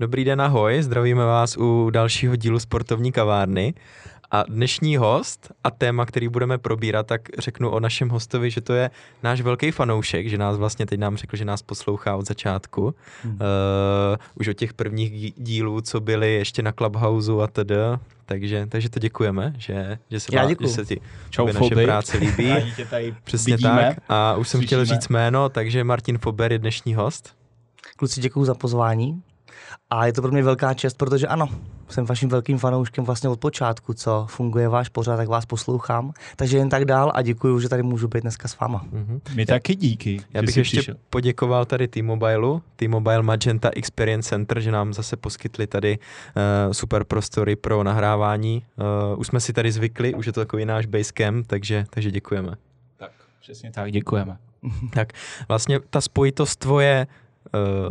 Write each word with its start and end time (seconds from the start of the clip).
Dobrý 0.00 0.24
den, 0.24 0.40
ahoj, 0.40 0.82
zdravíme 0.82 1.24
vás 1.24 1.56
u 1.56 1.90
dalšího 1.90 2.36
dílu 2.36 2.58
sportovní 2.58 3.12
kavárny. 3.12 3.74
A 4.30 4.44
dnešní 4.48 4.96
host 4.96 5.52
a 5.64 5.70
téma, 5.70 6.06
který 6.06 6.28
budeme 6.28 6.58
probírat, 6.58 7.06
tak 7.06 7.28
řeknu 7.38 7.70
o 7.70 7.80
našem 7.80 8.08
hostovi, 8.08 8.50
že 8.50 8.60
to 8.60 8.72
je 8.72 8.90
náš 9.22 9.40
velký 9.40 9.70
fanoušek, 9.70 10.28
že 10.28 10.38
nás 10.38 10.56
vlastně 10.56 10.86
teď 10.86 11.00
nám 11.00 11.16
řekl, 11.16 11.36
že 11.36 11.44
nás 11.44 11.62
poslouchá 11.62 12.16
od 12.16 12.26
začátku. 12.26 12.94
Hmm. 13.22 13.32
Uh, 13.32 13.38
už 14.34 14.48
od 14.48 14.52
těch 14.52 14.74
prvních 14.74 15.32
dílů, 15.36 15.80
co 15.80 16.00
byly 16.00 16.34
ještě 16.34 16.62
na 16.62 16.72
Clubhouse 16.72 17.32
a 17.42 17.46
tedy. 17.46 17.74
Takže, 18.26 18.66
takže 18.68 18.90
to 18.90 18.98
děkujeme, 18.98 19.52
že, 19.58 19.98
že, 20.10 20.20
se, 20.20 20.36
Já 20.36 20.48
že 20.48 20.68
se 20.68 20.84
ti 20.84 21.00
Čau, 21.30 21.46
naše 21.46 21.58
Foby. 21.58 21.84
práce 21.84 22.18
líbí. 22.18 22.52
Přesně 23.24 23.56
vidíme, 23.56 23.94
tak. 23.94 24.04
A 24.08 24.36
už 24.36 24.48
jsem 24.48 24.58
slyšíme. 24.58 24.66
chtěl 24.66 24.84
říct 24.84 25.08
jméno, 25.08 25.48
takže 25.48 25.84
Martin 25.84 26.18
Fober 26.18 26.52
je 26.52 26.58
dnešní 26.58 26.94
host. 26.94 27.34
Kluci, 27.96 28.20
děkuji 28.20 28.44
za 28.44 28.54
pozvání. 28.54 29.22
A 29.90 30.06
je 30.06 30.12
to 30.12 30.22
pro 30.22 30.30
mě 30.30 30.42
velká 30.42 30.74
čest, 30.74 30.94
protože 30.94 31.26
ano, 31.26 31.48
jsem 31.88 32.04
vaším 32.04 32.28
velkým 32.28 32.58
fanouškem 32.58 33.04
vlastně 33.04 33.28
od 33.28 33.40
počátku, 33.40 33.94
co 33.94 34.26
funguje 34.28 34.68
váš 34.68 34.88
pořád, 34.88 35.16
tak 35.16 35.28
vás 35.28 35.46
poslouchám. 35.46 36.12
Takže 36.36 36.56
jen 36.56 36.68
tak 36.68 36.84
dál 36.84 37.12
a 37.14 37.22
děkuji, 37.22 37.60
že 37.60 37.68
tady 37.68 37.82
můžu 37.82 38.08
být 38.08 38.20
dneska 38.20 38.48
s 38.48 38.58
váma. 38.58 38.84
Mhm. 38.92 39.20
My 39.34 39.46
taky 39.46 39.74
díky. 39.74 40.20
Já 40.34 40.42
bych 40.42 40.56
ještě 40.56 40.76
přišel. 40.76 40.94
poděkoval 41.10 41.64
tady 41.64 41.88
T-Mobileu, 41.88 42.62
T-Mobile 42.76 43.22
Magenta 43.22 43.70
Experience 43.76 44.28
Center, 44.28 44.60
že 44.60 44.72
nám 44.72 44.94
zase 44.94 45.16
poskytli 45.16 45.66
tady 45.66 45.98
uh, 45.98 46.72
super 46.72 47.04
prostory 47.04 47.56
pro 47.56 47.82
nahrávání. 47.84 48.64
Uh, 49.12 49.20
už 49.20 49.26
jsme 49.26 49.40
si 49.40 49.52
tady 49.52 49.72
zvykli, 49.72 50.14
už 50.14 50.26
je 50.26 50.32
to 50.32 50.40
takový 50.40 50.64
náš 50.64 50.86
basecamp, 50.86 51.46
takže, 51.46 51.84
takže 51.90 52.10
děkujeme. 52.10 52.54
Tak, 52.96 53.10
přesně 53.40 53.70
tak, 53.70 53.92
děkujeme. 53.92 54.36
Tak 54.92 55.12
vlastně 55.48 55.80
ta 55.90 56.00
spojitost 56.00 56.58
tvoje 56.58 57.06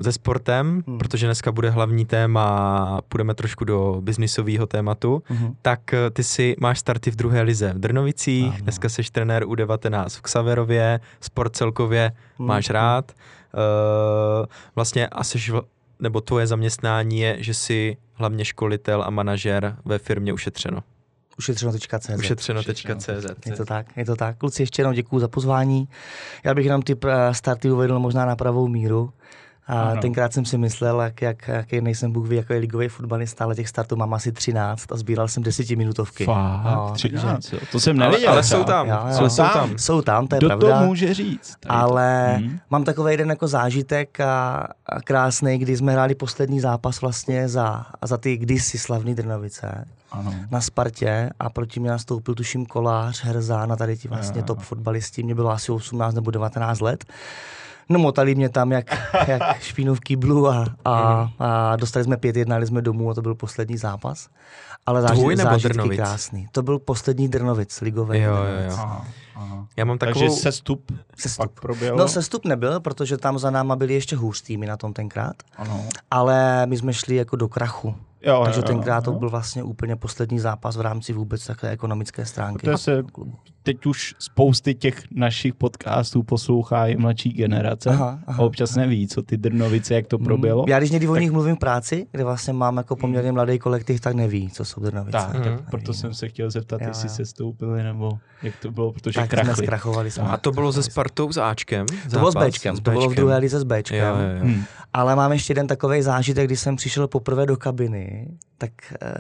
se 0.02 0.12
sportem, 0.12 0.84
Hmm. 0.88 0.98
protože 0.98 1.26
dneska 1.28 1.52
bude 1.52 1.70
hlavní 1.70 2.06
téma, 2.06 3.02
půjdeme 3.10 3.34
trošku 3.36 3.66
do 3.66 3.98
biznisového 4.02 4.68
tématu, 4.68 5.24
Mhm. 5.30 5.56
tak 5.62 5.94
eh, 5.94 6.10
ty 6.10 6.24
si 6.24 6.56
máš 6.60 6.80
starty 6.80 7.12
v 7.12 7.16
druhé 7.16 7.42
lize 7.42 7.74
v 7.74 7.80
Drnovicích, 7.80 8.48
Ano. 8.54 8.62
dneska 8.64 8.90
jsi 8.90 9.02
trenér 9.12 9.44
U19 9.44 10.18
v 10.18 10.22
Xaverově, 10.22 11.00
sport 11.22 11.56
celkově 11.56 12.12
Hmm. 12.38 12.48
máš 12.48 12.70
rád. 12.70 13.12
Uh, 13.54 14.46
vlastně 14.76 15.08
a 15.08 15.24
seš, 15.24 15.52
nebo 16.00 16.22
tvoje 16.22 16.48
zaměstnání 16.48 17.20
je, 17.20 17.36
že 17.40 17.54
jsi 17.54 17.98
hlavně 18.14 18.46
školitel 18.46 19.04
a 19.04 19.10
manažer 19.10 19.76
ve 19.86 19.98
firmě 20.00 20.34
Ušetřeno. 20.34 20.84
Ušetřeno.cz. 21.38 22.10
Ušetřeno.cz. 22.18 23.26
Je 23.46 23.56
to 23.58 23.66
tak, 23.66 23.86
je 23.98 24.06
to 24.06 24.16
tak. 24.16 24.38
Kluci, 24.38 24.62
ještě 24.62 24.82
jednou 24.82 24.94
děkuji 24.94 25.20
za 25.20 25.28
pozvání. 25.28 25.88
Já 26.44 26.54
bych 26.54 26.66
jenom 26.66 26.82
ty 26.82 26.96
eh, 27.08 27.34
starty 27.34 27.72
uvedl 27.72 28.00
možná 28.00 28.26
na 28.26 28.36
pravou 28.36 28.68
míru. 28.68 29.14
A 29.70 29.82
Ano. 29.82 30.02
tenkrát 30.02 30.34
jsem 30.34 30.46
si 30.46 30.58
myslel, 30.58 31.02
jak, 31.02 31.22
jak, 31.22 31.48
jaký 31.48 31.82
nejsem 31.82 32.12
Bůh 32.12 32.28
ví, 32.28 32.36
jako 32.36 32.54
je 32.54 32.60
ligový 32.60 32.88
fotbalista, 32.88 33.44
ale 33.46 33.56
těch 33.56 33.70
startů 33.70 33.96
mám 33.96 34.14
asi 34.14 34.32
13 34.32 34.92
a 34.92 34.98
sbíral 34.98 35.28
jsem 35.28 35.44
desítiminutovky. 35.44 36.26
Fakt, 36.26 36.64
No, 36.66 36.92
13, 36.94 37.54
jo. 37.54 37.60
To 37.72 37.80
jsem 37.80 37.98
Ale, 38.02 38.06
nevěděl. 38.08 38.32
ale 38.32 38.42
třeba. 38.42 38.60
jsou 38.60 38.66
tam, 38.66 38.88
Jo, 38.88 38.94
jo. 38.94 39.18
ale 39.20 39.30
jsou 39.30 39.44
tam. 39.54 39.78
Jsou 39.78 40.02
tam, 40.02 40.28
to 40.28 40.36
je 40.36 40.40
Kdo 40.40 40.48
pravda. 40.48 40.80
to 40.80 40.86
může 40.86 41.14
říct? 41.14 41.56
Ale 41.68 42.36
Hmm. 42.38 42.60
mám 42.70 42.84
takový 42.84 43.14
jeden 43.14 43.30
jako 43.30 43.48
zážitek 43.48 44.20
a, 44.20 44.68
a 44.86 45.02
krásný, 45.02 45.58
kdy 45.58 45.78
jsme 45.78 45.92
hráli 45.92 46.16
poslední 46.16 46.60
zápas 46.60 47.02
vlastně 47.02 47.48
za, 47.50 47.86
za 48.06 48.18
ty 48.18 48.38
kdysi 48.38 48.78
slavný 48.78 49.16
Drnovice 49.16 49.86
Ano. 50.12 50.34
na 50.52 50.62
Spartě 50.62 51.30
a 51.40 51.50
proti 51.50 51.80
mě 51.80 51.90
nastoupil 51.90 52.36
tuším 52.36 52.66
kolář, 52.66 53.24
Herzán 53.24 53.72
a 53.72 53.76
tady 53.76 53.98
ti 53.98 54.08
vlastně 54.08 54.44
top 54.44 54.60
fotbalisti, 54.60 55.24
mě 55.24 55.36
bylo 55.36 55.50
asi 55.50 55.72
18 55.72 56.14
nebo 56.16 56.32
19 56.32 56.80
let. 56.82 57.06
No 57.90 58.00
motali 58.00 58.36
mě 58.36 58.50
tam 58.50 58.72
jak, 58.72 59.14
jak 59.28 59.60
špínu 59.62 59.96
v 59.96 60.00
kýblu 60.00 60.48
a, 60.50 60.66
a, 60.86 61.30
a 61.40 61.76
dostali 61.76 62.06
jsme 62.06 62.16
5-1, 62.16 62.54
jeli 62.54 62.68
jsme 62.68 62.82
domů 62.82 63.10
a 63.10 63.14
to 63.14 63.22
byl 63.22 63.36
poslední 63.36 63.78
zápas. 63.78 64.30
Ale 64.86 65.02
Tvůj 65.04 65.16
zážitky, 65.18 65.36
nebo 65.38 65.50
zážitky 65.50 65.74
Drnovic? 65.74 65.98
krásný. 66.00 66.48
To 66.52 66.62
byl 66.62 66.80
poslední 66.80 67.28
Drnovic, 67.28 67.82
ligový 67.82 68.20
Jo, 68.20 68.32
jo, 68.36 68.44
Drnovic. 68.44 68.72
jo. 68.72 68.78
Aha, 68.84 69.06
aha. 69.36 69.66
Já 69.78 69.86
mám 69.86 69.98
Takže 69.98 70.14
takovou... 70.20 70.36
sestup 70.38 70.92
Sestup. 71.18 71.46
pak 71.46 71.62
proběhl. 71.62 71.98
No 71.98 72.08
sestup 72.08 72.46
nebyl, 72.46 72.80
protože 72.80 73.18
tam 73.18 73.40
za 73.40 73.52
náma 73.52 73.76
byli 73.76 73.94
ještě 73.94 74.16
hůř 74.16 74.42
týmy 74.42 74.66
na 74.66 74.78
tom 74.78 74.94
tenkrát, 74.94 75.36
Ano. 75.58 75.86
ale 76.12 76.66
my 76.66 76.78
jsme 76.78 76.94
šli 76.94 77.16
jako 77.16 77.36
do 77.36 77.48
krachu. 77.48 77.96
Jo, 78.22 78.42
Takže 78.44 78.60
jo, 78.60 78.64
tenkrát 78.68 79.04
to 79.04 79.12
jo. 79.12 79.20
byl 79.20 79.30
vlastně 79.30 79.64
úplně 79.64 79.96
poslední 79.96 80.40
zápas 80.40 80.78
v 80.78 80.82
rámci 80.82 81.14
vůbec 81.14 81.46
takové 81.48 81.72
ekonomické 81.72 82.26
stránky. 82.26 82.60
Protože 82.66 82.78
se 82.78 83.04
teď 83.74 83.86
už 83.86 84.16
spousty 84.20 84.76
těch 84.76 85.04
našich 85.12 85.54
podcastů 85.54 86.24
poslouchá 86.24 86.88
i 86.88 86.98
mladší 86.98 87.30
generace. 87.30 87.90
Aha, 87.90 88.20
aha. 88.28 88.38
a 88.40 88.42
občas 88.46 88.76
neví, 88.76 89.08
co 89.08 89.22
ty 89.22 89.38
Drnovice, 89.38 89.94
jak 89.94 90.08
to 90.08 90.18
proběhlo. 90.20 90.66
Já 90.68 90.80
když 90.80 90.92
někdy 90.92 91.08
o 91.08 91.16
nich 91.16 91.32
mluvím 91.32 91.56
v 91.56 91.60
práci, 91.60 92.08
kde 92.12 92.24
vlastně 92.24 92.54
mám 92.54 92.78
jako 92.78 92.96
poměrně 92.96 93.32
mladý 93.32 93.60
kolektiv, 93.60 94.02
tak 94.02 94.16
neví, 94.16 94.50
co 94.50 94.66
jsou 94.66 94.82
Drnovice. 94.82 95.18
Tak, 95.18 95.34
Mhm. 95.34 95.44
tak 95.44 95.70
proto 95.70 95.94
jsem 95.94 96.14
se 96.14 96.28
chtěl 96.28 96.52
zeptat, 96.52 96.82
Jo, 96.82 96.88
jestli 96.88 97.08
jo. 97.10 97.14
se 97.16 97.26
stoupili, 97.26 97.84
nebo 97.84 98.12
jak 98.44 98.56
to 98.62 98.72
bylo, 98.72 98.92
protože 98.92 99.20
tak 99.20 99.30
jsme 99.34 99.42
krachli. 99.44 99.66
zkrachovali. 99.66 100.12
Jsme. 100.12 100.24
A 100.24 100.38
to 100.38 100.52
bylo 100.52 100.74
se 100.74 100.84
Spartou 100.84 101.32
s 101.32 101.38
Áčkem? 101.38 101.86
to 102.12 102.20
bylo 102.20 102.32
s 102.32 102.34
zápas? 102.34 102.50
Bčkem, 102.50 102.76
to 102.76 102.92
bylo 102.92 103.10
v 103.10 103.16
druhé 103.16 103.38
lize 103.38 103.60
s 103.60 103.64
Bčkem. 103.64 104.00
Jo, 104.00 104.16
jo, 104.16 104.36
jo. 104.38 104.44
Hmm. 104.44 104.64
Ale 104.94 105.16
mám 105.16 105.32
ještě 105.32 105.52
jeden 105.52 105.68
takový 105.68 106.02
zážitek, 106.02 106.46
když 106.48 106.60
jsem 106.60 106.76
přišel 106.76 107.08
poprvé 107.08 107.46
do 107.46 107.58
kabiny, 107.58 108.28
tak 108.60 108.72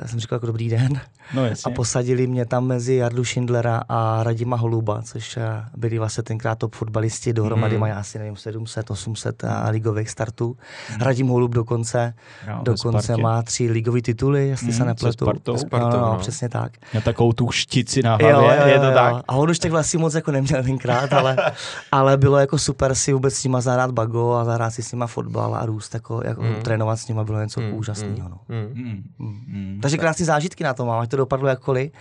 uh, 0.01 0.07
jsem 0.07 0.19
říkal 0.19 0.35
jako 0.35 0.45
dobrý 0.45 0.69
den. 0.69 1.01
No 1.33 1.41
A 1.41 1.45
jasně. 1.45 1.73
posadili 1.73 2.27
mě 2.27 2.45
tam 2.45 2.66
mezi 2.67 2.94
Jardu 2.95 3.23
Schindlera 3.25 3.81
a 3.89 4.23
Radima 4.23 4.57
Holuba, 4.57 5.01
což 5.01 5.38
eh, 5.38 5.41
byli 5.77 6.00
vlastně 6.00 6.23
tenkrát 6.23 6.57
top 6.59 6.75
fotbalisti, 6.75 7.33
dohromady 7.33 7.73
Mhm. 7.73 7.79
mají 7.81 7.94
asi 7.94 8.19
nevím 8.19 8.35
700, 8.35 8.91
800 8.91 9.44
a 9.44 9.69
ligových 9.69 10.09
startů. 10.09 10.57
Radim 11.01 11.27
Holub 11.27 11.51
dokonce, 11.51 12.13
Jo, 12.47 12.57
ve 12.57 12.63
dokonce 12.63 13.17
má 13.17 13.41
tři 13.41 13.72
ligové 13.72 14.01
tituly, 14.01 14.47
jestli 14.47 14.66
Mhm, 14.67 14.73
se 14.73 14.77
se 14.77 14.85
nepletu. 14.85 15.25
Spartou. 15.25 15.57
Spartou, 15.57 15.89
no, 15.97 16.06
no, 16.06 16.13
no. 16.13 16.19
přesně 16.19 16.50
tak. 16.50 16.71
Měl 16.94 17.01
takovou 17.03 17.33
tu 17.33 17.51
štici 17.51 18.03
na 18.03 18.16
hlavě, 18.16 18.73
je 18.73 18.79
to 18.79 18.91
tak. 18.91 19.16
A 19.27 19.35
on 19.35 19.50
už 19.50 19.59
takhle 19.59 19.79
asi 19.79 19.97
moc 19.97 20.13
jako 20.13 20.31
neměl 20.31 20.63
tenkrát, 20.63 21.13
ale, 21.13 21.38
ale 21.91 22.17
bylo 22.17 22.38
jako 22.38 22.57
super 22.57 22.95
si 22.95 23.13
vůbec 23.13 23.33
s 23.33 23.44
nima 23.44 23.61
zahrát 23.61 23.91
bago 23.91 24.33
a 24.33 24.45
zahrát 24.45 24.73
si 24.73 24.83
s 24.83 24.91
nima 24.91 25.07
fotbal 25.07 25.56
a 25.56 25.66
růst, 25.66 25.94
jako, 25.94 26.21
jako 26.25 26.41
Mm. 26.44 26.56
trénovat 26.63 27.00
s 27.00 27.07
nima 27.07 27.23
bylo 27.23 27.41
něco 27.41 27.61
Mm, 27.61 27.73
úžasného. 27.73 28.29
No. 28.29 28.39
mm, 28.50 29.03
mm. 29.19 29.28
Hmm. 29.29 29.79
Takže 29.81 29.97
krásné 29.97 30.25
zážitky 30.25 30.63
na 30.63 30.73
to 30.73 30.85
mám, 30.85 31.00
ať 31.00 31.09
to 31.09 31.17
dopadlo 31.17 31.47
jakkoliv, 31.47 31.91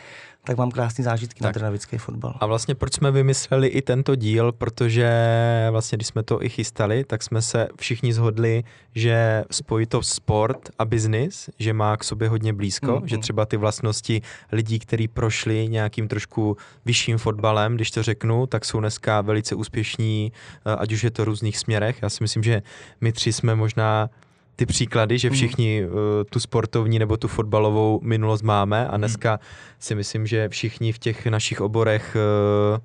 tak 0.45 0.57
mám 0.57 0.71
krásné 0.71 1.05
zážitky 1.05 1.45
na 1.45 1.49
Tak. 1.49 1.55
trnavický 1.55 1.99
fotbal. 1.99 2.35
A 2.41 2.47
vlastně 2.47 2.75
proč 2.75 2.95
jsme 2.95 3.11
vymysleli 3.11 3.69
i 3.69 3.83
tento 3.83 4.15
díl, 4.15 4.53
protože 4.53 5.09
vlastně 5.71 5.97
když 5.97 6.09
jsme 6.09 6.23
to 6.23 6.43
i 6.45 6.49
chystali, 6.49 7.05
tak 7.05 7.23
jsme 7.23 7.43
se 7.43 7.69
všichni 7.77 8.13
zhodli, 8.13 8.65
že 8.95 9.45
spojí 9.51 9.87
to 9.87 10.03
sport 10.03 10.69
a 10.79 10.85
biznis, 10.85 11.51
že 11.59 11.73
má 11.73 11.97
k 11.97 12.05
sobě 12.05 12.29
hodně 12.29 12.53
blízko, 12.53 12.99
Mm, 13.01 13.09
že 13.09 13.17
mm. 13.17 13.23
třeba 13.23 13.47
ty 13.47 13.57
vlastnosti 13.57 14.23
lidí, 14.53 14.79
kteří 14.79 15.09
prošli 15.09 15.69
nějakým 15.69 16.09
trošku 16.09 16.57
vyšším 16.85 17.19
fotbalem, 17.19 17.75
když 17.75 17.91
to 17.91 18.03
řeknu, 18.03 18.47
tak 18.47 18.65
jsou 18.65 18.81
dneska 18.81 19.21
velice 19.21 19.55
úspěšní, 19.55 20.33
eh, 20.67 20.77
ať 20.77 20.93
už 20.93 21.05
je 21.05 21.11
to 21.11 21.23
v 21.23 21.27
různých 21.27 21.59
směrech. 21.59 21.99
Já 22.03 22.09
si 22.09 22.25
myslím, 22.25 22.43
že 22.43 22.63
my 23.01 23.13
tři 23.13 23.33
jsme 23.33 23.55
možná 23.55 24.11
ty 24.59 24.67
příklady, 24.67 25.19
že 25.19 25.29
Mhm. 25.29 25.35
všichni 25.37 25.85
uh, 25.87 25.93
tu 26.31 26.41
sportovní 26.41 26.99
nebo 26.99 27.17
tu 27.17 27.29
fotbalovou 27.29 28.01
minulost 28.03 28.43
máme 28.43 28.89
a 28.89 28.97
dneska 28.97 29.41
si 29.79 29.95
myslím, 29.95 30.27
že 30.27 30.49
všichni 30.49 30.93
v 30.93 30.99
těch 30.99 31.27
našich 31.27 31.61
oborech 31.61 32.17
uh, 32.75 32.79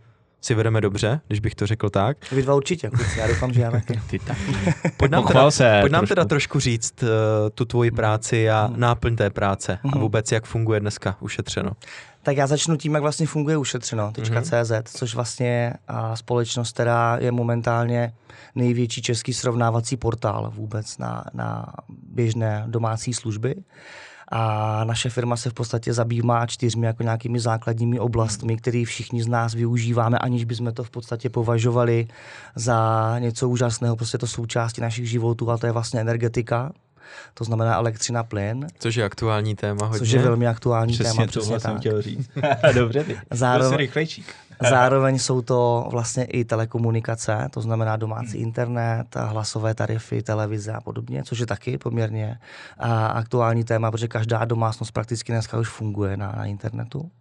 si 0.46 0.54
vedeme 0.54 0.82
dobře, 0.82 1.22
když 1.28 1.40
bych 1.40 1.56
to 1.56 1.68
řekl 1.68 1.90
tak. 1.90 2.32
Vy 2.32 2.42
dva 2.42 2.56
určitě, 2.56 2.90
kluci, 2.90 3.20
já 3.20 3.28
doufám, 3.28 3.54
že 3.54 3.62
já 3.62 3.72
taky. 3.72 4.00
Ty 4.10 4.20
taky. 4.20 4.42
Pojď 4.98 5.12
nám, 5.12 5.28
teda, 5.28 5.52
se 5.52 5.78
pojď 5.82 5.92
nám 5.92 6.00
trošku. 6.02 6.12
teda 6.16 6.26
trošku 6.26 6.60
říct 6.60 7.04
uh, 7.04 7.10
tu 7.56 7.66
tvoji 7.66 7.92
práci 7.92 8.50
a 8.50 8.68
Mhm. 8.68 8.80
náplň 8.80 9.16
té 9.16 9.30
práce 9.30 9.74
a 9.84 9.88
Mhm. 9.88 10.00
vůbec 10.02 10.32
jak 10.32 10.46
funguje 10.46 10.80
dneska 10.80 11.18
ušetřeno. 11.20 11.72
Tak 12.24 12.38
já 12.38 12.48
začnu 12.48 12.78
tím, 12.78 12.94
jak 12.94 13.02
vlastně 13.02 13.28
funguje 13.28 13.58
ušetřeno.cz, 13.58 14.72
což 14.98 15.16
vlastně 15.16 15.48
je 15.48 15.74
a, 15.88 16.16
společnost, 16.16 16.72
která 16.74 17.18
je 17.22 17.32
momentálně 17.32 18.14
největší 18.56 19.02
český 19.02 19.34
srovnávací 19.34 19.98
portál 19.98 20.52
vůbec 20.56 20.98
na, 20.98 21.24
na 21.34 21.74
běžné 21.90 22.64
domácí 22.68 23.14
služby. 23.14 23.56
A 24.32 24.84
naše 24.84 25.10
firma 25.10 25.38
se 25.38 25.50
v 25.50 25.54
podstatě 25.54 25.94
zabývá 25.94 26.46
čtyřmi 26.46 26.86
jako 26.86 27.04
nějakými 27.04 27.40
základními 27.40 28.00
oblastmi, 28.00 28.58
které 28.58 28.84
všichni 28.86 29.24
z 29.24 29.28
nás 29.28 29.54
využíváme, 29.54 30.18
aniž 30.18 30.44
bychom 30.44 30.74
to 30.74 30.84
v 30.84 30.90
podstatě 30.90 31.30
považovali 31.30 32.08
za 32.56 33.16
něco 33.20 33.50
úžasného. 33.50 33.96
Prostě 33.96 34.18
to 34.18 34.28
součástí 34.28 34.82
našich 34.82 35.10
životů 35.10 35.52
a 35.52 35.58
to 35.58 35.66
je 35.66 35.72
vlastně 35.72 36.02
energetika, 36.02 36.72
to 37.34 37.44
znamená 37.44 37.76
elektřina, 37.76 38.24
plyn, 38.24 38.68
Což 38.80 38.96
je 38.96 39.04
aktuální 39.04 39.56
téma 39.56 39.86
hodně. 39.86 40.00
což 40.00 40.10
je 40.10 40.22
velmi 40.22 40.48
aktuální 40.48 40.94
Přesně 40.94 41.14
téma. 41.20 41.32
tohle 41.34 41.60
jsem 41.60 41.72
tak. 41.72 41.80
chtěl 41.80 42.02
říct. 42.02 42.30
Dobře, 42.74 43.04
ty. 43.04 43.18
Zároveň- 43.32 43.78
rychlejší. 43.78 44.26
Zároveň 44.70 45.20
jsou 45.20 45.42
to 45.42 45.88
vlastně 45.92 46.24
i 46.24 46.46
telekomunikace, 46.46 47.50
to 47.52 47.62
znamená 47.62 47.98
domácí 47.98 48.38
internet, 48.38 49.16
hlasové 49.16 49.76
tarify, 49.76 50.22
televize 50.22 50.72
a 50.72 50.82
podobně, 50.82 51.24
což 51.24 51.40
je 51.40 51.46
taky 51.46 51.78
poměrně 51.78 52.40
aktuální 53.14 53.64
téma, 53.64 53.92
protože 53.92 54.08
každá 54.08 54.46
domácnost 54.46 54.92
prakticky 54.92 55.32
dneska 55.32 55.58
už 55.58 55.70
funguje 55.70 56.18
na, 56.18 56.32
na 56.38 56.46
internetu. 56.46 57.12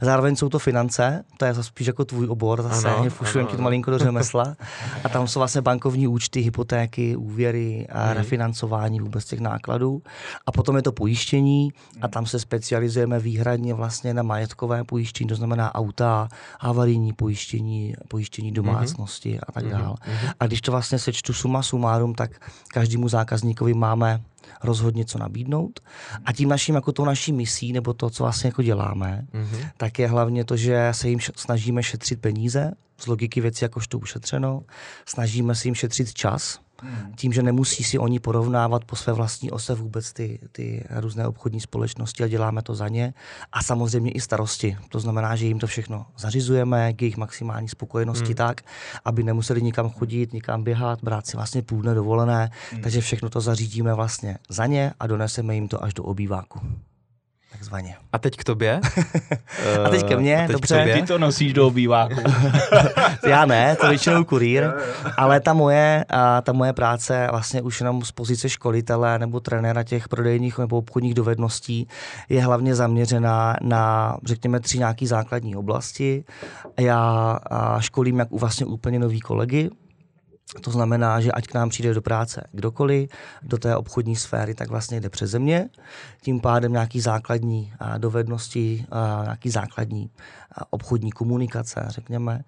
Zároveň 0.00 0.36
jsou 0.36 0.48
to 0.48 0.58
finance, 0.58 1.24
to 1.36 1.44
je 1.44 1.54
spíš 1.62 1.86
jako 1.86 2.04
tvůj 2.04 2.26
obor, 2.28 2.62
zase 2.62 2.88
Ano, 2.88 3.10
fušujeme 3.10 3.40
ano, 3.46 3.50
ti 3.50 3.56
to 3.56 3.62
malinko 3.62 3.90
do 3.90 3.98
řemesla. 4.08 4.56
A 5.04 5.08
tam 5.08 5.28
jsou 5.28 5.40
vlastně 5.40 5.60
bankovní 5.60 6.06
účty, 6.08 6.40
hypotéky, 6.40 7.16
úvěry 7.16 7.86
a 7.92 8.04
Mhm. 8.06 8.14
refinancování 8.14 9.00
vůbec 9.00 9.24
těch 9.24 9.40
nákladů. 9.40 10.02
A 10.46 10.52
potom 10.52 10.76
je 10.76 10.82
to 10.82 10.92
pojištění 10.92 11.72
a 12.02 12.08
tam 12.08 12.26
se 12.26 12.38
specializujeme 12.38 13.18
výhradně 13.20 13.74
vlastně 13.74 14.14
na 14.14 14.22
majetkové 14.22 14.84
pojištění, 14.84 15.28
to 15.28 15.34
znamená 15.34 15.74
auta, 15.74 16.28
havarijní 16.60 17.12
pojištění, 17.12 17.94
pojištění 18.08 18.52
domácnosti 18.52 19.40
a 19.48 19.52
tak 19.52 19.68
dále. 19.68 19.94
A 20.40 20.46
když 20.46 20.60
to 20.60 20.72
vlastně 20.72 20.98
sečtu 20.98 21.32
suma 21.32 21.62
sumárum, 21.62 22.14
tak 22.14 22.30
každému 22.68 23.08
zákazníkovi 23.08 23.74
máme 23.74 24.20
rozhodně 24.62 25.04
co 25.04 25.18
nabídnout. 25.18 25.80
A 26.24 26.32
tím 26.32 26.48
naším, 26.48 26.74
jako 26.74 26.92
tou 26.92 27.04
naší 27.04 27.32
misí, 27.32 27.72
nebo 27.72 27.94
to, 27.94 28.10
co 28.10 28.22
vlastně 28.22 28.48
jako 28.48 28.62
děláme, 28.62 29.26
Mhm. 29.32 29.58
tak 29.76 29.98
je 29.98 30.08
hlavně 30.08 30.44
to, 30.44 30.56
že 30.56 30.88
se 30.92 31.08
jim 31.08 31.18
snažíme 31.36 31.82
šetřit 31.82 32.20
peníze, 32.20 32.70
z 32.98 33.06
logiky 33.06 33.40
věci 33.40 33.64
jakožto 33.64 33.98
ušetřeno, 33.98 34.62
snažíme 35.06 35.54
se 35.54 35.68
jim 35.68 35.74
šetřit 35.74 36.14
čas, 36.14 36.58
tím, 37.16 37.32
že 37.32 37.42
nemusí 37.42 37.84
si 37.84 37.98
oni 37.98 38.20
porovnávat 38.20 38.84
po 38.84 38.96
své 38.96 39.12
vlastní 39.12 39.50
ose 39.50 39.74
vůbec 39.74 40.12
ty, 40.12 40.38
ty 40.52 40.84
různé 40.90 41.26
obchodní 41.26 41.60
společnosti 41.60 42.24
a 42.24 42.28
děláme 42.28 42.62
to 42.62 42.74
za 42.74 42.88
ně. 42.88 43.14
A 43.52 43.62
samozřejmě 43.62 44.10
i 44.10 44.20
starosti. 44.20 44.76
To 44.88 45.00
znamená, 45.00 45.36
že 45.36 45.46
jim 45.46 45.58
to 45.58 45.66
všechno 45.66 46.06
zařizujeme 46.18 46.92
k 46.92 47.02
jejich 47.02 47.16
maximální 47.16 47.68
spokojenosti 47.68 48.24
hmm. 48.24 48.34
tak, 48.34 48.60
aby 49.04 49.22
nemuseli 49.22 49.62
nikam 49.62 49.90
chodit, 49.90 50.32
nikam 50.32 50.64
běhat, 50.64 50.98
brát 51.02 51.26
si 51.26 51.36
vlastně 51.36 51.62
půl 51.62 51.82
dne 51.82 51.94
dovolené. 51.94 52.50
Hmm. 52.72 52.82
Takže 52.82 53.00
všechno 53.00 53.30
to 53.30 53.40
zařídíme 53.40 53.94
vlastně 53.94 54.38
za 54.48 54.66
ně 54.66 54.92
a 55.00 55.06
doneseme 55.06 55.54
jim 55.54 55.68
to 55.68 55.84
až 55.84 55.94
do 55.94 56.04
obýváku. 56.04 56.60
Takzvaně. 57.52 57.96
A 58.12 58.18
teď 58.18 58.36
k 58.36 58.44
tobě? 58.44 58.80
A 59.84 59.88
teď 59.88 60.08
ke 60.08 60.16
mně, 60.16 60.44
teď 60.46 60.52
dobře. 60.52 60.74
K 60.74 60.78
tobě? 60.78 60.94
Ty 60.94 61.02
to 61.02 61.18
nosíš 61.18 61.52
do 61.52 61.66
obýváku. 61.66 62.20
Já 63.28 63.46
ne, 63.46 63.76
to 63.76 63.88
většinou 63.88 64.24
kurýr, 64.24 64.70
ale 65.16 65.40
ta 65.40 65.52
moje, 65.52 66.04
a 66.08 66.40
ta 66.40 66.52
moje 66.52 66.72
práce 66.72 67.28
vlastně 67.30 67.62
už 67.62 67.80
jenom 67.80 68.04
z 68.04 68.12
pozice 68.12 68.48
školitele 68.48 69.18
nebo 69.18 69.40
trenéra 69.40 69.82
těch 69.82 70.08
prodejních 70.08 70.58
nebo 70.58 70.76
obchodních 70.76 71.14
dovedností 71.14 71.88
je 72.28 72.42
hlavně 72.42 72.74
zaměřená 72.74 73.56
na, 73.62 74.16
řekněme, 74.24 74.60
tři 74.60 74.78
nějaké 74.78 75.06
základní 75.06 75.56
oblasti. 75.56 76.24
Já 76.78 77.38
školím 77.78 78.18
jak 78.18 78.32
u 78.32 78.38
vlastně 78.38 78.66
úplně 78.66 78.98
nový 78.98 79.20
kolegy, 79.20 79.70
to 80.60 80.70
znamená, 80.70 81.20
že 81.20 81.32
ať 81.32 81.46
k 81.46 81.54
nám 81.54 81.68
přijde 81.68 81.94
do 81.94 82.02
práce 82.02 82.44
kdokoliv, 82.52 83.10
do 83.42 83.58
té 83.58 83.76
obchodní 83.76 84.16
sféry, 84.16 84.54
tak 84.54 84.70
vlastně 84.70 85.00
jde 85.00 85.10
přeze 85.10 85.38
mě. 85.38 85.68
Tím 86.22 86.40
pádem 86.40 86.72
nějaký 86.72 87.00
základní 87.00 87.72
dovednosti, 87.98 88.86
nějaký 89.22 89.50
základní 89.50 90.10
obchodní 90.70 91.10
komunikace, 91.10 91.86
řekněme. 91.88 92.44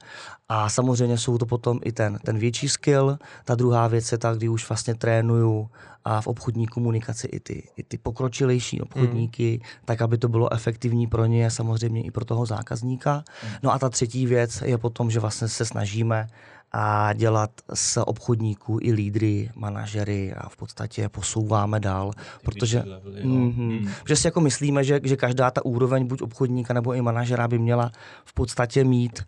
A 0.49 0.69
samozřejmě 0.69 1.19
jsou 1.19 1.39
to 1.39 1.47
potom 1.47 1.81
i 1.85 1.93
ten, 1.93 2.19
ten 2.25 2.39
větší 2.39 2.69
skill. 2.69 3.19
Ta 3.45 3.55
druhá 3.55 3.89
věc 3.89 4.13
je 4.13 4.19
ta, 4.19 4.35
kdy 4.35 4.49
už 4.49 4.69
vlastně 4.69 4.95
trénuju 4.95 5.71
a 6.05 6.21
v 6.21 6.27
obchodní 6.27 6.67
komunikaci 6.67 7.27
i 7.27 7.41
ty, 7.41 7.69
i 7.77 7.83
ty 7.83 7.99
pokročilejší 7.99 8.81
obchodníky, 8.81 9.61
mm. 9.63 9.69
tak 9.85 10.03
aby 10.03 10.19
to 10.19 10.29
bylo 10.29 10.53
efektivní 10.53 11.07
pro 11.07 11.27
ně, 11.27 11.51
samozřejmě 11.51 12.03
i 12.03 12.11
pro 12.11 12.25
toho 12.25 12.47
zákazníka. 12.47 13.25
No 13.63 13.73
a 13.73 13.79
ta 13.79 13.89
třetí 13.89 14.27
věc 14.27 14.63
je 14.65 14.79
potom, 14.79 15.11
že 15.11 15.21
vlastně 15.21 15.49
se 15.49 15.65
snažíme 15.65 16.29
a 16.73 17.13
dělat 17.13 17.51
z 17.75 17.97
obchodníků 17.97 18.79
i 18.83 18.93
lídry, 18.93 19.51
manažery 19.55 20.35
a 20.35 20.49
v 20.49 20.57
podstatě 20.57 21.09
posouváme 21.09 21.81
dál, 21.81 22.13
protože, 22.43 22.81
mm-hmm, 22.81 23.91
protože 24.03 24.17
si 24.17 24.27
jako 24.27 24.41
myslíme, 24.41 24.85
že, 24.85 25.01
že 25.03 25.17
každá 25.17 25.51
ta 25.51 25.65
úroveň 25.65 26.07
buď 26.07 26.23
obchodníka 26.23 26.75
nebo 26.75 26.95
i 26.95 27.03
manažera 27.03 27.49
by 27.49 27.59
měla 27.59 27.93
v 28.25 28.35
podstatě 28.35 28.85
mít 28.85 29.25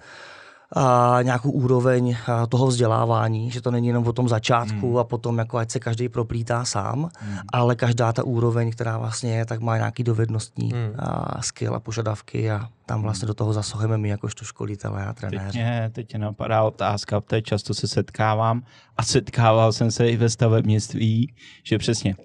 a 0.76 1.18
nějakou 1.22 1.50
úroveň 1.50 2.16
a, 2.26 2.46
toho 2.46 2.66
vzdělávání, 2.66 3.50
že 3.50 3.60
to 3.60 3.70
není 3.70 3.86
jenom 3.88 4.06
o 4.06 4.12
tom 4.12 4.28
začátku 4.28 4.88
hmm. 4.88 4.96
a 4.96 5.04
potom 5.04 5.38
jako 5.38 5.58
ať 5.58 5.70
se 5.70 5.80
každý 5.80 6.08
proplítá 6.08 6.64
sám, 6.64 7.10
hmm. 7.20 7.38
ale 7.52 7.74
každá 7.76 8.12
ta 8.12 8.24
úroveň, 8.24 8.70
která 8.70 8.98
vlastně 8.98 9.36
je, 9.36 9.46
tak 9.46 9.60
má 9.60 9.76
nějaký 9.76 10.04
dovednostní 10.04 10.70
hmm. 10.72 10.92
a, 10.98 11.42
skill 11.42 11.74
a 11.74 11.80
požadavky 11.80 12.50
a 12.50 12.68
tam 12.86 13.02
vlastně 13.02 13.26
do 13.26 13.34
toho 13.34 13.52
zasahujeme 13.52 13.98
my 13.98 14.08
jakožto 14.08 14.44
školitelé 14.44 15.06
a 15.06 15.12
Teď 15.12 15.16
trenéři. 15.30 15.58
mě, 15.58 15.90
teď 15.94 16.12
mě 16.12 16.18
napadá 16.18 16.62
otázka, 16.62 17.20
protože 17.20 17.42
často 17.42 17.74
se 17.74 17.88
setkávám 17.88 18.62
a 18.96 19.02
setkával 19.02 19.72
jsem 19.72 19.90
se 19.90 20.08
i 20.10 20.16
ve 20.16 20.28
stavebnictví, 20.30 21.32
že 21.62 21.78
přesně 21.78 22.16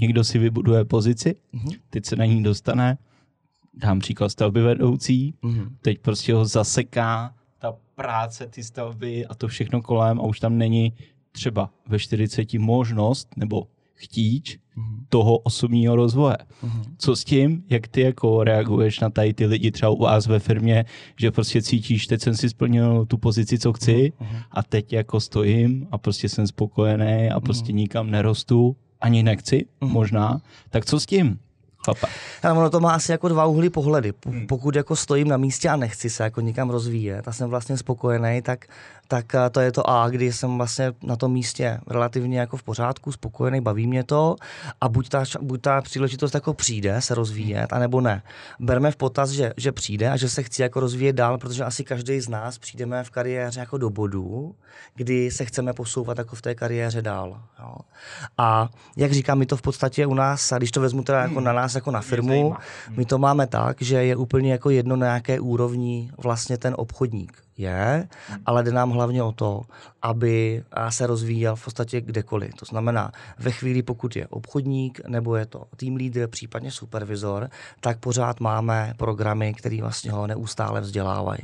někdo 0.00 0.24
si 0.24 0.38
vybuduje 0.38 0.84
pozici, 0.84 1.34
Mhm. 1.52 1.70
teď 1.90 2.06
se 2.06 2.16
na 2.16 2.24
ní 2.24 2.42
dostane, 2.42 2.98
dám 3.74 3.98
příklad 3.98 4.28
stavby 4.28 4.62
vedoucí, 4.62 5.34
Mhm. 5.42 5.76
teď 5.82 5.98
prostě 5.98 6.34
ho 6.34 6.44
zaseká 6.44 7.32
práce, 8.04 8.46
ty 8.46 8.62
stavby 8.64 9.26
a 9.26 9.34
to 9.34 9.48
všechno 9.48 9.82
kolem 9.82 10.20
a 10.20 10.22
už 10.22 10.40
tam 10.40 10.58
není 10.58 10.92
třeba 11.32 11.70
ve 11.88 11.98
40 11.98 12.58
možnost 12.58 13.28
nebo 13.36 13.66
chtíč 13.94 14.58
Mhm. 14.76 15.06
toho 15.08 15.38
osobního 15.38 15.96
rozvoje. 15.96 16.36
Mhm. 16.62 16.82
Co 16.98 17.16
s 17.16 17.24
tím, 17.24 17.64
jak 17.70 17.88
ty 17.88 18.00
jako 18.00 18.44
reaguješ 18.44 19.00
na 19.00 19.10
tady 19.10 19.34
ty 19.34 19.46
lidi 19.46 19.70
třeba 19.70 19.90
u 19.90 19.96
vás 19.98 20.26
ve 20.26 20.38
firmě, 20.38 20.84
že 21.16 21.30
prostě 21.30 21.62
cítíš, 21.62 22.06
teď 22.06 22.20
jsem 22.20 22.36
si 22.36 22.48
splnil 22.48 23.06
tu 23.06 23.18
pozici, 23.18 23.58
co 23.58 23.72
chci 23.72 24.12
Mhm. 24.20 24.36
a 24.50 24.62
teď 24.62 24.92
jako 24.92 25.20
stojím 25.20 25.86
a 25.90 25.98
prostě 25.98 26.28
jsem 26.28 26.46
spokojený 26.46 27.30
a 27.30 27.40
prostě 27.40 27.72
nikam 27.72 28.10
nerostu, 28.10 28.76
ani 29.00 29.22
nechci 29.22 29.66
možná, 29.80 30.40
tak 30.70 30.86
co 30.86 31.00
s 31.00 31.06
tím, 31.06 31.38
chlapa? 31.84 32.06
Ale 32.42 32.52
ono 32.58 32.70
to 32.70 32.80
má 32.80 32.92
asi 32.92 33.12
jako 33.12 33.28
dva 33.28 33.44
úhly 33.46 33.70
pohledy. 33.70 34.12
P- 34.12 34.30
Pokud 34.48 34.76
jako 34.76 34.96
stojím 34.96 35.28
na 35.28 35.36
místě 35.36 35.68
a 35.68 35.76
nechci 35.76 36.10
se 36.10 36.22
jako 36.22 36.40
nikam 36.40 36.70
rozvíjet 36.70 37.28
a 37.28 37.32
jsem 37.32 37.50
vlastně 37.50 37.76
spokojený, 37.76 38.42
tak, 38.42 38.64
tak 39.10 39.34
a 39.34 39.50
to 39.50 39.60
je 39.60 39.72
to 39.72 39.90
A, 39.90 40.08
kdy 40.08 40.32
jsem 40.32 40.56
vlastně 40.56 40.92
na 41.02 41.16
tom 41.16 41.32
místě 41.32 41.80
relativně 41.86 42.40
jako 42.40 42.56
v 42.56 42.62
pořádku, 42.62 43.12
spokojený, 43.12 43.60
baví 43.60 43.86
mě 43.86 44.04
to 44.04 44.36
a 44.80 44.88
buď 44.88 45.08
ta, 45.08 45.24
buď 45.40 45.60
ta 45.60 45.82
příležitost 45.82 46.34
jako 46.34 46.54
přijde 46.54 47.00
se 47.00 47.14
rozvíjet, 47.14 47.72
anebo 47.72 48.00
ne. 48.00 48.22
Berme 48.60 48.90
v 48.90 48.96
potaz, 48.96 49.30
že, 49.30 49.52
že 49.56 49.72
přijde 49.72 50.10
a 50.10 50.16
že 50.16 50.28
se 50.28 50.42
chci 50.42 50.62
jako 50.62 50.80
rozvíjet 50.80 51.12
dál, 51.12 51.38
protože 51.38 51.64
asi 51.64 51.84
každý 51.84 52.20
z 52.20 52.28
nás 52.28 52.58
přijdeme 52.58 53.04
v 53.04 53.10
kariéře 53.10 53.60
jako 53.60 53.78
do 53.78 53.90
bodu, 53.90 54.54
kdy 54.94 55.30
se 55.30 55.44
chceme 55.44 55.72
posouvat 55.72 56.18
jako 56.18 56.36
v 56.36 56.42
té 56.42 56.54
kariéře 56.54 57.02
dál. 57.02 57.42
Jo. 57.58 57.74
A 58.38 58.68
jak 58.96 59.12
říkám, 59.12 59.38
my 59.38 59.46
to 59.46 59.56
v 59.56 59.62
podstatě 59.62 60.06
u 60.06 60.14
nás, 60.14 60.52
a 60.52 60.58
když 60.58 60.70
to 60.70 60.80
vezmu 60.80 61.02
teda 61.02 61.22
jako 61.22 61.40
na 61.40 61.52
nás, 61.52 61.74
jako 61.74 61.90
na 61.90 62.00
firmu, 62.00 62.54
my 62.96 63.04
to 63.04 63.18
máme 63.18 63.46
tak, 63.46 63.82
že 63.82 64.04
je 64.04 64.16
úplně 64.16 64.52
jako 64.52 64.70
jedno, 64.70 64.96
na 64.96 65.06
jaké 65.06 65.40
úrovni 65.40 66.10
vlastně 66.18 66.58
ten 66.58 66.74
obchodník 66.78 67.49
je, 67.60 68.08
ale 68.46 68.62
jde 68.62 68.72
nám 68.72 68.90
hlavně 68.90 69.22
o 69.22 69.32
to, 69.32 69.62
aby 70.02 70.64
se 70.88 71.06
rozvíjel 71.06 71.56
v 71.56 71.64
podstatě 71.64 72.00
kdekoliv. 72.00 72.54
To 72.54 72.64
znamená, 72.64 73.12
ve 73.38 73.50
chvíli, 73.50 73.82
pokud 73.82 74.16
je 74.16 74.26
obchodník, 74.26 75.00
nebo 75.08 75.36
je 75.36 75.46
to 75.46 75.64
tým 75.76 75.96
leader, 75.96 76.28
případně 76.28 76.70
supervizor, 76.70 77.50
tak 77.80 77.98
pořád 77.98 78.40
máme 78.40 78.94
programy, 78.96 79.54
které 79.54 79.78
vlastně 79.80 80.12
ho 80.12 80.26
neustále 80.26 80.80
vzdělávají. 80.80 81.40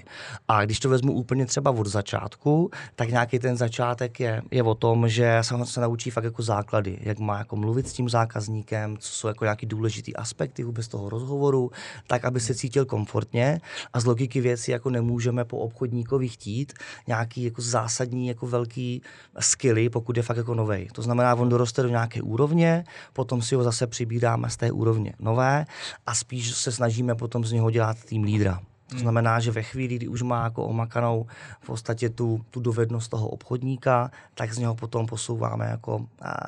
A 0.49 0.65
když 0.65 0.81
to 0.81 0.89
vezmu 0.89 1.13
úplně 1.13 1.47
třeba 1.47 1.71
od 1.71 1.87
začátku, 1.87 2.71
tak 2.95 3.09
nějaký 3.09 3.39
ten 3.39 3.57
začátek 3.57 4.21
je, 4.21 4.43
je 4.51 4.63
o 4.63 4.75
tom, 4.75 5.09
že 5.09 5.39
se, 5.65 5.81
naučí 5.81 6.11
fakt 6.11 6.25
jako 6.25 6.43
základy, 6.43 6.99
jak 7.01 7.19
má 7.19 7.39
jako 7.39 7.57
mluvit 7.57 7.89
s 7.89 7.93
tím 7.93 8.09
zákazníkem, 8.09 8.97
co 8.99 9.13
jsou 9.13 9.29
jako 9.29 9.45
nějaký 9.45 9.67
důležitý 9.67 10.17
aspekty 10.17 10.65
vůbec 10.65 10.89
toho 10.89 11.09
rozhovoru, 11.09 11.71
tak, 12.07 12.25
aby 12.25 12.41
se 12.41 12.55
cítil 12.55 12.85
komfortně 12.85 13.61
a 13.93 14.01
z 14.01 14.05
logiky 14.05 14.41
věci 14.41 14.71
jako 14.71 14.91
nemůžeme 14.91 15.45
po 15.45 15.59
obchodníkovi 16.07 16.29
chtít 16.29 16.73
nějaký 17.07 17.45
jako 17.45 17.63
zásadní 17.63 18.29
jako 18.29 18.47
velký 18.47 19.03
skilly, 19.41 19.89
pokud 19.89 20.17
je 20.17 20.23
fakt 20.23 20.37
jako 20.37 20.55
novej. 20.55 20.89
To 20.93 21.03
znamená, 21.03 21.35
on 21.35 21.49
doroste 21.49 21.83
do 21.83 21.89
nějaké 21.89 22.23
úrovně, 22.23 22.85
potom 23.13 23.43
si 23.43 23.55
ho 23.55 23.63
zase 23.63 23.87
přibíráme 23.87 24.51
z 24.51 24.57
té 24.57 24.73
úrovně 24.73 25.13
nové 25.19 25.67
a 26.07 26.15
spíš 26.15 26.55
se 26.55 26.73
snažíme 26.73 27.15
potom 27.15 27.45
z 27.45 27.53
něho 27.53 27.71
dělat 27.71 27.97
tým 28.05 28.23
lídra. 28.23 28.61
To 28.91 28.99
znamená, 28.99 29.41
že 29.41 29.51
ve 29.51 29.63
chvíli, 29.63 29.97
kdy 29.97 30.09
už 30.09 30.23
má 30.23 30.45
jako 30.45 30.65
omakanou 30.65 31.27
v 31.61 31.67
podstatě 31.67 32.11
tu, 32.11 32.45
tu 32.51 32.61
dovednost 32.61 33.11
toho 33.11 33.29
obchodníka, 33.29 34.11
tak 34.35 34.53
z 34.53 34.59
něho 34.59 34.75
potom 34.75 35.07
posouváme 35.07 35.67
jako 35.67 36.07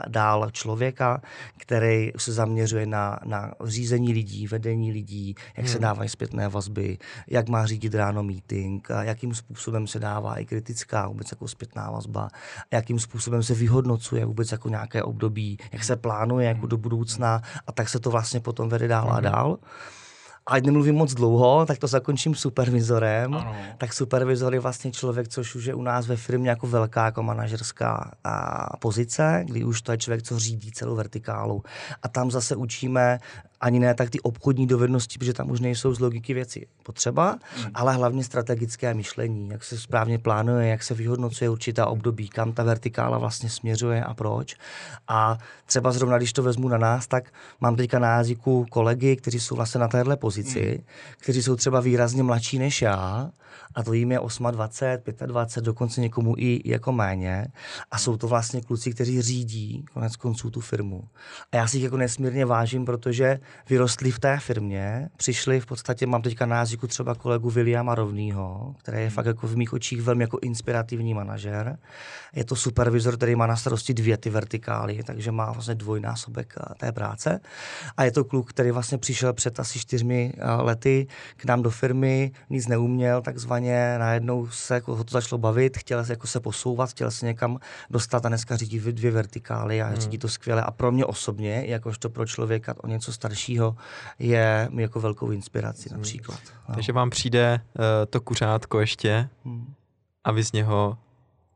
dál 0.09 0.51
člověka, 0.51 1.23
který 1.57 2.13
se 2.17 2.33
zaměřuje 2.33 2.87
na, 2.87 3.21
na 3.25 3.53
řízení 3.65 4.13
lidí, 4.13 4.47
vedení 4.47 4.93
lidí, 4.93 5.35
jak 5.57 5.69
se 5.69 5.79
dávají 5.79 6.09
zpětné 6.09 6.49
vazby, 6.49 6.99
jak 7.27 7.49
má 7.49 7.67
řídit 7.67 7.95
ráno 7.95 8.23
meeting, 8.23 8.89
jakým 9.01 9.35
způsobem 9.35 9.87
se 9.87 9.99
dává 9.99 10.39
i 10.39 10.45
kritická 10.45 11.09
vůbec 11.09 11.31
jako 11.31 11.49
zpětná 11.49 11.91
vazba, 11.91 12.29
jakým 12.71 12.99
způsobem 12.99 13.43
se 13.43 13.55
vyhodnocuje 13.55 14.25
vůbec 14.25 14.53
jako 14.53 14.69
nějaké 14.69 15.03
období, 15.03 15.59
jak 15.73 15.85
se 15.85 15.97
plánuje 15.97 16.49
jako 16.49 16.67
do 16.67 16.77
budoucna 16.77 17.43
a 17.67 17.73
tak 17.73 17.89
se 17.89 17.99
to 18.01 18.11
vlastně 18.11 18.41
potom 18.41 18.69
vede 18.69 18.89
dál 18.89 19.13
a 19.13 19.21
dál. 19.21 19.59
A 19.63 20.08
ať 20.49 20.65
nemluvím 20.65 20.95
moc 20.95 21.15
dlouho, 21.15 21.67
tak 21.67 21.79
to 21.79 21.87
zakončím 21.87 22.35
supervizorem. 22.35 23.35
Ano. 23.35 23.57
Tak 23.79 23.93
supervizor 23.93 24.55
je 24.55 24.61
vlastně 24.61 24.93
člověk, 24.93 25.29
což 25.29 25.55
už 25.55 25.65
je 25.65 25.75
u 25.75 25.83
nás 25.83 26.07
ve 26.07 26.17
firmě 26.17 26.51
jako 26.51 26.67
velká 26.67 27.05
jako 27.05 27.23
manažerská 27.23 28.11
a, 28.25 28.77
pozice, 28.77 29.45
kdy 29.45 29.65
už 29.65 29.83
to 29.83 29.93
je 29.93 29.99
člověk, 29.99 30.23
co 30.23 30.39
řídí 30.39 30.73
celou 30.73 30.97
vertikálu. 30.97 31.63
A 32.03 32.09
tam 32.09 32.31
zase 32.31 32.57
učíme 32.57 33.19
ani 33.61 33.79
ne 33.79 33.95
tak 33.95 34.11
ty 34.11 34.21
obchodní 34.21 34.67
dovednosti, 34.67 35.19
protože 35.19 35.33
tam 35.33 35.51
už 35.51 35.61
nejsou 35.61 35.95
z 35.95 36.01
logiky 36.01 36.35
věci 36.35 36.67
potřeba, 36.83 37.33
mm. 37.33 37.71
ale 37.75 37.95
hlavně 37.95 38.25
strategické 38.25 38.95
myšlení, 38.95 39.49
jak 39.49 39.65
se 39.65 39.79
správně 39.79 40.19
plánuje, 40.19 40.69
jak 40.69 40.83
se 40.83 40.95
vyhodnocuje 40.95 41.51
určitá 41.51 41.87
období, 41.87 42.29
kam 42.29 42.53
ta 42.53 42.63
vertikála 42.63 43.19
vlastně 43.19 43.51
směřuje 43.51 44.05
a 44.05 44.15
proč. 44.15 44.57
A 45.09 45.39
třeba 45.67 45.93
zrovna, 45.93 46.19
když 46.19 46.33
to 46.33 46.43
vezmu 46.43 46.69
na 46.69 46.79
nás, 46.79 47.07
tak 47.07 47.25
mám 47.61 47.77
teďka 47.77 47.99
na 47.99 48.09
jazyku 48.09 48.67
kolegy, 48.71 49.17
kteří 49.17 49.41
jsou 49.41 49.57
vlastně 49.57 49.81
na 49.81 49.89
téhle 49.89 50.17
pozici, 50.17 50.79
mm. 50.79 50.85
kteří 51.19 51.43
jsou 51.43 51.57
třeba 51.57 51.81
výrazně 51.81 52.23
mladší 52.23 52.59
než 52.59 52.83
já, 52.83 53.31
a 53.75 53.83
to 53.83 53.93
jim 53.93 54.13
je 54.13 54.19
28, 54.51 55.27
25, 55.27 55.65
dokonce 55.65 56.01
někomu 56.01 56.35
i 56.39 56.61
jako 56.65 56.93
méně. 56.93 57.47
A 57.91 57.99
jsou 57.99 58.17
to 58.17 58.29
vlastně 58.29 58.61
kluci, 58.61 58.93
kteří 58.93 59.23
řídí 59.23 59.85
konec 59.93 60.17
konců 60.17 60.51
tu 60.51 60.61
firmu. 60.61 61.05
A 61.53 61.57
já 61.57 61.69
si 61.69 61.77
jich 61.77 61.85
jako 61.85 61.97
nesmírně 61.97 62.47
vážím, 62.47 62.85
protože 62.85 63.41
vyrostli 63.71 64.11
v 64.11 64.19
té 64.19 64.39
firmě, 64.39 65.09
přišli 65.17 65.61
v 65.61 65.67
podstatě, 65.67 66.07
mám 66.07 66.23
teďka 66.23 66.47
na 66.47 66.57
jazyku 66.57 66.87
třeba 66.87 67.15
kolegu 67.15 67.51
Williama 67.51 67.95
Rovnýho, 67.95 68.75
který 68.79 69.03
je 69.03 69.11
fakt 69.11 69.27
jako 69.27 69.47
v 69.47 69.57
mých 69.57 69.73
očích 69.73 70.03
velmi 70.03 70.25
jako 70.25 70.39
inspirativní 70.43 71.15
manažer. 71.15 71.79
Je 72.35 72.45
to 72.45 72.57
supervizor, 72.57 73.17
který 73.17 73.35
má 73.35 73.47
na 73.47 73.57
starosti 73.57 73.95
dvě 73.95 74.17
ty 74.17 74.31
vertikály, 74.31 75.03
takže 75.03 75.33
má 75.33 75.53
vlastně 75.53 75.75
dvojnásobek 75.75 76.55
eh, 76.59 76.75
té 76.75 76.93
práce. 76.93 77.41
A 77.97 78.05
je 78.05 78.13
to 78.13 78.25
kluk, 78.25 78.51
který 78.51 78.71
vlastně 78.71 78.99
přišel 78.99 79.33
před 79.33 79.61
asi 79.61 79.79
čtyřmi 79.79 80.33
eh, 80.37 80.51
lety 80.51 81.07
k 81.37 81.45
nám 81.45 81.63
do 81.63 81.71
firmy, 81.71 82.33
nic 82.51 82.69
neuměl, 82.69 83.23
takzvaně 83.23 83.68
najednou 83.99 84.49
se 84.49 84.75
jako 84.75 84.97
ho 84.97 85.05
to 85.05 85.13
začalo 85.13 85.39
bavit, 85.39 85.77
chtěl 85.79 86.05
se 86.05 86.13
jako 86.13 86.27
se 86.27 86.41
posouvat, 86.41 86.91
chtěl 86.91 87.11
se 87.11 87.27
někam 87.27 87.59
dostat 87.91 88.27
a 88.27 88.29
dneska 88.29 88.57
řídí 88.57 88.79
dvě 88.79 89.11
vertikály 89.11 89.83
a 89.83 89.87
hmm. 89.87 89.97
řídí 89.97 90.19
to 90.19 90.29
skvěle. 90.29 90.63
A 90.63 90.71
pro 90.71 90.93
mě 90.93 91.05
osobně, 91.05 91.65
jakožto 91.67 92.11
pro 92.11 92.27
člověka 92.27 92.75
o 92.83 92.87
něco 92.87 93.13
staršího, 93.13 93.77
je 94.19 94.69
mi 94.71 94.83
jako 94.83 95.01
velkou 95.01 95.31
inspirací 95.31 95.89
hmm. 95.89 95.99
například. 95.99 96.41
No. 96.69 96.75
Takže 96.75 96.93
vám 96.93 97.11
přijde 97.11 97.61
uh, 97.79 97.85
to 98.11 98.21
kuřátko 98.21 98.81
ještě 98.81 99.29
hmm. 99.45 99.73
a 100.25 100.33
vy 100.33 100.45
z 100.45 100.53
něho 100.53 100.99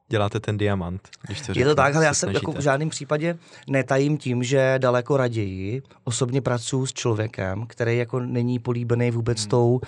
děláte 0.09 0.41
ten 0.41 0.59
diamant. 0.59 1.09
Když 1.27 1.41
to 1.41 1.53
je 1.57 1.65
to 1.65 1.75
tak, 1.75 1.97
ale 1.97 2.05
já 2.05 2.15
se 2.15 2.33
jako 2.33 2.53
v 2.53 2.61
žádném 2.61 2.89
případě 2.89 3.39
netajím 3.67 4.19
tím, 4.19 4.43
že 4.43 4.75
daleko 4.79 5.17
raději 5.17 5.83
osobně 6.05 6.41
pracuji 6.41 6.87
s 6.87 6.93
člověkem, 6.93 7.67
který 7.67 7.99
jako 7.99 8.21
není 8.21 8.59
políbený 8.59 9.11
vůbec 9.11 9.41
hmm. 9.41 9.51
tou 9.51 9.81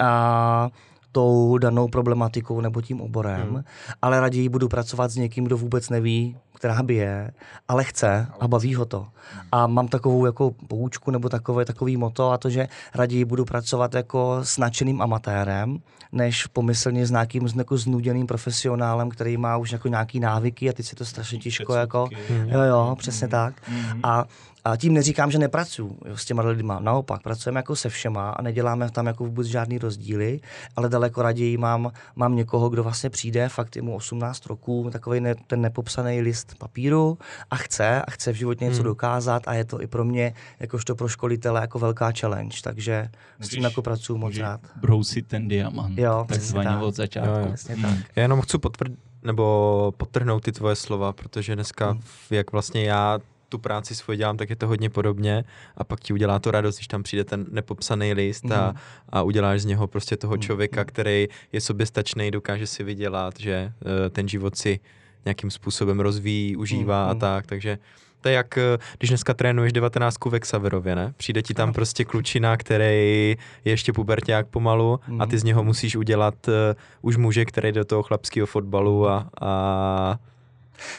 a 0.00 0.70
tou 1.12 1.58
danou 1.58 1.88
problematikou 1.88 2.60
nebo 2.60 2.80
tím 2.82 3.00
oborem, 3.00 3.48
hmm. 3.48 3.64
ale 4.02 4.20
raději 4.20 4.48
budu 4.48 4.68
pracovat 4.68 5.10
s 5.10 5.16
někým, 5.16 5.44
kdo 5.44 5.56
vůbec 5.56 5.88
neví, 5.88 6.36
která 6.54 6.82
by 6.82 6.94
je, 6.94 7.30
ale 7.68 7.84
chce 7.84 8.26
a 8.40 8.48
baví 8.48 8.74
ho 8.74 8.84
to. 8.84 9.06
A 9.52 9.66
mám 9.66 9.88
takovou 9.88 10.26
jako 10.26 10.54
poučku 10.68 11.10
nebo 11.10 11.28
takové, 11.28 11.64
takový 11.64 11.96
moto 11.96 12.30
a 12.30 12.38
to, 12.38 12.50
že 12.50 12.68
raději 12.94 13.24
budu 13.24 13.44
pracovat 13.44 13.94
jako 13.94 14.38
s 14.42 14.58
nadšeným 14.58 15.02
amatérem, 15.02 15.78
než 16.12 16.46
pomyslně 16.46 17.06
s 17.06 17.10
nějakým 17.10 17.48
jako 17.56 17.76
znuděným 17.76 18.26
profesionálem, 18.26 19.10
který 19.10 19.36
má 19.36 19.56
už 19.56 19.72
jako 19.72 19.88
nějaký 19.88 20.20
návyky 20.20 20.70
a 20.70 20.72
teď 20.72 20.86
se 20.86 20.96
to 20.96 21.04
strašně 21.04 21.38
těžko 21.38 21.74
jako... 21.74 22.08
Jo, 22.46 22.60
jo, 22.62 22.96
přesně 22.98 23.28
tak. 23.28 23.54
Hmm. 23.64 24.00
A 24.02 24.24
a 24.64 24.76
tím 24.76 24.94
neříkám, 24.94 25.30
že 25.30 25.38
nepracuju 25.38 25.98
jo, 26.06 26.16
s 26.16 26.24
těma 26.24 26.42
lidma. 26.42 26.80
Naopak, 26.80 27.22
pracujeme 27.22 27.58
jako 27.58 27.76
se 27.76 27.88
všema 27.88 28.30
a 28.30 28.42
neděláme 28.42 28.90
tam 28.90 29.06
jako 29.06 29.24
vůbec 29.24 29.46
žádný 29.46 29.78
rozdíly, 29.78 30.40
ale 30.76 30.88
daleko 30.88 31.22
raději 31.22 31.56
mám, 31.56 31.92
mám 32.16 32.36
někoho, 32.36 32.68
kdo 32.68 32.82
vlastně 32.82 33.10
přijde, 33.10 33.48
fakt 33.48 33.76
je 33.76 33.82
mu 33.82 33.96
18 33.96 34.46
roků, 34.46 34.88
takový 34.92 35.20
ne, 35.20 35.34
ten 35.46 35.60
nepopsaný 35.60 36.20
list 36.20 36.54
papíru 36.58 37.18
a 37.50 37.56
chce 37.56 38.02
a 38.02 38.10
chce 38.10 38.32
v 38.32 38.36
životě 38.36 38.64
něco 38.64 38.76
hmm. 38.76 38.84
dokázat 38.84 39.42
a 39.46 39.54
je 39.54 39.64
to 39.64 39.82
i 39.82 39.86
pro 39.86 40.04
mě, 40.04 40.34
jakožto 40.60 40.94
pro 40.94 41.08
školitele, 41.08 41.60
jako 41.60 41.78
velká 41.78 42.12
challenge, 42.20 42.56
takže 42.62 43.08
můžeš, 43.38 43.52
s 43.52 43.54
tím 43.54 43.64
jako 43.64 43.82
pracuji 43.82 44.18
moc 44.18 44.36
rád. 44.36 44.60
Brousit 44.76 45.26
ten 45.26 45.48
diamant, 45.48 45.98
jo, 45.98 46.24
takzvaně 46.28 46.68
tak. 46.68 46.82
od 46.82 46.96
začátku. 46.96 47.30
Jo, 47.30 47.38
jo. 47.38 47.54
Hmm. 47.68 47.82
tak. 47.82 48.16
Já 48.16 48.22
jenom 48.22 48.40
chci 48.40 48.58
potvrdit, 48.58 48.98
nebo 49.22 49.94
potrhnout 49.96 50.42
ty 50.42 50.52
tvoje 50.52 50.76
slova, 50.76 51.12
protože 51.12 51.54
dneska, 51.54 51.90
hmm. 51.90 52.00
jak 52.30 52.52
vlastně 52.52 52.84
já 52.84 53.18
tu 53.52 53.58
práci 53.58 53.94
svoji 53.94 54.18
dělám, 54.18 54.36
tak 54.36 54.50
je 54.50 54.56
to 54.56 54.66
hodně 54.66 54.90
podobně 54.90 55.44
a 55.76 55.84
pak 55.84 56.00
ti 56.00 56.12
udělá 56.12 56.38
to 56.38 56.50
radost, 56.50 56.76
když 56.76 56.88
tam 56.88 57.02
přijde 57.02 57.24
ten 57.24 57.46
nepopsaný 57.50 58.12
list 58.12 58.44
mm. 58.44 58.52
a, 58.52 58.66
mhm. 58.66 58.76
a 59.08 59.22
uděláš 59.22 59.62
z 59.62 59.64
něho 59.64 59.86
prostě 59.86 60.16
toho 60.16 60.34
mhm. 60.34 60.42
člověka, 60.42 60.84
který 60.84 61.28
je 61.52 61.60
soběstačný, 61.60 62.30
dokáže 62.30 62.66
si 62.66 62.84
vydělat, 62.84 63.34
že 63.38 63.72
uh, 63.84 64.08
ten 64.10 64.28
život 64.28 64.56
si 64.56 64.80
nějakým 65.24 65.50
způsobem 65.50 66.00
rozvíjí, 66.00 66.56
užívá 66.56 67.04
mm. 67.04 67.10
a 67.10 67.12
mhm. 67.12 67.20
tak, 67.20 67.46
takže 67.46 67.78
to 68.20 68.28
je 68.28 68.34
jak, 68.34 68.58
eh, 68.58 68.78
když 68.98 69.10
dneska 69.10 69.34
trénuješ 69.34 69.72
19 69.72 70.16
v 70.24 70.34
Exaverově, 70.34 70.96
ne? 70.96 71.14
Přijde 71.16 71.42
ti 71.42 71.54
tam 71.54 71.68
no. 71.68 71.74
prostě 71.74 72.04
klučina, 72.04 72.56
který 72.56 73.36
je 73.64 73.72
ještě 73.72 73.92
puberták 73.92 74.46
pomalu 74.46 75.00
mm. 75.08 75.20
a 75.20 75.26
ty 75.26 75.38
z 75.38 75.44
něho 75.44 75.64
musíš 75.64 75.96
udělat 75.96 76.34
uh, 76.48 76.54
už 77.02 77.16
muže, 77.16 77.44
který 77.44 77.72
do 77.72 77.84
toho 77.84 78.02
chlapského 78.02 78.46
fotbalu 78.46 79.08
a, 79.08 79.28
a 79.40 80.18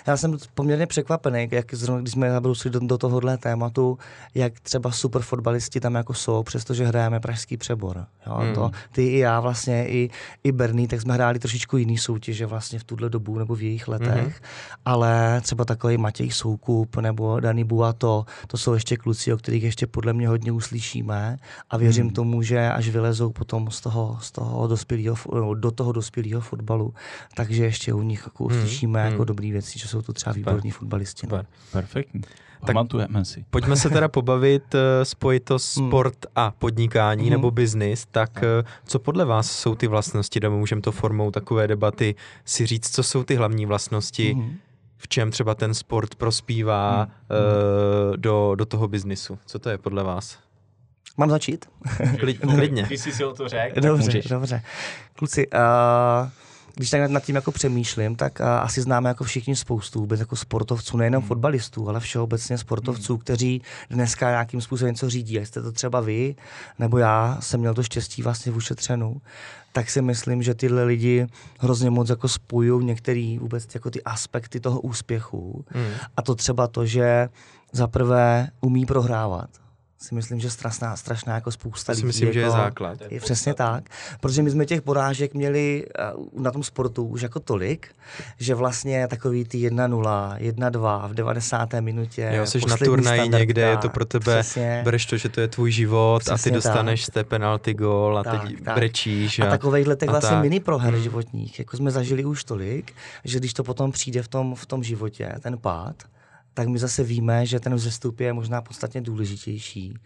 já 0.08 0.18
jsem 0.18 0.38
poměrně 0.54 0.88
překvapený, 0.88 1.48
jak 1.52 1.74
zrovna, 1.74 2.02
když 2.02 2.14
jsme 2.14 2.32
zabrousili 2.32 2.72
do, 2.72 2.80
do 2.80 2.98
tohohle 2.98 3.38
tématu, 3.38 3.98
jak 4.36 4.60
třeba 4.60 4.92
super 4.92 5.22
fotbalisti 5.22 5.80
tam 5.80 5.96
jako 5.96 6.14
jsou, 6.14 6.44
přestože 6.44 6.86
hrajeme 6.86 7.20
pražský 7.20 7.58
přebor. 7.58 8.06
Jo? 8.28 8.34
Hmm. 8.36 8.54
To, 8.54 8.72
ty 8.92 9.08
i 9.08 9.18
já 9.18 9.40
vlastně, 9.40 9.88
i, 9.90 10.10
i 10.44 10.52
Berný, 10.52 10.88
tak 10.88 11.02
jsme 11.02 11.14
hráli 11.14 11.40
trošičku 11.40 11.78
jiný 11.78 11.98
soutěže 11.98 12.46
vlastně 12.46 12.80
v 12.80 12.84
tuhle 12.84 13.10
dobu 13.10 13.40
nebo 13.40 13.56
v 13.56 13.62
jejich 13.62 13.88
letech, 13.88 14.24
hmm. 14.24 14.50
ale 14.86 15.42
třeba 15.42 15.66
takový 15.66 15.98
Matěj 15.98 16.32
Soukup 16.32 16.98
nebo 16.98 17.40
Dani 17.40 17.64
Buato, 17.64 18.26
to 18.48 18.58
jsou 18.58 18.74
ještě 18.74 18.98
kluci, 18.98 19.34
o 19.34 19.38
kterých 19.38 19.64
ještě 19.64 19.88
podle 19.88 20.14
mě 20.14 20.28
hodně 20.28 20.52
uslyšíme 20.52 21.38
a 21.70 21.78
věřím 21.78 22.06
hmm. 22.06 22.14
tomu, 22.14 22.42
že 22.42 22.72
až 22.72 22.90
vylezou 22.90 23.30
potom 23.30 23.72
z 23.72 23.82
toho, 23.82 24.18
z 24.22 24.32
toho 24.32 24.68
dospělého, 24.68 25.16
do 25.54 25.72
toho 25.72 25.92
dospělého 25.92 26.42
fotbalu, 26.42 26.94
takže 27.36 27.64
ještě 27.64 27.94
u 27.94 28.02
nich 28.02 28.22
jako 28.26 28.46
hmm. 28.46 28.58
uslyšíme 28.58 29.04
hmm. 29.04 29.12
jako 29.12 29.24
dobrý 29.24 29.52
věci, 29.52 29.73
že 29.80 29.88
jsou 29.88 30.02
to 30.02 30.14
třeba 30.14 30.34
výborní 30.34 30.72
fotbalisti. 30.72 31.28
No. 31.28 31.44
Perfektní. 31.72 32.22
Pamatujeme 32.66 33.26
si. 33.26 33.46
Pojďme 33.50 33.76
se 33.76 33.90
teda 33.90 34.08
pobavit, 34.08 34.76
eh, 34.76 35.06
spojit 35.06 35.44
to 35.44 35.54
hmm. 35.54 35.60
sport 35.60 36.26
a 36.36 36.52
podnikání 36.52 37.24
mm. 37.24 37.30
nebo 37.30 37.52
biznis, 37.52 38.08
tak 38.12 38.44
eh, 38.44 38.64
co 38.86 39.00
podle 39.00 39.26
vás 39.26 39.52
jsou 39.52 39.76
ty 39.76 39.88
vlastnosti, 39.88 40.40
nebo 40.40 40.58
můžeme 40.58 40.82
to 40.82 40.92
formou 40.92 41.32
takové 41.32 41.68
debaty 41.68 42.16
si 42.46 42.66
říct, 42.66 42.96
co 42.96 43.04
jsou 43.04 43.24
ty 43.24 43.36
hlavní 43.36 43.66
vlastnosti, 43.66 44.34
mm. 44.34 44.58
v 44.98 45.08
čem 45.08 45.32
třeba 45.32 45.56
ten 45.56 45.74
sport 45.74 46.16
prospívá 46.16 47.06
mm. 47.06 47.12
uh, 47.12 48.18
do, 48.18 48.56
do 48.56 48.66
toho 48.66 48.88
biznisu. 48.88 49.40
Co 49.46 49.60
to 49.60 49.70
je 49.70 49.78
podle 49.78 50.04
vás? 50.04 50.38
Mám 51.18 51.30
začít? 51.30 51.66
Klidně. 52.20 52.86
Ty 52.88 52.98
jsi 52.98 53.12
si 53.12 53.26
o 53.26 53.34
to 53.34 53.48
řekl, 53.48 53.82
Dobře, 53.82 54.22
dobře. 54.30 54.64
Kluci, 55.16 55.48
uh, 55.48 56.30
když 56.76 56.90
tak 56.90 57.12
nad 57.12 57.24
tím 57.24 57.36
jako 57.36 57.52
přemýšlím, 57.52 58.16
tak 58.16 58.42
a, 58.42 58.60
asi 58.60 58.82
známe 58.82 59.10
jako 59.10 59.24
všichni 59.24 59.56
spoustu 59.56 60.00
vůbec 60.00 60.20
jako 60.20 60.36
sportovců, 60.36 60.98
nejenom 60.98 61.22
hmm. 61.22 61.28
fotbalistů, 61.28 61.90
ale 61.90 62.00
všeobecně 62.00 62.58
sportovců, 62.58 63.14
hmm. 63.14 63.22
kteří 63.22 63.62
dneska 63.90 64.30
nějakým 64.30 64.62
způsobem 64.62 64.94
něco 64.94 65.10
řídí. 65.10 65.34
Jestli 65.34 65.48
jste 65.48 65.62
to 65.62 65.72
třeba 65.72 66.02
vy, 66.02 66.36
nebo 66.80 66.98
já 66.98 67.38
jsem 67.40 67.60
měl 67.60 67.74
to 67.74 67.84
štěstí 67.84 68.22
vlastně 68.22 68.52
v 68.52 68.56
ušetřenu, 68.56 69.22
tak 69.72 69.90
si 69.90 70.02
myslím, 70.02 70.44
že 70.44 70.54
tyhle 70.54 70.84
lidi 70.84 71.28
hrozně 71.60 71.90
moc 71.90 72.10
jako 72.10 72.28
spojují 72.28 72.86
některé 72.86 73.38
vůbec 73.40 73.76
jako 73.76 73.90
ty 73.92 74.04
aspekty 74.04 74.60
toho 74.60 74.82
úspěchu. 74.82 75.66
Hmm. 75.68 75.92
A 76.18 76.22
to 76.22 76.36
třeba 76.36 76.68
to, 76.68 76.86
že 76.86 77.30
za 77.72 77.88
prvé 77.88 78.50
umí 78.62 78.86
prohrávat 78.86 79.63
si 80.04 80.16
myslím, 80.16 80.40
že 80.40 80.50
strašná, 80.50 80.96
strašná 80.96 81.36
jako 81.36 81.52
spousta 81.52 81.92
lidí. 81.92 82.00
si 82.00 82.06
myslím, 82.06 82.28
jako, 82.28 82.34
že 82.34 82.40
je 82.40 82.50
základ. 82.50 82.98
Je 83.10 83.20
přesně 83.20 83.54
tak, 83.54 83.84
protože 84.20 84.44
my 84.44 84.52
jsme 84.52 84.66
těch 84.66 84.82
porážek 84.82 85.34
měli 85.34 85.86
uh, 86.16 86.44
na 86.44 86.52
tom 86.52 86.64
sportu 86.64 87.04
už 87.04 87.22
jako 87.22 87.40
tolik, 87.40 87.88
že 88.40 88.56
vlastně 88.56 89.08
takový 89.08 89.46
ty 89.46 89.70
1-0, 89.70 90.38
1-2 90.38 91.10
v 91.10 91.14
90. 91.14 91.74
minutě. 91.80 92.32
Jo, 92.36 92.46
jsi 92.46 92.60
na 92.68 92.78
turnaji 92.78 93.30
někde, 93.30 93.62
je 93.62 93.78
to 93.78 93.90
pro 93.90 94.06
tebe, 94.06 94.40
přesně, 94.42 94.82
bereš 94.84 95.06
to, 95.06 95.18
že 95.18 95.30
to 95.30 95.42
je 95.42 95.48
tvůj 95.48 95.72
život 95.72 96.30
a 96.32 96.38
ty 96.38 96.52
dostaneš 96.52 97.02
tak. 97.02 97.12
z 97.12 97.14
té 97.14 97.24
penalty 97.24 97.74
gol 97.74 98.18
a 98.18 98.24
tak, 98.24 98.42
teď 98.44 98.64
tak. 98.64 98.76
brečíš. 98.76 99.40
A, 99.40 99.48
a 99.48 99.50
takovejhle 99.50 99.96
těch 99.96 100.10
vlastně 100.10 100.30
tak. 100.30 100.42
mini 100.42 100.60
proher 100.60 100.94
hmm. 100.94 101.04
životních, 101.04 101.60
jako 101.60 101.78
jsme 101.78 101.92
zažili 101.92 102.26
už 102.26 102.44
tolik, 102.44 102.94
že 103.24 103.40
když 103.40 103.54
to 103.54 103.64
potom 103.64 103.92
přijde 103.92 104.24
v 104.24 104.28
tom, 104.28 104.56
v 104.56 104.66
tom 104.66 104.84
životě, 104.84 105.34
ten 105.42 105.58
pád, 105.58 105.96
tak 106.54 106.68
my 106.68 106.80
zase 106.80 107.04
víme, 107.04 107.46
že 107.46 107.60
ten 107.60 107.76
vzestup 107.76 108.20
je 108.20 108.34
možná 108.34 108.62
podstatně 108.62 109.02
důležitější 109.02 109.98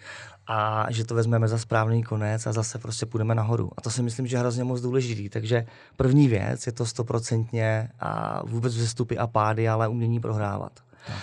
a 0.48 0.88
že 0.89 1.06
to 1.06 1.16
vezmeme 1.16 1.48
za 1.48 1.58
správný 1.58 2.04
konec 2.04 2.48
a 2.48 2.54
zase 2.54 2.80
prostě 2.80 3.06
půjdeme 3.06 3.36
nahoru. 3.36 3.72
A 3.77 3.82
to 3.82 3.89
si 3.89 4.04
myslím, 4.04 4.27
že 4.27 4.36
je 4.36 4.39
hrozně 4.39 4.63
moc 4.63 4.82
důležitý. 4.82 5.30
Takže 5.30 5.66
první 5.96 6.27
věc 6.27 6.66
je 6.66 6.72
to 6.72 6.86
stoprocentně 6.86 7.89
a 8.00 8.42
vůbec 8.46 8.75
vzestupy 8.75 9.18
a 9.18 9.27
pády, 9.27 9.70
ale 9.70 9.88
umění 9.88 10.20
prohrávat. 10.20 10.72
Tak. 11.08 11.16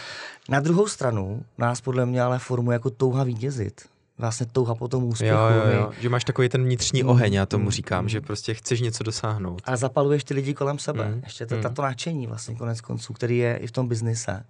Na 0.49 0.61
druhou 0.61 0.87
stranu 0.87 1.45
nás 1.59 1.81
podle 1.81 2.07
mě 2.07 2.23
ale 2.23 2.38
formuje 2.38 2.75
jako 2.75 2.90
touha 2.90 3.25
vítězit 3.25 3.93
vlastně 4.18 4.47
touha 4.47 4.75
po 4.75 4.88
tom 4.88 5.04
úspěchu. 5.04 5.35
Jo, 5.35 5.40
jo, 5.66 5.73
jo. 5.80 5.90
Že 6.00 6.09
máš 6.09 6.25
takový 6.25 6.49
ten 6.49 6.64
vnitřní 6.64 7.02
mm, 7.02 7.09
oheň, 7.09 7.35
já 7.35 7.47
tomu 7.47 7.64
mm, 7.64 7.71
říkám, 7.71 8.04
mm. 8.04 8.09
že 8.09 8.21
prostě 8.21 8.54
chceš 8.54 8.80
něco 8.80 9.04
dosáhnout. 9.04 9.62
A 9.64 9.76
zapaluješ 9.76 10.25
ty 10.25 10.35
lidi 10.35 10.54
kolem 10.54 10.78
sebe. 10.78 11.09
Mm, 11.09 11.21
Ještě 11.25 11.47
to, 11.47 11.54
mm. 11.56 11.62
tato 11.62 11.83
nadšení 11.83 12.26
vlastně 12.26 12.54
konec 12.54 12.80
konců, 12.80 13.12
který 13.12 13.38
je 13.38 13.56
i 13.56 13.66
v 13.66 13.73
tom 13.73 13.88
biznise. 13.88 14.44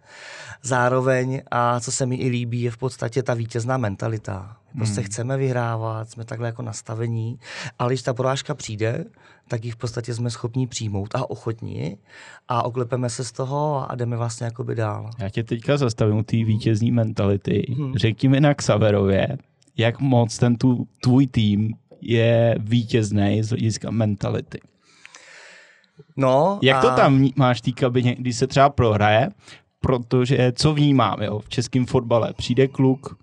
Zároveň, 0.62 1.42
a 1.50 1.80
co 1.80 1.92
se 1.92 2.06
mi 2.06 2.16
i 2.16 2.28
líbí, 2.28 2.62
je 2.62 2.71
v 2.71 2.76
podstatě 2.76 3.23
ta 3.23 3.35
vítězná 3.35 3.76
mentalita. 3.76 4.56
Prostě 4.76 5.00
Hmm. 5.00 5.06
chceme 5.06 5.37
vyhrávat, 5.37 6.11
jsme 6.11 6.25
takhle 6.25 6.49
jako 6.49 6.62
nastavení, 6.62 7.38
ale 7.78 7.92
když 7.92 8.02
ta 8.02 8.14
porážka 8.14 8.54
přijde, 8.54 9.04
tak 9.49 9.64
ji 9.64 9.71
v 9.71 9.76
podstatě 9.76 10.14
jsme 10.14 10.30
schopni 10.30 10.66
přijmout 10.66 11.14
a 11.14 11.30
ochotní 11.30 11.99
a 12.49 12.62
oklepeme 12.64 13.11
se 13.11 13.25
z 13.25 13.33
toho 13.33 13.90
a 13.90 13.94
jdeme 13.94 14.16
vlastně 14.16 14.44
jakoby 14.44 14.75
dál. 14.75 15.11
Já 15.18 15.28
tě 15.28 15.42
teďka 15.44 15.76
zastavím 15.76 16.16
u 16.16 16.23
té 16.23 16.37
vítězní 16.37 16.90
mentality. 16.92 17.66
Mhm. 17.78 17.94
Řekni 17.97 18.28
mi 18.28 18.40
na 18.40 18.54
Xaverově, 18.54 19.38
jak 19.76 20.00
moc 20.00 20.38
ten 20.38 20.57
tu, 20.57 20.87
tvůj 21.02 21.26
tým 21.26 21.75
je 22.00 22.57
vítězný 22.59 23.43
z 23.43 23.49
hlediska 23.49 23.90
mentality. 23.90 24.61
No, 26.16 26.59
Jak 26.62 26.81
to 26.83 26.90
a- 26.90 26.97
tam 26.97 27.19
vní- 27.19 27.33
máš 27.37 27.61
té 27.61 27.73
kabině, 27.73 28.14
když 28.14 28.37
se 28.37 28.47
třeba 28.47 28.71
prohraje? 28.71 29.28
Protože 29.81 30.52
co 30.57 30.75
vnímám, 30.75 31.23
jo, 31.23 31.38
v 31.38 31.49
českém 31.49 31.87
fotbale 31.87 32.33
přijde 32.33 32.69
kluk 32.69 33.19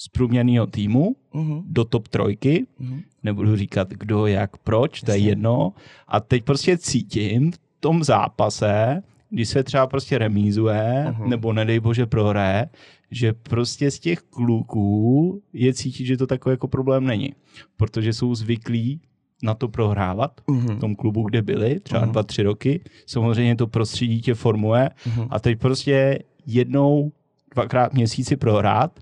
z 0.00 0.08
průměrného 0.08 0.66
týmu 0.66 1.16
Mhm, 1.34 1.62
do 1.66 1.84
top 1.84 2.08
trojky, 2.08 2.66
mhm. 2.78 3.00
nebudu 3.22 3.56
říkat 3.56 3.88
kdo, 3.90 4.26
jak, 4.26 4.56
proč, 4.56 5.00
to 5.00 5.10
je 5.10 5.18
jedno. 5.18 5.72
A 6.08 6.20
teď 6.20 6.44
prostě 6.44 6.78
cítím 6.78 7.52
v 7.52 7.58
tom 7.80 8.04
zápase, 8.04 9.02
když 9.30 9.48
se 9.48 9.62
třeba 9.64 9.86
prostě 9.86 10.18
remízuje, 10.18 11.06
Mhm. 11.08 11.30
nebo 11.30 11.52
nedej 11.52 11.80
bože 11.80 12.06
prohraje, 12.06 12.66
že 13.10 13.32
prostě 13.32 13.90
z 13.90 13.98
těch 13.98 14.18
kluků 14.20 15.42
je 15.52 15.74
cítit, 15.74 16.04
že 16.06 16.16
to 16.16 16.26
takový 16.26 16.52
jako 16.52 16.68
problém 16.68 17.04
není. 17.06 17.32
Protože 17.76 18.12
jsou 18.12 18.34
zvyklí 18.34 19.00
na 19.42 19.54
to 19.54 19.68
prohrávat 19.68 20.40
Mhm. 20.48 20.76
v 20.76 20.80
tom 20.80 20.96
klubu, 20.96 21.22
kde 21.22 21.42
byli, 21.42 21.80
třeba 21.80 22.00
Mhm. 22.02 22.12
dva, 22.12 22.22
tři 22.22 22.42
roky. 22.42 22.80
Samozřejmě 23.06 23.56
to 23.56 23.66
prostředí 23.66 24.20
tě 24.20 24.34
formuje 24.34 24.90
Mhm. 25.06 25.26
a 25.30 25.40
teď 25.40 25.58
prostě 25.58 26.18
jednou, 26.46 27.12
dvakrát 27.54 27.94
měsíci 27.94 28.36
prohrát, 28.36 29.00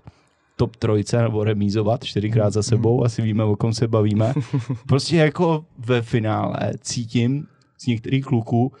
top 0.55 0.75
trojce 0.75 1.21
nebo 1.21 1.43
remízovat 1.43 2.03
čtyřikrát 2.03 2.53
za 2.53 2.63
sebou, 2.63 3.03
asi 3.03 3.21
víme, 3.21 3.43
o 3.43 3.55
kom 3.55 3.73
se 3.73 3.87
bavíme. 3.87 4.33
Prostě 4.87 5.15
jako 5.17 5.65
ve 5.77 6.01
finále 6.01 6.73
cítím 6.81 7.47
z 7.77 7.85
některých 7.87 8.25
kluků, 8.25 8.71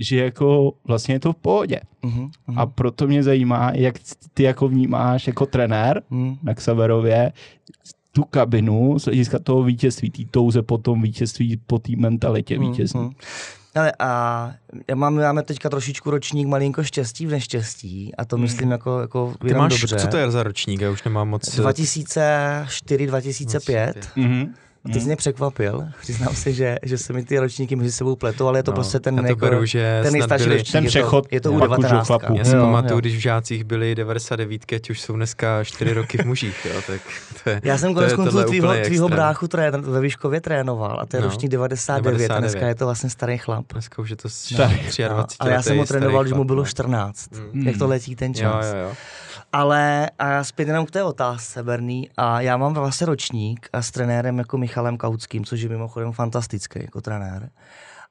že 0.00 0.16
jako 0.16 0.72
vlastně 0.84 1.14
je 1.14 1.20
to 1.20 1.32
v 1.32 1.36
pohodě. 1.36 1.80
Mhm, 2.02 2.30
mhm. 2.46 2.58
A 2.58 2.66
proto 2.66 3.06
mě 3.06 3.22
zajímá, 3.22 3.70
jak 3.74 3.94
ty 4.34 4.42
jako 4.42 4.68
vnímáš 4.68 5.26
jako 5.26 5.46
trenér 5.46 6.02
Mhm. 6.10 6.36
na 6.42 6.54
Xaverově 6.54 7.32
tu 8.12 8.24
kabinu 8.24 8.98
z 8.98 9.04
hlediska 9.04 9.38
toho 9.38 9.62
vítězství, 9.62 10.10
té 10.10 10.22
touze 10.30 10.62
po 10.62 10.78
tom 10.78 11.02
vítězství, 11.02 11.60
po 11.66 11.78
té 11.78 11.92
mentalitě 11.96 12.58
vítězní. 12.58 13.00
Mhm. 13.00 13.10
Ale 13.74 13.92
a 13.98 14.52
já 14.88 14.94
mám, 14.94 15.14
máme 15.14 15.42
teďka 15.42 15.70
trošičku 15.70 16.10
ročník 16.10 16.46
malinko 16.48 16.82
štěstí 16.84 17.26
v 17.26 17.30
neštěstí 17.30 18.14
a 18.14 18.24
to 18.24 18.36
myslím 18.38 18.70
jako, 18.70 19.00
jako 19.00 19.34
Ty 19.48 19.54
máš, 19.54 19.80
dobře. 19.80 19.96
co 19.96 20.06
to 20.08 20.16
je 20.16 20.30
za 20.30 20.42
ročník? 20.42 20.80
Já 20.80 20.90
už 20.90 21.04
nemám 21.04 21.28
moc... 21.28 21.56
2004, 21.56 23.06
2005. 23.06 24.08
Mhm. 24.16 24.54
A 24.84 24.92
Ty 24.92 25.00
jsi 25.00 25.06
mě 25.06 25.16
překvapil. 25.16 25.84
Přiznám 26.00 26.34
se, 26.34 26.52
že, 26.52 26.78
že 26.82 26.98
se 26.98 27.12
mi 27.12 27.24
ty 27.24 27.38
ročníky 27.38 27.76
mezi 27.76 27.92
sebou 27.92 28.16
pletou, 28.16 28.48
ale 28.48 28.58
je 28.58 28.62
to 28.62 28.70
No, 28.70 28.74
prostě 28.74 29.00
ten, 29.00 29.16
to 29.16 29.26
jako, 29.26 29.40
beru, 29.40 29.64
že 29.66 30.00
ten 30.02 30.12
nejstarší 30.12 30.44
byli- 30.44 30.56
ročník. 30.56 30.72
Ten 30.72 30.84
je 30.84 30.88
přechod 30.88 31.28
to, 31.28 31.34
je 31.34 31.40
to 31.40 31.52
u 31.52 31.58
pak 31.58 31.70
už 31.70 31.76
do 31.76 31.82
19. 31.82 32.06
chlapů. 32.06 32.34
Já 32.38 32.44
si 32.44 32.56
Jo, 32.56 32.62
pamatuju, 32.62 32.92
jo. 32.96 33.00
když 33.00 33.16
v 33.16 33.18
žácích 33.18 33.64
byli 33.64 33.94
99, 33.94 34.72
ať 34.72 34.90
už 34.90 35.00
jsou 35.00 35.16
dneska 35.16 35.64
4 35.64 35.92
roky 35.92 36.18
v 36.18 36.24
mužích, 36.24 36.66
jo, 36.74 36.80
tak 36.86 37.00
to 37.44 37.50
je, 37.50 37.60
Já 37.64 37.78
jsem 37.78 37.88
to 37.88 37.94
konec 37.94 38.10
je 38.10 38.16
konců 38.16 38.42
tvýho, 38.44 38.74
tvýho 38.84 39.08
bráchu 39.08 39.48
trén, 39.48 39.80
ve 39.82 40.00
Výškově 40.00 40.40
trénoval 40.40 41.00
a 41.00 41.06
to 41.06 41.16
je 41.16 41.20
No, 41.22 41.28
ročník 41.28 41.50
99, 41.50 42.02
99. 42.18 42.36
a 42.36 42.40
dneska 42.40 42.68
je 42.68 42.74
to 42.74 42.84
vlastně 42.84 43.10
starý 43.10 43.38
chlap. 43.38 43.64
Dneska 43.72 44.02
už 44.02 44.10
je 44.10 44.16
to 44.16 44.28
Starý. 44.28 44.74
23 44.74 45.02
No, 45.08 45.24
ale 45.40 45.52
já 45.52 45.62
jsem 45.62 45.78
ho 45.78 45.84
trénoval, 45.86 46.22
když 46.22 46.34
mu 46.34 46.44
bylo 46.44 46.64
14. 46.66 47.30
Mm. 47.52 47.66
Jak 47.68 47.76
to 47.78 47.86
letí 47.86 48.16
ten 48.16 48.30
Jo, 48.32 48.40
čas. 48.40 48.66
jo, 48.74 48.78
jo. 48.80 48.90
Ale 49.54 50.10
a 50.18 50.44
zpět 50.44 50.68
jenom 50.68 50.86
k 50.86 50.90
té 50.90 51.02
otázce, 51.02 51.62
Berný. 51.62 52.10
A 52.16 52.40
já 52.40 52.56
mám 52.56 52.74
vlastně 52.74 53.06
ročník 53.06 53.68
a 53.72 53.82
s 53.82 53.90
trenérem 53.90 54.38
jako 54.38 54.58
Michalem 54.58 54.96
Kautským, 54.96 55.44
což 55.44 55.60
je 55.60 55.68
mimochodem 55.68 56.12
fantastický 56.12 56.78
jako 56.82 57.00
trenér. 57.00 57.50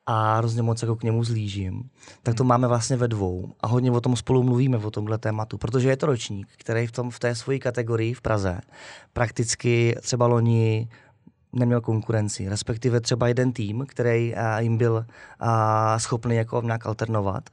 A 0.06 0.36
hrozně 0.38 0.62
moc 0.62 0.82
jako 0.82 0.96
k 0.96 1.04
němu 1.04 1.24
zlížím. 1.24 1.90
Tak 2.24 2.36
to 2.36 2.44
máme 2.44 2.68
vlastně 2.68 2.98
ve 2.98 3.08
dvou. 3.08 3.54
A 3.60 3.68
hodně 3.68 3.92
o 3.92 4.02
tom 4.02 4.16
spolu 4.16 4.44
mluvíme, 4.44 4.78
o 4.78 4.92
tomhle 4.92 5.18
tématu. 5.18 5.58
Protože 5.58 5.90
je 5.90 5.98
to 5.98 6.06
ročník, 6.06 6.48
který 6.58 6.88
v, 6.88 6.92
tom, 6.92 7.12
v 7.12 7.20
té 7.20 7.36
svojí 7.36 7.60
kategorii 7.60 8.14
v 8.14 8.22
Praze 8.22 8.62
prakticky 9.14 9.96
třeba 10.02 10.28
loni 10.28 10.90
neměl 11.54 11.82
konkurenci, 11.82 12.50
respektive 12.50 13.02
třeba 13.02 13.28
jeden 13.28 13.54
tým, 13.54 13.86
který 13.88 14.36
a, 14.36 14.60
jim 14.60 14.78
byl 14.78 15.06
schopný 15.98 16.36
jako 16.36 16.62
nějak 16.62 16.86
alternovat, 16.86 17.50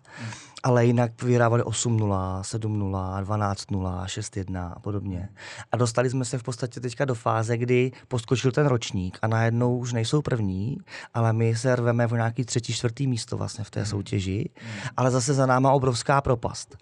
ale 0.62 0.86
jinak 0.86 1.22
vyhrávali 1.22 1.62
8-0, 1.62 2.40
7-0, 2.40 3.24
12-0, 3.24 4.04
6-1 4.04 4.72
a 4.76 4.80
podobně. 4.80 5.28
A 5.72 5.76
dostali 5.76 6.10
jsme 6.10 6.24
se 6.24 6.38
v 6.38 6.42
podstatě 6.42 6.80
teďka 6.80 7.04
do 7.04 7.14
fáze, 7.14 7.56
kdy 7.56 7.92
poskočil 8.08 8.52
ten 8.52 8.66
ročník 8.66 9.18
a 9.22 9.26
najednou 9.26 9.78
už 9.78 9.92
nejsou 9.92 10.22
první, 10.22 10.78
ale 11.14 11.32
my 11.32 11.56
se 11.56 11.76
rveme 11.76 12.06
v 12.06 12.12
nějaký 12.12 12.44
třetí, 12.44 12.72
čtvrtý 12.72 13.06
místo 13.06 13.36
vlastně 13.36 13.64
v 13.64 13.70
té 13.70 13.86
soutěži, 13.86 14.50
ale 14.96 15.10
zase 15.10 15.34
za 15.34 15.46
náma 15.46 15.72
obrovská 15.72 16.20
propast. 16.20 16.76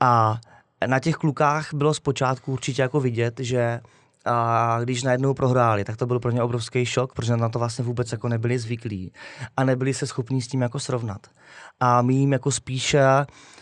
A 0.00 0.40
na 0.86 0.98
těch 0.98 1.14
klukách 1.14 1.74
bylo 1.74 1.94
zpočátku 1.94 2.52
určitě 2.52 2.82
jako 2.82 3.00
vidět, 3.00 3.40
že 3.40 3.80
a 4.24 4.78
když 4.82 5.02
najednou 5.02 5.34
prohráli, 5.34 5.84
tak 5.84 5.96
to 5.96 6.06
byl 6.06 6.20
pro 6.20 6.30
ně 6.30 6.42
obrovský 6.42 6.86
šok, 6.86 7.12
protože 7.12 7.36
na 7.36 7.48
to 7.48 7.58
vlastně 7.58 7.84
vůbec 7.84 8.12
jako 8.12 8.28
nebyli 8.28 8.58
zvyklí 8.58 9.12
a 9.56 9.64
nebyli 9.64 9.94
se 9.94 10.06
schopní 10.06 10.42
s 10.42 10.48
tím 10.48 10.62
jako 10.62 10.80
srovnat. 10.80 11.26
A 11.84 12.02
my 12.02 12.14
jim 12.14 12.32
jako 12.32 12.50
spíše 12.50 13.02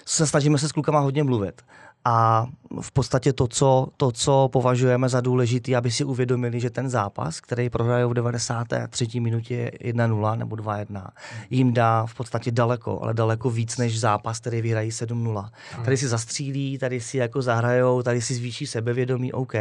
se 0.07 0.27
snažíme 0.27 0.59
se 0.59 0.69
s 0.69 0.73
klukama 0.73 1.01
hodně 1.01 1.25
mluvit. 1.25 1.63
A 2.05 2.47
v 2.81 2.93
podstatě 2.93 3.33
to 3.33 3.49
co, 3.49 3.89
to, 3.97 4.13
co 4.13 4.49
považujeme 4.53 5.09
za 5.09 5.21
důležité, 5.21 5.77
aby 5.77 5.91
si 5.91 6.05
uvědomili, 6.05 6.61
že 6.61 6.71
ten 6.71 6.91
zápas, 6.91 7.41
který 7.41 7.71
prohrajou 7.71 8.11
v 8.11 8.15
93. 8.15 9.21
minutě 9.21 9.71
1-0 9.81 10.39
nebo 10.39 10.57
2-1, 10.57 11.07
jim 11.51 11.73
dá 11.73 12.07
v 12.07 12.15
podstatě 12.15 12.51
daleko, 12.51 13.01
ale 13.03 13.15
daleko 13.15 13.51
víc 13.51 13.77
než 13.77 14.01
zápas, 14.01 14.41
který 14.41 14.63
vyhrají 14.63 14.91
7-0. 14.91 15.49
Tady 15.85 15.97
si 15.97 16.09
zastřílí, 16.09 16.79
tady 16.79 17.01
si 17.01 17.19
jako 17.19 17.43
zahrajou, 17.43 18.03
tady 18.03 18.23
si 18.23 18.35
zvýší 18.35 18.67
sebevědomí, 18.67 19.33
OK, 19.33 19.55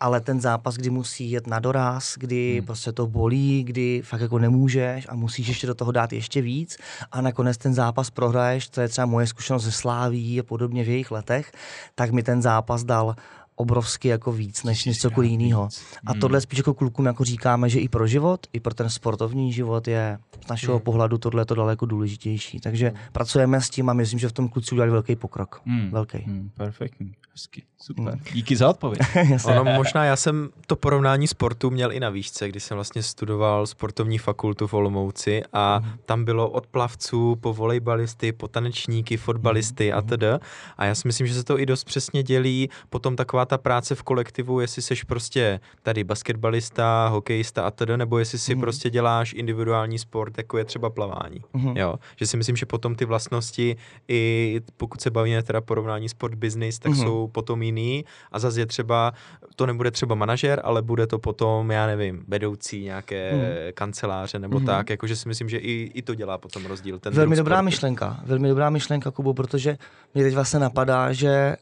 ale 0.00 0.20
ten 0.20 0.40
zápas, 0.40 0.76
kdy 0.76 0.90
musí 0.90 1.30
jet 1.30 1.46
na 1.46 1.58
doraz, 1.58 2.14
kdy 2.18 2.62
prostě 2.66 2.92
to 2.92 3.06
bolí, 3.06 3.64
kdy 3.64 4.02
fakt 4.04 4.20
jako 4.20 4.38
nemůžeš 4.38 5.06
a 5.08 5.14
musíš 5.14 5.48
ještě 5.48 5.66
do 5.66 5.74
toho 5.74 5.92
dát 5.92 6.12
ještě 6.12 6.42
víc 6.42 6.76
a 7.12 7.20
nakonec 7.20 7.56
ten 7.56 7.74
zápas 7.74 8.10
prohraješ, 8.10 8.68
to 8.68 8.80
je 8.80 8.88
třeba 8.88 9.06
moje 9.06 9.26
zkušenost 9.26 9.64
ze 9.64 9.72
Sláví 9.72 10.40
a 10.40 10.42
podobně 10.42 10.84
v 10.84 10.88
jejich 10.88 11.10
letech, 11.10 11.52
tak 11.94 12.10
mi 12.10 12.25
ten 12.26 12.42
zápas 12.42 12.84
dal 12.84 13.14
obrovsky 13.56 14.08
jako 14.08 14.32
víc 14.32 14.64
než 14.64 14.84
než 14.84 15.00
cokoliv 15.00 15.30
jiného. 15.30 15.68
A 16.06 16.14
tohle 16.14 16.40
spíš 16.40 16.58
jako 16.58 16.74
klukům 16.74 17.06
jako 17.06 17.24
říkáme, 17.24 17.68
že 17.68 17.80
i 17.80 17.88
pro 17.88 18.06
život, 18.06 18.46
i 18.52 18.60
pro 18.60 18.74
ten 18.74 18.90
sportovní 18.90 19.52
život 19.52 19.88
je 19.88 20.18
z 20.46 20.48
našeho 20.48 20.80
pohledu 20.80 21.18
tohle 21.18 21.44
to 21.44 21.54
daleko 21.54 21.86
důležitější. 21.86 22.60
Takže 22.60 22.92
pracujeme 23.12 23.60
s 23.60 23.70
tím 23.70 23.90
a 23.90 23.92
myslím, 23.92 24.18
že 24.18 24.28
v 24.28 24.32
tom 24.32 24.48
kluci 24.48 24.74
udělali 24.74 24.92
velký 24.92 25.16
pokrok. 25.16 25.62
Hmm. 25.66 25.90
Velký. 25.90 26.18
Hmm, 26.18 26.50
perfektní, 26.54 27.14
hezky, 27.36 27.62
super. 27.82 28.18
Díky 28.32 28.56
za 28.56 28.70
odpověď. 28.70 29.00
Ono 29.46 29.64
možná, 29.64 30.04
já 30.04 30.16
jsem 30.16 30.48
to 30.66 30.76
porovnání 30.76 31.26
sportu 31.26 31.70
měl 31.70 31.92
i 31.92 32.00
na 32.00 32.10
výšce, 32.10 32.48
kdy 32.48 32.60
jsem 32.60 32.74
vlastně 32.74 33.02
studoval 33.02 33.66
sportovní 33.66 34.18
fakultu 34.18 34.66
v 34.66 34.74
Olomouci 34.74 35.42
a 35.52 35.80
tam 36.04 36.24
bylo 36.24 36.50
od 36.50 36.66
plavců 36.66 37.36
po 37.36 37.54
volejbalisty, 37.54 38.32
po 38.32 38.48
tanečníky, 38.48 39.16
fotbalisty 39.16 39.92
a 39.92 40.02
td. 40.02 40.22
A 40.78 40.84
já 40.84 40.94
si 40.94 41.08
myslím, 41.08 41.26
že 41.26 41.34
se 41.34 41.44
to 41.44 41.58
i 41.60 41.66
dost 41.66 41.84
přesně 41.84 42.22
dělí 42.22 42.68
potom 42.90 43.16
taková 43.16 43.44
ta 43.44 43.58
práce 43.58 43.94
v 43.94 44.02
kolektivu, 44.02 44.60
jestli 44.60 44.82
seš 44.82 45.04
prostě 45.04 45.60
tady 45.82 46.04
basketbalista, 46.04 47.08
hokejista 47.08 47.66
a 47.66 47.70
td. 47.70 47.88
nebo 47.96 48.18
jestli 48.18 48.38
si 48.38 48.56
prostě 48.56 48.90
děláš 48.90 49.32
individuální 49.32 49.98
sport, 49.98 50.38
jako 50.38 50.58
je 50.58 50.64
třeba 50.64 50.90
plavání. 50.90 51.40
Jo, 51.74 51.94
že 52.16 52.26
si 52.26 52.36
myslím, 52.36 52.56
že 52.56 52.66
potom 52.66 52.94
ty 52.94 53.04
vlastnosti 53.04 53.76
i 54.08 54.60
pokud 54.76 55.00
se 55.00 55.10
bavíme 55.10 55.42
teda 55.42 55.60
porovnání 55.60 56.08
sport 56.08 56.34
business, 56.34 56.78
tak 56.78 56.92
Mhm. 56.92 57.00
jsou 57.02 57.25
potom 57.28 57.62
jiný 57.62 58.04
a 58.32 58.38
zase 58.38 58.60
je 58.60 58.66
třeba, 58.66 59.12
to 59.56 59.66
nebude 59.66 59.90
třeba 59.90 60.14
manažer, 60.14 60.60
ale 60.64 60.82
bude 60.82 61.06
to 61.06 61.18
potom, 61.18 61.70
já 61.70 61.86
nevím, 61.86 62.24
vedoucí 62.28 62.82
nějaké 62.82 63.32
Mhm. 63.32 63.42
kanceláře 63.74 64.38
nebo 64.38 64.56
Mhm. 64.56 64.66
tak, 64.66 64.90
jakože 64.90 65.16
si 65.16 65.28
myslím, 65.28 65.48
že 65.48 65.58
i, 65.58 65.90
i 65.94 66.02
to 66.02 66.14
dělá 66.14 66.38
potom 66.38 66.66
rozdíl. 66.66 66.98
Ten 66.98 67.12
Velmi 67.14 67.36
dobrá 67.36 67.56
sportu. 67.56 67.64
myšlenka, 67.64 68.20
velmi 68.24 68.48
dobrá 68.48 68.70
myšlenka, 68.70 69.10
Kubo, 69.10 69.34
protože 69.34 69.78
mě 70.14 70.24
teď 70.24 70.34
vlastně 70.34 70.58
napadá, 70.60 71.12
že 71.12 71.56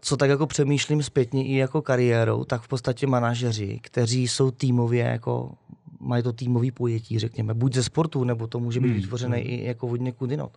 co 0.00 0.16
tak 0.16 0.30
jako 0.30 0.46
přemýšlím 0.46 1.02
zpětně 1.02 1.44
i 1.46 1.56
jako 1.56 1.82
kariérou, 1.82 2.44
tak 2.44 2.62
v 2.62 2.68
podstatě 2.68 3.06
manažeři, 3.06 3.78
kteří 3.82 4.28
jsou 4.28 4.50
týmově 4.50 5.04
jako 5.04 5.52
mají 6.00 6.22
to 6.22 6.32
týmový 6.32 6.70
pojetí, 6.70 7.18
řekněme, 7.18 7.54
buď 7.54 7.74
ze 7.74 7.82
sportu, 7.82 8.24
nebo 8.24 8.46
to 8.46 8.58
může 8.58 8.80
být 8.80 8.88
Hmm, 8.88 8.96
vytvořené 9.00 9.40
i 9.40 9.64
jako 9.66 9.86
od 9.86 10.00
někud 10.00 10.30
jinot. 10.30 10.52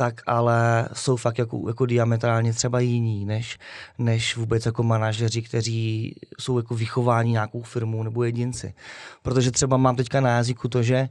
Tak 0.00 0.20
ale 0.26 0.88
jsou 0.92 1.16
fakt 1.16 1.38
jako, 1.38 1.64
jako 1.68 1.86
diametrálně 1.86 2.52
třeba 2.52 2.80
jiní, 2.80 3.24
než, 3.24 3.58
než 3.98 4.36
vůbec 4.36 4.66
jako 4.66 4.82
manažeři, 4.82 5.42
kteří 5.42 6.14
jsou 6.38 6.56
jako 6.58 6.74
vychováni 6.74 7.30
nějakou 7.30 7.62
firmou 7.62 8.02
nebo 8.02 8.24
jedinci. 8.24 8.74
Protože 9.22 9.50
třeba 9.50 9.76
mám 9.76 9.96
teďka 9.96 10.20
na 10.20 10.30
jazyku 10.30 10.68
to, 10.68 10.82
že 10.82 11.08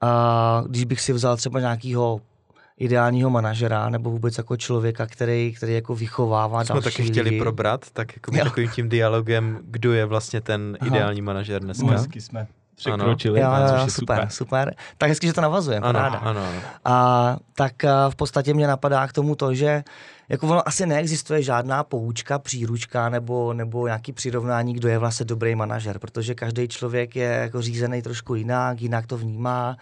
a 0.00 0.62
když 0.68 0.84
bych 0.84 1.00
si 1.00 1.12
vzal 1.12 1.36
třeba 1.36 1.60
nějakýho 1.60 2.20
ideálního 2.76 3.30
manažera 3.30 3.88
nebo 3.88 4.10
vůbec 4.10 4.38
jako 4.38 4.56
člověka, 4.56 5.06
který, 5.06 5.52
který 5.56 5.74
jako 5.74 5.94
vychovává 5.94 6.64
Jsme 6.64 6.74
další 6.74 6.84
taky 6.96 7.02
chtěli 7.02 7.30
lidi. 7.30 7.40
probrat, 7.40 7.90
tak 7.92 8.16
jako 8.16 8.36
Jo. 8.36 8.44
takovým 8.44 8.70
tím 8.70 8.88
dialogem, 8.88 9.58
kdo 9.62 9.92
je 9.92 10.04
vlastně 10.04 10.40
ten 10.40 10.76
Aha. 10.80 10.88
ideální 10.90 11.22
manažer 11.22 11.62
dneska. 11.62 11.86
Hezky 11.90 12.20
jsme 12.20 12.46
překročili, 12.78 13.40
Jo, 13.40 13.46
což 13.46 13.70
jo, 13.70 13.76
je 13.76 13.80
jo, 13.82 13.90
super, 13.90 14.16
super. 14.16 14.28
super. 14.30 14.74
Tak 14.98 15.08
hezky, 15.08 15.26
že 15.26 15.32
to 15.32 15.40
navazuje, 15.40 15.78
Ano, 15.78 16.00
ano, 16.00 16.20
ano. 16.22 16.40
A 16.84 17.36
tak 17.54 17.84
a 17.84 18.10
v 18.10 18.16
podstatě 18.16 18.54
mě 18.54 18.66
napadá 18.66 19.06
k 19.06 19.12
tomu 19.12 19.34
to, 19.34 19.54
že 19.54 19.84
jako 20.28 20.46
ono 20.46 20.68
asi 20.68 20.86
neexistuje 20.86 21.42
žádná 21.42 21.84
poučka, 21.84 22.38
příručka 22.38 23.08
nebo, 23.08 23.52
nebo 23.52 23.86
nějaký 23.86 24.12
přirovnání, 24.12 24.74
kdo 24.74 24.88
je 24.88 24.98
vlastně 24.98 25.26
dobrý 25.26 25.54
manažer, 25.54 25.98
protože 25.98 26.34
každý 26.34 26.68
člověk 26.68 27.16
je 27.16 27.28
jako 27.28 27.62
řízený 27.62 28.02
trošku 28.02 28.34
jinak, 28.34 28.80
jinak 28.80 29.06
to 29.06 29.16
vnímá, 29.16 29.76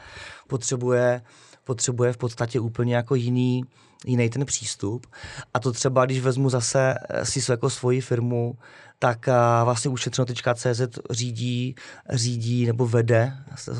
potřebuje, 0.47 1.23
potřebuje 1.65 2.13
v 2.13 2.17
podstatě 2.17 2.61
úplně 2.61 2.97
jako 2.97 3.15
jiný, 3.15 3.65
jiný 4.05 4.31
ten 4.31 4.47
přístup. 4.47 5.07
A 5.55 5.61
to 5.61 5.73
třeba, 5.73 6.05
když 6.05 6.21
vezmu 6.21 6.51
zase 6.51 6.95
eh, 7.09 7.25
si 7.25 7.51
jako 7.51 7.71
svoji 7.71 8.01
firmu, 8.01 8.57
tak 8.99 9.29
a, 9.29 9.65
vlastně 9.65 9.91
ušetřeno.cz 9.91 10.81
řídí, 11.11 11.75
řídí 12.11 12.67
nebo 12.67 12.87
vede, 12.87 13.33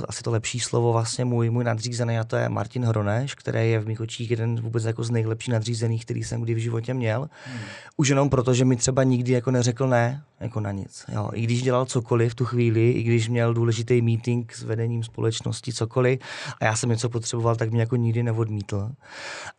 asi 0.09 0.23
to 0.23 0.31
lepší 0.31 0.61
slovo, 0.61 0.93
vlastně 0.93 1.25
můj, 1.25 1.51
můj 1.51 1.65
nadřízený 1.65 2.19
a 2.19 2.25
to 2.25 2.37
je 2.37 2.49
Martin 2.49 2.85
Hroneš, 2.85 3.35
který 3.35 3.71
je 3.71 3.81
v 3.81 3.87
mých 3.87 4.01
očích 4.01 4.31
jeden 4.31 4.61
vůbec 4.61 4.85
jako 4.85 5.05
z 5.05 5.11
nejlepších 5.11 5.53
nadřízených, 5.53 6.05
který 6.05 6.25
jsem 6.25 6.43
kdy 6.43 6.55
v 6.55 6.59
životě 6.59 6.95
měl. 6.95 7.29
Hmm. 7.45 7.61
Už 7.97 8.09
jenom 8.09 8.31
proto, 8.31 8.55
že 8.55 8.65
mi 8.65 8.77
třeba 8.77 9.03
nikdy 9.03 9.33
jako 9.33 9.51
neřekl 9.51 9.89
ne, 9.89 10.23
jako 10.41 10.61
na 10.61 10.73
nic. 10.73 11.05
Jo. 11.09 11.31
I 11.33 11.43
když 11.43 11.63
dělal 11.63 11.87
cokoliv 11.87 12.33
v 12.33 12.35
tu 12.35 12.45
chvíli, 12.45 12.91
i 12.91 13.03
když 13.03 13.29
měl 13.29 13.55
důležitý 13.55 14.03
meeting 14.03 14.53
s 14.53 14.63
vedením 14.63 15.05
společnosti, 15.05 15.73
cokoliv, 15.73 16.21
a 16.61 16.65
já 16.65 16.77
jsem 16.77 16.91
něco 16.91 17.09
potřeboval, 17.09 17.57
tak 17.57 17.71
mě 17.71 17.81
jako 17.81 17.97
nikdy 17.97 18.23
neodmítl. 18.23 18.91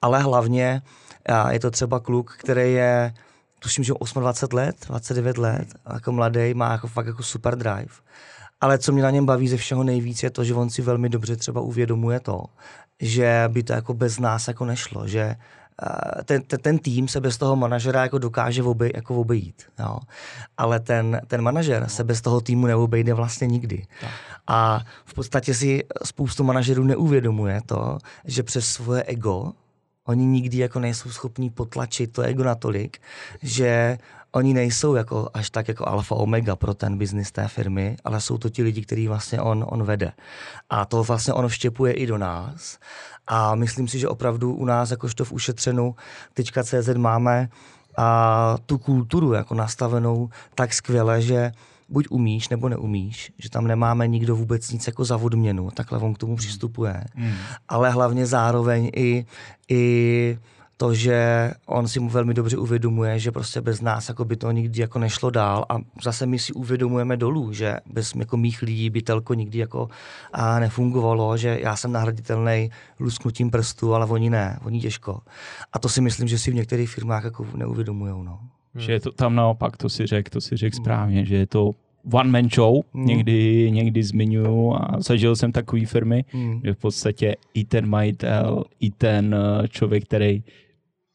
Ale 0.02 0.22
hlavně 0.22 0.47
a 1.26 1.52
je 1.52 1.60
to 1.60 1.72
třeba 1.72 2.00
kluk, 2.00 2.36
který 2.40 2.74
je 2.74 3.14
tuším, 3.60 3.84
že 3.84 3.94
28 4.14 4.58
let, 4.58 4.76
29 4.88 5.38
let, 5.38 5.68
jako 5.94 6.12
mladý, 6.12 6.54
má 6.54 6.72
jako 6.72 6.88
fakt 6.88 7.08
jako 7.08 7.24
super 7.24 7.56
drive. 7.56 7.94
Ale 8.62 8.78
co 8.78 8.92
mě 8.92 9.04
na 9.04 9.10
něm 9.10 9.26
baví 9.26 9.48
ze 9.48 9.58
všeho 9.58 9.84
nejvíc 9.84 10.24
je 10.24 10.30
to, 10.30 10.44
že 10.44 10.54
on 10.54 10.70
si 10.70 10.82
velmi 10.82 11.10
dobře 11.10 11.36
třeba 11.36 11.62
uvědomuje 11.62 12.20
to, 12.20 12.44
že 13.00 13.44
by 13.48 13.64
to 13.64 13.74
jako 13.74 13.94
bez 13.94 14.20
nás 14.20 14.48
jako 14.48 14.66
nešlo, 14.66 15.08
že 15.08 15.20
eh, 15.20 16.24
ten, 16.24 16.42
ten, 16.42 16.60
ten 16.60 16.80
tým 16.80 17.08
se 17.08 17.22
bez 17.22 17.38
toho 17.38 17.56
manažera 17.56 18.02
jako 18.02 18.18
dokáže 18.18 18.64
obej, 18.64 18.92
jako 18.96 19.16
obejít. 19.16 19.64
Jo. 19.80 20.00
Ale 20.58 20.80
ten, 20.80 21.22
ten 21.28 21.42
manažer 21.42 21.90
se 21.90 22.04
bez 22.04 22.22
toho 22.22 22.42
týmu 22.42 22.68
neobejde 22.68 23.14
vlastně 23.14 23.48
nikdy. 23.48 23.86
A 24.48 24.82
v 25.06 25.14
podstatě 25.14 25.54
si 25.54 25.84
spoustu 26.04 26.44
manažerů 26.44 26.84
neuvědomuje 26.84 27.62
to, 27.66 27.98
že 28.26 28.44
přes 28.44 28.68
svoje 28.68 29.04
ego 29.04 29.54
Oni 30.08 30.26
nikdy 30.26 30.58
jako 30.58 30.80
nejsou 30.80 31.10
schopní 31.10 31.50
potlačit 31.50 32.12
to 32.12 32.22
ego 32.22 32.44
natolik, 32.44 32.98
že 33.42 33.98
oni 34.32 34.54
nejsou 34.54 34.96
jako 34.96 35.30
až 35.34 35.50
tak 35.50 35.68
jako 35.68 35.88
alfa 35.88 36.16
omega 36.16 36.56
pro 36.56 36.74
ten 36.74 36.98
biznis 36.98 37.32
té 37.32 37.48
firmy, 37.48 37.98
ale 38.04 38.22
jsou 38.22 38.38
to 38.38 38.50
ti 38.50 38.64
lidi, 38.64 38.82
který 38.82 39.08
vlastně 39.08 39.42
on, 39.42 39.66
on 39.68 39.84
vede. 39.84 40.12
A 40.70 40.86
to 40.86 41.04
vlastně 41.04 41.34
on 41.34 41.48
vštěpuje 41.48 41.94
i 41.94 42.06
do 42.06 42.18
nás. 42.18 42.80
A 43.28 43.56
myslím 43.56 43.88
si, 43.88 44.00
že 44.00 44.08
opravdu 44.08 44.54
u 44.54 44.66
nás, 44.66 44.92
jakožto 44.92 45.26
v 45.26 45.32
ušetřenu.cz 45.32 46.90
máme 46.98 47.50
a 47.98 48.58
tu 48.66 48.78
kulturu 48.78 49.34
jako 49.34 49.56
nastavenou 49.56 50.30
tak 50.56 50.74
skvěle, 50.74 51.22
že 51.22 51.52
buď 51.90 52.08
umíš, 52.10 52.50
nebo 52.50 52.70
neumíš, 52.70 53.32
že 53.38 53.50
tam 53.50 53.68
nemáme 53.68 54.08
nikdo 54.08 54.36
vůbec 54.36 54.72
nic 54.72 54.88
jako 54.88 55.06
za 55.06 55.18
odměnu, 55.18 55.72
takhle 55.72 56.00
on 56.00 56.14
k 56.14 56.18
tomu 56.18 56.36
přistupuje. 56.36 57.04
Hmm. 57.16 57.34
Ale 57.68 57.90
hlavně 57.90 58.26
zároveň 58.26 58.92
i, 58.96 59.26
i 59.70 60.38
to, 60.78 60.94
že 60.94 61.52
on 61.66 61.88
si 61.88 62.00
mu 62.00 62.10
velmi 62.10 62.34
dobře 62.34 62.58
uvědomuje, 62.58 63.20
že 63.20 63.32
prostě 63.32 63.62
bez 63.62 63.82
nás 63.82 64.10
jako 64.10 64.26
by 64.26 64.36
to 64.36 64.52
nikdy 64.52 64.82
jako 64.82 65.00
nešlo 65.00 65.30
dál 65.30 65.66
a 65.70 65.78
zase 66.04 66.26
my 66.26 66.40
si 66.40 66.54
uvědomujeme 66.54 67.18
dolů, 67.18 67.54
že 67.54 67.78
bez 67.86 68.16
jako 68.16 68.38
mých 68.38 68.62
lidí 68.62 68.90
by 68.90 69.02
telko 69.02 69.34
nikdy 69.34 69.58
jako 69.58 69.90
a 70.34 70.60
nefungovalo, 70.60 71.38
že 71.38 71.60
já 71.62 71.76
jsem 71.76 71.92
nahraditelný 71.92 72.72
lusknutím 73.00 73.52
prstu, 73.52 73.94
ale 73.94 74.06
oni 74.06 74.30
ne, 74.30 74.60
oni 74.64 74.82
těžko. 74.82 75.20
A 75.74 75.80
to 75.80 75.90
si 75.90 76.02
myslím, 76.02 76.28
že 76.28 76.40
si 76.40 76.52
v 76.52 76.56
některých 76.56 76.90
firmách 76.90 77.24
jako 77.24 77.48
neuvědomujou. 77.56 78.24
No. 78.24 78.40
Že 78.78 78.92
je 78.92 79.00
to 79.00 79.12
tam 79.12 79.36
naopak, 79.36 79.78
to 79.78 79.90
si 79.90 80.06
řekl, 80.06 80.30
to 80.30 80.42
si 80.42 80.58
řekl 80.58 80.76
správně, 80.76 81.26
že 81.26 81.36
je 81.36 81.48
to 81.48 81.72
one 82.14 82.30
man 82.32 82.50
show, 82.50 82.82
Hmm. 82.94 83.06
někdy, 83.06 83.72
někdy 83.72 84.04
zmiňuju 84.04 84.74
a 84.74 84.96
zažil 85.00 85.36
jsem 85.36 85.52
takové 85.52 85.86
firmy, 85.86 86.26
Hmm. 86.32 86.62
že 86.64 86.74
v 86.74 86.78
podstatě 86.78 87.36
i 87.54 87.64
ten 87.66 87.90
majitel, 87.90 88.64
i 88.80 88.92
ten 88.92 89.36
eh, 89.36 89.68
člověk, 89.68 90.04
který 90.06 90.44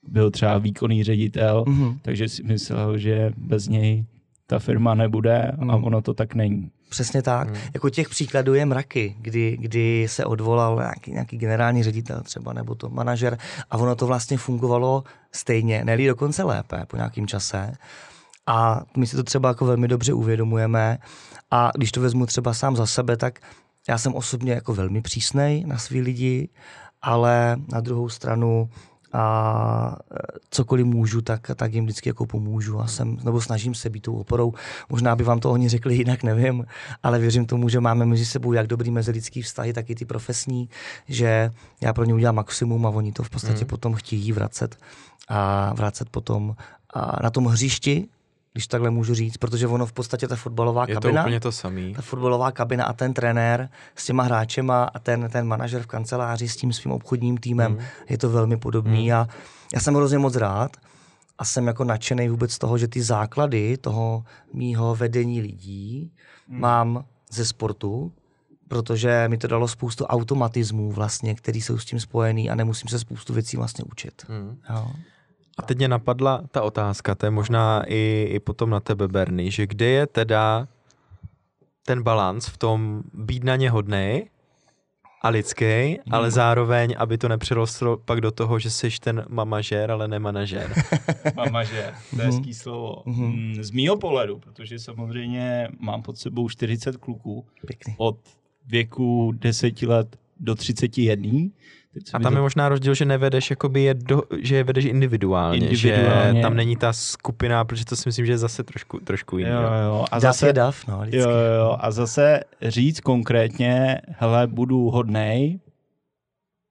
byl 0.09 0.31
třeba 0.31 0.59
výkonný 0.59 1.05
ředitel, 1.05 1.65
Mhm. 1.69 1.99
takže 2.03 2.29
si 2.29 2.43
myslel, 2.43 2.99
že 2.99 3.33
bez 3.37 3.69
něj 3.69 4.05
ta 4.47 4.59
firma 4.59 4.95
nebude 4.95 5.43
a 5.43 5.57
Hmm. 5.75 5.85
ono 5.85 6.03
to 6.03 6.15
tak 6.15 6.35
není. 6.35 6.71
Přesně 6.93 7.23
tak. 7.23 7.49
Hmm. 7.49 7.57
Jako 7.75 7.91
těch 7.91 8.09
příkladů 8.09 8.55
je 8.55 8.67
mraky, 8.67 9.17
kdy, 9.19 9.57
kdy 9.61 10.07
se 10.09 10.25
odvolal 10.25 10.77
nějaký, 10.77 11.13
nějaký 11.13 11.37
generální 11.39 11.83
ředitel 11.83 12.21
třeba, 12.21 12.53
nebo 12.53 12.75
to 12.75 12.89
manažer 12.91 13.39
a 13.71 13.79
ono 13.79 13.97
to 13.97 14.07
vlastně 14.07 14.39
fungovalo 14.39 15.05
stejně, 15.33 15.85
ne 15.85 15.97
dokonce 16.07 16.43
lépe 16.43 16.85
po 16.87 16.97
nějakém 16.97 17.27
čase. 17.27 17.73
A 18.47 18.83
my 18.97 19.07
si 19.07 19.17
to 19.17 19.23
třeba 19.23 19.49
jako 19.49 19.67
velmi 19.67 19.89
dobře 19.89 20.13
uvědomujeme 20.13 20.99
a 21.51 21.71
když 21.75 21.93
to 21.93 22.01
vezmu 22.01 22.27
třeba 22.27 22.55
sám 22.55 22.77
za 22.77 22.87
sebe, 22.87 23.17
tak 23.17 23.41
já 23.89 23.99
jsem 23.99 24.15
osobně 24.15 24.53
jako 24.53 24.75
velmi 24.75 25.03
přísnej 25.03 25.65
na 25.65 25.79
svý 25.79 26.01
lidi, 26.01 26.49
ale 27.03 27.57
na 27.73 27.81
druhou 27.81 28.09
stranu 28.09 28.69
a 29.13 29.97
e, 30.13 30.17
cokoliv 30.51 30.87
můžu, 30.87 31.23
tak, 31.23 31.51
tak 31.57 31.75
jim 31.75 31.85
vždycky 31.85 32.09
jako 32.09 32.27
pomůžu 32.27 32.81
a 32.81 32.87
jsem, 32.87 33.17
nebo 33.25 33.41
snažím 33.41 33.75
se 33.75 33.91
být 33.91 34.01
tou 34.01 34.15
oporou. 34.15 34.55
Možná 34.89 35.17
by 35.17 35.25
vám 35.25 35.41
to 35.41 35.51
oni 35.51 35.69
řekli 35.69 35.95
jinak, 35.95 36.23
nevím, 36.23 36.67
ale 37.03 37.19
věřím 37.19 37.47
tomu, 37.47 37.69
že 37.69 37.81
máme 37.81 38.07
mezi 38.07 38.27
sebou 38.27 38.53
jak 38.53 38.67
dobrý 38.67 38.91
mezilidský 38.91 39.43
vztahy, 39.43 39.73
tak 39.73 39.91
i 39.91 39.95
ty 39.95 40.05
profesní, 40.05 40.69
že 41.09 41.51
já 41.81 41.93
pro 41.93 42.05
ně 42.05 42.15
udělám 42.15 42.35
maximum 42.35 42.87
a 42.87 42.91
oni 42.91 43.13
to 43.13 43.23
v 43.23 43.31
podstatě 43.31 43.65
Mhm. 43.65 43.67
potom 43.67 43.95
chtějí 43.95 44.33
vracet 44.33 44.77
a 45.29 45.73
vracet 45.75 46.09
potom 46.11 46.57
a 46.95 47.23
na 47.23 47.31
tom 47.31 47.47
hřišti, 47.47 48.09
když 48.53 48.67
takhle 48.67 48.91
můžu 48.91 49.15
říct, 49.15 49.37
protože 49.37 49.67
ono 49.67 49.87
v 49.87 49.93
podstatě 49.93 50.29
ta 50.29 50.37
fotbalová 50.37 50.85
Je 50.89 50.95
to 50.95 51.01
kabina, 51.01 51.23
úplně 51.23 51.41
to 51.41 51.53
samý. 51.53 51.95
ta 51.95 52.03
fotbalová 52.03 52.53
kabina 52.53 52.85
a 52.85 52.93
ten 52.93 53.15
trenér 53.15 53.69
s 53.97 54.05
těma 54.07 54.23
hráčema 54.23 54.85
a 54.85 54.99
ten, 54.99 55.29
ten 55.33 55.47
manažer 55.47 55.83
v 55.83 55.87
kanceláři 55.87 56.49
s 56.49 56.57
tím 56.57 56.73
svým 56.73 56.93
obchodním 56.93 57.39
týmem, 57.39 57.73
Mm. 57.73 57.79
je 58.09 58.19
to 58.19 58.31
velmi 58.31 58.57
podobný 58.57 59.13
a 59.13 59.27
já 59.75 59.81
jsem 59.81 59.95
hrozně 59.95 60.19
moc 60.19 60.37
rád 60.37 60.77
a 61.39 61.45
jsem 61.45 61.67
jako 61.67 61.85
nadšený 61.85 62.29
vůbec 62.29 62.53
z 62.53 62.59
toho, 62.59 62.79
že 62.79 62.89
ty 62.89 63.03
základy 63.03 63.77
toho 63.77 64.25
mýho 64.53 64.95
vedení 64.95 65.41
lidí 65.41 66.13
mám 66.49 67.05
ze 67.33 67.45
sportu, 67.47 68.13
protože 68.69 69.25
mi 69.29 69.39
to 69.39 69.47
dalo 69.47 69.69
spoustu 69.69 70.05
automatismů 70.07 70.93
vlastně, 70.93 71.35
který 71.35 71.61
jsou 71.63 71.79
s 71.79 71.85
tím 71.85 72.01
spojený 72.01 72.51
a 72.51 72.55
nemusím 72.55 72.89
se 72.89 72.99
spoustu 72.99 73.33
věcí 73.33 73.57
vlastně 73.57 73.85
učit. 73.93 74.23
Hmm. 74.29 74.59
Jo. 74.71 74.91
A 75.59 75.63
teď 75.63 75.79
mě 75.79 75.89
napadla 75.89 76.43
ta 76.51 76.63
otázka, 76.63 77.15
to 77.15 77.27
je 77.27 77.31
možná 77.31 77.83
i, 77.87 78.29
i 78.31 78.41
potom 78.41 78.71
na 78.71 78.81
tebe, 78.81 79.09
Berny, 79.09 79.51
že 79.51 79.67
kde 79.67 79.87
je 79.87 80.07
teda 80.07 80.69
ten 81.87 82.03
balans 82.03 82.47
v 82.47 82.57
tom 82.57 83.03
být 83.15 83.45
na 83.45 83.57
ně 83.57 83.71
hodnej 83.71 84.29
a 85.23 85.29
lidský, 85.29 85.99
ale 86.11 86.31
zároveň, 86.31 86.95
aby 86.99 87.19
to 87.19 87.29
nepřerostlo 87.29 87.97
pak 87.97 88.21
do 88.21 88.31
toho, 88.31 88.59
že 88.59 88.71
jsi 88.71 88.89
ten 89.01 89.25
mamažér, 89.29 89.91
ale 89.91 90.09
ne 90.09 90.19
manažér. 90.19 90.73
Mamažer, 91.37 91.95
to 92.17 92.21
je 92.21 92.27
hezký 92.27 92.55
slovo. 92.55 93.03
Mhm. 93.07 93.25
Mm, 93.27 93.55
Z 93.65 93.71
mýho 93.71 93.97
pohledu, 93.97 94.39
protože 94.39 94.79
samozřejmě 94.79 95.69
mám 95.79 96.03
pod 96.03 96.19
sebou 96.19 96.49
40 96.49 96.97
kluků 96.97 97.47
Pěkný. 97.67 97.95
od 97.99 98.19
věku 98.67 99.33
10 99.37 99.83
let 99.83 100.17
do 100.43 100.55
31. 100.55 101.31
Teď 101.95 102.07
se 102.09 102.17
A 102.17 102.19
tam 102.21 102.33
to- 102.33 102.39
je 102.39 102.43
možná 102.43 102.69
rozdíl, 102.69 102.95
že 102.95 103.05
nevedeš, 103.05 103.51
jakoby 103.51 103.83
je 103.83 103.95
do, 103.95 104.23
že 104.41 104.57
je 104.57 104.65
vedeš 104.65 104.85
individuálně, 104.85 105.59
Individuálně. 105.59 106.37
že 106.39 106.43
tam 106.43 106.55
není 106.57 106.77
ta 106.77 106.93
skupina, 106.93 107.65
protože 107.65 107.85
to 107.85 107.97
si 107.97 108.03
myslím, 108.09 108.27
že 108.27 108.33
je 108.33 108.39
zase 108.39 108.65
trošku, 108.65 109.01
trošku 109.01 109.39
jiný. 109.39 109.51
Jo, 109.51 109.57
jo. 109.63 109.69
jo. 109.87 110.05
A 110.11 110.21
zase, 110.21 110.47
je 110.47 110.53
dav, 110.53 110.87
no, 110.89 110.99
vždycky. 111.01 111.19
jo, 111.19 111.31
jo, 111.31 111.77
a 111.81 111.91
zase 111.91 112.41
říct 112.63 113.01
konkrétně, 113.01 114.01
hele, 114.09 114.47
budu 114.47 114.91
hodnej, 114.91 115.61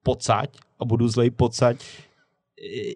pocať 0.04 0.50
a 0.80 0.86
budu 0.86 1.08
zlej 1.08 1.30
pocať, 1.32 1.78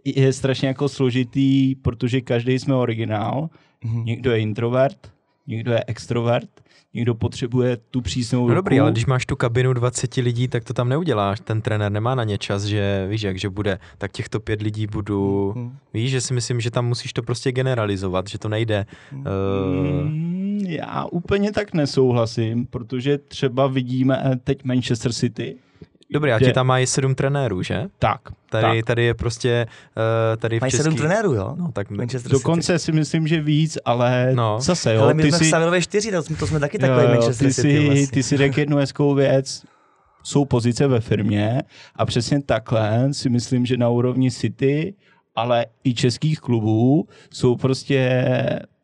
je- 0.06 0.34
strašně 0.34 0.68
jako 0.68 0.90
složitý, 0.90 1.76
protože 1.76 2.22
každý 2.22 2.60
jsme 2.60 2.76
originál. 2.76 3.50
Mhm. 3.84 4.06
Někdo 4.06 4.32
je 4.32 4.40
introvert, 4.40 4.98
někdo 5.48 5.72
je 5.72 5.84
extrovert, 5.88 6.50
někdo 6.94 7.16
potřebuje 7.16 7.78
tu 7.92 8.02
přísnou 8.02 8.40
No 8.42 8.48
ruku. 8.48 8.56
dobrý, 8.56 8.80
ale 8.80 8.92
když 8.92 9.06
máš 9.06 9.26
tu 9.26 9.36
kabinu 9.36 9.74
20 9.74 10.16
lidí, 10.22 10.48
tak 10.48 10.64
to 10.64 10.74
tam 10.74 10.90
neuděláš. 10.90 11.40
Ten 11.40 11.62
trenér 11.62 11.92
nemá 11.92 12.16
na 12.16 12.24
ně 12.24 12.38
čas, 12.38 12.64
že 12.64 13.08
víš, 13.10 13.22
jak, 13.22 13.38
že 13.40 13.50
bude, 13.50 13.80
tak 13.98 14.12
těchto 14.12 14.40
pět 14.40 14.62
lidí 14.62 14.88
budu, 14.88 15.54
Mhm. 15.56 15.76
víš, 15.94 16.12
že 16.12 16.22
si 16.22 16.34
myslím, 16.34 16.62
že 16.62 16.72
tam 16.72 16.88
musíš 16.88 17.14
to 17.14 17.24
prostě 17.24 17.52
generalizovat, 17.52 18.28
že 18.28 18.38
to 18.40 18.50
nejde. 18.50 18.86
Uh, 19.12 19.26
Mm, 20.06 20.62
Já 20.68 21.06
úplně 21.12 21.52
tak 21.52 21.74
nesouhlasím, 21.74 22.66
protože 22.66 23.18
třeba 23.18 23.68
vidíme 23.68 24.22
eh, 24.26 24.36
teď 24.36 24.64
Manchester 24.64 25.14
City, 25.14 25.56
Dobrý, 26.14 26.32
a 26.32 26.40
ti 26.40 26.54
tam 26.54 26.68
mají 26.68 26.88
sedm 26.88 27.16
trenérů, 27.16 27.64
že? 27.64 27.84
Tak, 28.00 28.22
Tady, 28.50 28.78
tak. 28.82 28.86
tady 28.88 29.04
je 29.04 29.14
prostě, 29.14 29.68
uh, 29.98 30.38
tady 30.38 30.58
v 30.60 30.62
Mají 30.62 30.72
český... 30.72 30.84
sedm 30.84 30.96
trenérů, 30.98 31.34
jo? 31.34 31.56
No, 31.58 31.72
tak 31.72 31.90
Manchester 31.90 32.32
Dokonce 32.32 32.80
si 32.80 32.92
myslím, 32.92 33.28
že 33.28 33.42
víc, 33.42 33.78
ale 33.86 34.32
No. 34.34 34.62
zase 34.62 34.94
jo, 34.94 35.02
Ale 35.04 35.14
my 35.14 35.24
ty 35.24 35.30
jsme 35.30 35.38
si, 35.38 35.46
v 35.46 35.50
Savilové 35.50 35.82
čtyři, 35.82 36.12
to, 36.12 36.24
jsme- 36.24 36.36
to 36.36 36.48
jsme 36.48 36.60
taky 36.60 36.78
jo, 36.86 36.94
Manchester 36.96 37.48
ty, 37.48 37.54
City. 37.54 37.72
si, 37.78 37.86
vlastně. 37.86 38.08
ty 38.08 38.24
si 38.24 38.38
řekl 38.38 38.60
jednu 38.60 38.78
hezkou 38.78 39.14
věc, 39.14 39.64
jsou 40.24 40.46
pozice 40.46 40.88
ve 40.88 41.00
firmě 41.00 41.62
a 41.96 42.06
přesně 42.06 42.42
takhle 42.42 43.08
si 43.14 43.30
myslím, 43.30 43.66
že 43.66 43.78
na 43.78 43.90
úrovni 43.90 44.32
City, 44.32 44.94
ale 45.36 45.66
i 45.84 45.94
českých 45.94 46.40
klubů 46.40 47.08
jsou 47.34 47.56
prostě 47.56 48.24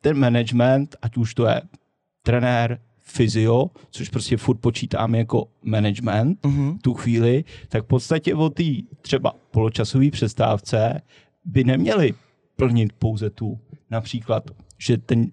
ten 0.02 0.18
management, 0.20 0.96
ať 1.02 1.18
už 1.18 1.34
to 1.34 1.46
je 1.46 1.62
trenér, 2.24 2.80
fyzio, 3.12 3.66
což 3.90 4.10
prostě 4.10 4.38
furt 4.38 4.58
počítám 4.58 5.16
jako 5.16 5.48
management, 5.64 6.46
Mhm. 6.46 6.78
tu 6.82 6.94
chvíli, 6.94 7.44
tak 7.70 7.84
v 7.84 7.88
podstatě 7.88 8.36
o 8.36 8.50
té 8.50 8.64
třeba 9.02 9.34
poločasové 9.52 10.12
přestávce 10.12 11.02
by 11.46 11.64
neměli 11.64 12.14
plnit 12.56 12.94
pouze 12.94 13.30
tu 13.30 13.60
například, 13.90 14.44
že 14.78 14.98
ten 14.98 15.32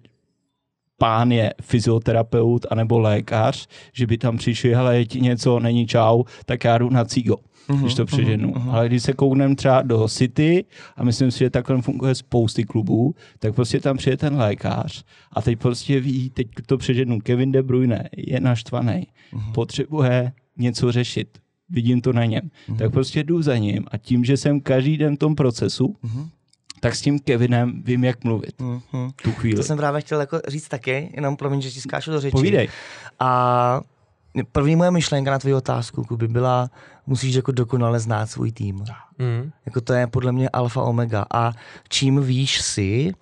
pán 0.97 1.31
je 1.31 1.53
fyzioterapeut 1.61 2.65
anebo 2.69 2.99
lékař, 2.99 3.67
že 3.93 4.07
by 4.07 4.17
tam 4.17 4.37
přišli, 4.37 4.73
hele, 4.73 4.97
je 4.97 5.05
ti 5.05 5.21
něco, 5.21 5.59
není 5.59 5.87
čau, 5.87 6.23
tak 6.45 6.63
já 6.63 6.77
jdu 6.77 6.89
na 6.89 7.05
cígo, 7.05 7.35
Mhm, 7.69 7.81
když 7.81 7.93
to 7.95 8.05
přeženu. 8.05 8.53
Ale 8.71 8.87
když 8.87 9.03
se 9.03 9.13
koukneme 9.13 9.55
třeba 9.55 9.81
do 9.81 10.07
City, 10.07 10.65
a 10.97 11.03
myslím 11.03 11.31
si, 11.31 11.39
že 11.39 11.49
takhle 11.49 11.81
funguje 11.81 12.15
spousty 12.15 12.63
klubů, 12.63 13.15
tak 13.39 13.55
prostě 13.55 13.79
tam 13.79 13.97
přijde 13.97 14.17
ten 14.17 14.35
lékař 14.35 15.03
a 15.33 15.41
teď 15.41 15.59
prostě 15.59 15.99
ví, 15.99 16.29
teď 16.29 16.47
to 16.65 16.77
přeženu, 16.77 17.19
Kevin 17.19 17.51
De 17.51 17.63
Bruyne 17.63 18.09
je 18.17 18.39
naštvaný, 18.39 19.07
Mhm. 19.33 19.53
potřebuje 19.53 20.31
něco 20.57 20.91
řešit, 20.91 21.37
vidím 21.69 22.01
to 22.01 22.13
na 22.13 22.25
něm, 22.25 22.49
tak 22.77 22.91
prostě 22.91 23.23
jdu 23.23 23.41
za 23.41 23.57
ním 23.57 23.85
a 23.91 23.97
tím, 23.97 24.25
že 24.25 24.37
jsem 24.37 24.61
každý 24.61 24.97
den 24.97 25.15
v 25.15 25.19
tom 25.19 25.35
procesu, 25.35 25.95
Mhm. 26.03 26.29
tak 26.79 26.95
s 26.95 27.01
tím 27.01 27.19
Kevinem 27.19 27.83
vím, 27.85 28.03
jak 28.03 28.23
mluvit 28.23 28.61
Mhm. 28.61 29.11
tu 29.23 29.31
chvíli. 29.31 29.55
To 29.55 29.63
jsem 29.63 29.77
právě 29.77 30.01
chtěl 30.01 30.19
jako 30.19 30.39
říct 30.47 30.67
taky, 30.67 31.11
jenom 31.15 31.35
promiň, 31.35 31.61
že 31.61 31.71
ti 31.71 31.81
skáču 31.81 32.11
do 32.11 32.19
řeči. 32.19 32.31
Povídej. 32.31 32.67
A 33.19 33.81
první 34.51 34.75
moje 34.75 34.91
myšlenka 34.91 35.31
na 35.31 35.39
tvou 35.39 35.55
otázku, 35.55 36.03
Kuby, 36.03 36.27
byla, 36.27 36.69
musíš 37.09 37.35
jako 37.35 37.51
dokonale 37.51 37.99
znát 37.99 38.25
svůj 38.25 38.51
tým. 38.51 38.75
Mm. 39.17 39.51
Jako 39.65 39.81
to 39.81 39.93
je 39.93 40.07
podle 40.07 40.31
mě 40.31 40.49
alfa 40.49 40.81
omega. 40.81 41.25
A 41.33 41.51
čím 41.89 42.23
víš 42.23 42.61
si, 42.61 43.13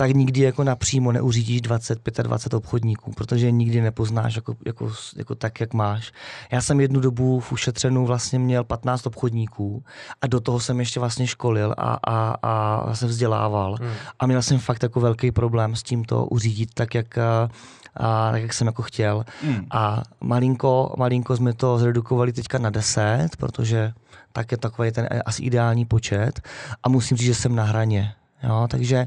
tak 0.00 0.10
nikdy 0.10 0.40
jako 0.40 0.64
napřímo 0.64 1.12
neuřídíš 1.12 1.60
20, 1.60 1.98
25 2.22 2.56
obchodníků, 2.56 3.12
protože 3.12 3.50
nikdy 3.50 3.80
nepoznáš 3.80 4.36
jako, 4.36 4.54
jako, 4.66 4.92
jako 5.16 5.34
tak, 5.34 5.60
jak 5.60 5.74
máš. 5.74 6.12
Já 6.52 6.60
jsem 6.60 6.80
jednu 6.80 7.00
dobu 7.00 7.40
v 7.40 7.52
ušetřenu 7.52 8.06
vlastně 8.06 8.38
měl 8.38 8.64
15 8.64 9.06
obchodníků 9.06 9.84
a 10.22 10.26
do 10.26 10.40
toho 10.40 10.60
jsem 10.60 10.80
ještě 10.80 11.00
vlastně 11.00 11.26
školil 11.26 11.74
a, 11.78 11.98
a, 12.06 12.30
a 12.42 12.94
se 12.94 13.06
vzdělával. 13.06 13.76
Hmm. 13.80 13.92
A 14.18 14.26
měl 14.26 14.42
jsem 14.42 14.58
fakt 14.58 14.82
jako 14.82 15.00
velký 15.00 15.30
problém 15.30 15.76
s 15.76 15.82
tím 15.82 16.04
to 16.04 16.26
uřídit 16.26 16.74
tak, 16.74 16.94
jak, 16.94 17.18
a, 17.18 17.50
a, 17.96 18.30
tak, 18.32 18.42
jak 18.42 18.52
jsem 18.52 18.66
jako 18.66 18.82
chtěl. 18.82 19.24
Mm. 19.42 19.66
A 19.70 20.02
malinko, 20.20 20.94
malinko 20.98 21.36
jsme 21.36 21.52
to 21.52 21.78
zredukovali 21.78 22.32
teďka 22.32 22.58
na 22.58 22.70
10, 22.70 23.28
protože 23.38 23.92
tak 24.32 24.52
je 24.52 24.58
takový 24.58 24.92
ten 24.92 25.08
asi 25.26 25.42
ideální 25.42 25.84
počet 25.84 26.40
a 26.82 26.88
musím 26.88 27.16
říct, 27.16 27.26
že 27.26 27.34
jsem 27.34 27.54
na 27.54 27.64
hraně. 27.64 28.14
Jo, 28.42 28.66
takže 28.70 29.06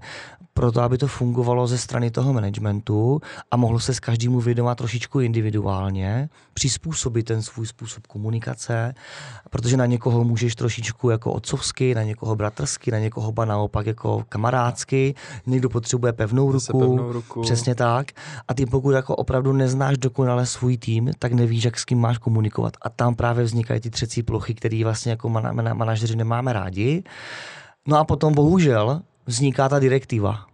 proto, 0.62 0.82
aby 0.82 0.98
to 0.98 1.08
fungovalo 1.08 1.68
ze 1.68 1.78
strany 1.78 2.12
toho 2.12 2.34
managementu 2.34 3.22
a 3.52 3.58
mohlo 3.58 3.80
se 3.80 3.94
s 3.94 4.00
každému 4.00 4.40
vědomat 4.40 4.78
trošičku 4.78 5.20
individuálně, 5.20 6.30
přizpůsobit 6.54 7.26
ten 7.26 7.42
svůj 7.42 7.68
způsob 7.68 8.08
komunikace, 8.08 8.94
protože 9.50 9.78
na 9.78 9.86
někoho 9.86 10.24
můžeš 10.24 10.56
trošičku 10.56 11.10
jako 11.10 11.32
otcovsky, 11.32 11.96
na 11.96 12.04
někoho 12.04 12.36
bratrsky, 12.36 12.92
na 12.92 13.00
někoho 13.00 13.32
ba 13.32 13.46
naopak 13.46 13.86
jako 13.86 14.24
kamarádsky, 14.30 15.16
někdo 15.48 15.70
potřebuje 15.70 16.14
pevnou 16.14 16.52
ruku, 16.52 16.80
pevnou 16.80 17.12
ruku. 17.12 17.42
přesně 17.42 17.76
tak. 17.76 18.12
A 18.48 18.54
ty 18.54 18.66
pokud 18.66 18.92
jako 18.92 19.16
opravdu 19.16 19.54
neznáš 19.54 19.98
dokonale 19.98 20.46
svůj 20.46 20.78
tým, 20.78 21.12
tak 21.20 21.32
nevíš, 21.34 21.64
jak 21.64 21.80
s 21.80 21.86
kým 21.86 22.00
máš 22.00 22.18
komunikovat. 22.18 22.78
A 22.82 22.90
tam 22.90 23.16
právě 23.16 23.44
vznikají 23.44 23.80
ty 23.80 23.90
třecí 23.90 24.24
plochy, 24.24 24.54
které 24.54 24.82
vlastně 24.84 25.12
jako 25.12 25.30
man- 25.30 25.56
man- 25.56 25.78
manažeři 25.78 26.16
nemáme 26.16 26.54
rádi. 26.54 27.04
No 27.88 27.98
a 27.98 28.04
potom 28.04 28.34
bohužel 28.34 29.02
vzniká 29.26 29.70
ta 29.70 29.80
direktiva. 29.80 30.51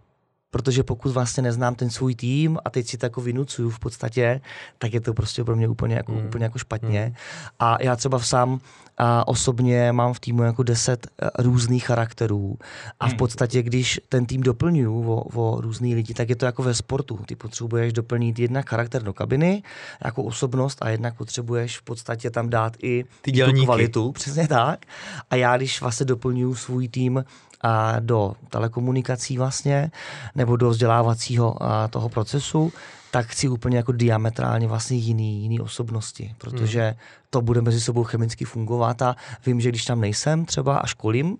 Protože 0.50 0.82
pokud 0.82 1.12
vlastně 1.12 1.42
neznám 1.42 1.74
ten 1.74 1.90
svůj 1.90 2.14
tým 2.14 2.58
a 2.64 2.70
teď 2.70 2.86
si 2.86 2.98
to 2.98 3.06
jako 3.06 3.20
vynucuju 3.20 3.70
v 3.70 3.78
podstatě, 3.78 4.40
tak 4.78 4.94
je 4.94 5.00
to 5.00 5.14
prostě 5.14 5.44
pro 5.44 5.56
mě 5.56 5.68
úplně 5.68 5.94
jako, 5.94 6.12
Mm. 6.12 6.26
úplně 6.26 6.44
jako 6.44 6.58
špatně. 6.58 7.14
A 7.58 7.82
já 7.82 7.96
třeba 7.96 8.18
sám 8.18 8.60
a 8.98 9.28
osobně 9.28 9.92
mám 9.92 10.12
v 10.12 10.20
týmu 10.20 10.42
jako 10.42 10.62
deset 10.62 11.06
eh, 11.06 11.28
různých 11.38 11.86
charakterů 11.86 12.58
a 13.00 13.08
v 13.08 13.14
podstatě, 13.14 13.62
když 13.62 14.00
ten 14.08 14.26
tým 14.26 14.40
doplňuju 14.40 15.10
o, 15.10 15.22
o 15.22 15.60
různý 15.60 15.94
lidi, 15.94 16.14
tak 16.14 16.28
je 16.28 16.36
to 16.36 16.46
jako 16.46 16.62
ve 16.62 16.74
sportu. 16.74 17.18
Ty 17.26 17.36
potřebuješ 17.36 17.92
doplnit 17.92 18.38
jednak 18.38 18.68
charakter 18.70 19.02
do 19.02 19.12
kabiny, 19.12 19.62
jako 20.04 20.22
osobnost 20.22 20.78
a 20.82 20.88
jednak 20.88 21.16
potřebuješ 21.16 21.78
v 21.78 21.82
podstatě 21.82 22.30
tam 22.30 22.50
dát 22.50 22.76
i 22.82 23.04
Ty 23.22 23.32
tu 23.32 23.64
kvalitu, 23.64 24.12
přesně 24.18 24.48
tak. 24.48 24.86
A 25.30 25.36
já, 25.36 25.56
když 25.56 25.80
vlastně 25.80 26.06
doplňuju 26.06 26.54
svůj 26.54 26.88
tým 26.88 27.24
a 27.60 28.00
do 28.00 28.34
telekomunikací 28.48 29.38
vlastně, 29.38 29.90
nebo 30.34 30.56
do 30.56 30.70
vzdělávacího 30.70 31.62
a, 31.62 31.88
toho 31.88 32.08
procesu, 32.08 32.72
tak 33.10 33.26
chci 33.26 33.48
úplně 33.48 33.76
jako 33.76 33.92
diametrálně 33.92 34.66
vlastně 34.68 34.96
jiný, 34.96 35.42
jiný 35.42 35.60
osobnosti, 35.60 36.34
protože 36.38 36.94
to 37.30 37.40
bude 37.42 37.60
mezi 37.62 37.80
sebou 37.80 38.04
chemicky 38.04 38.44
fungovat 38.44 39.02
a 39.02 39.16
vím, 39.46 39.60
že 39.60 39.68
když 39.68 39.84
tam 39.84 40.00
nejsem 40.00 40.44
třeba 40.44 40.78
a 40.78 40.86
školím, 40.86 41.36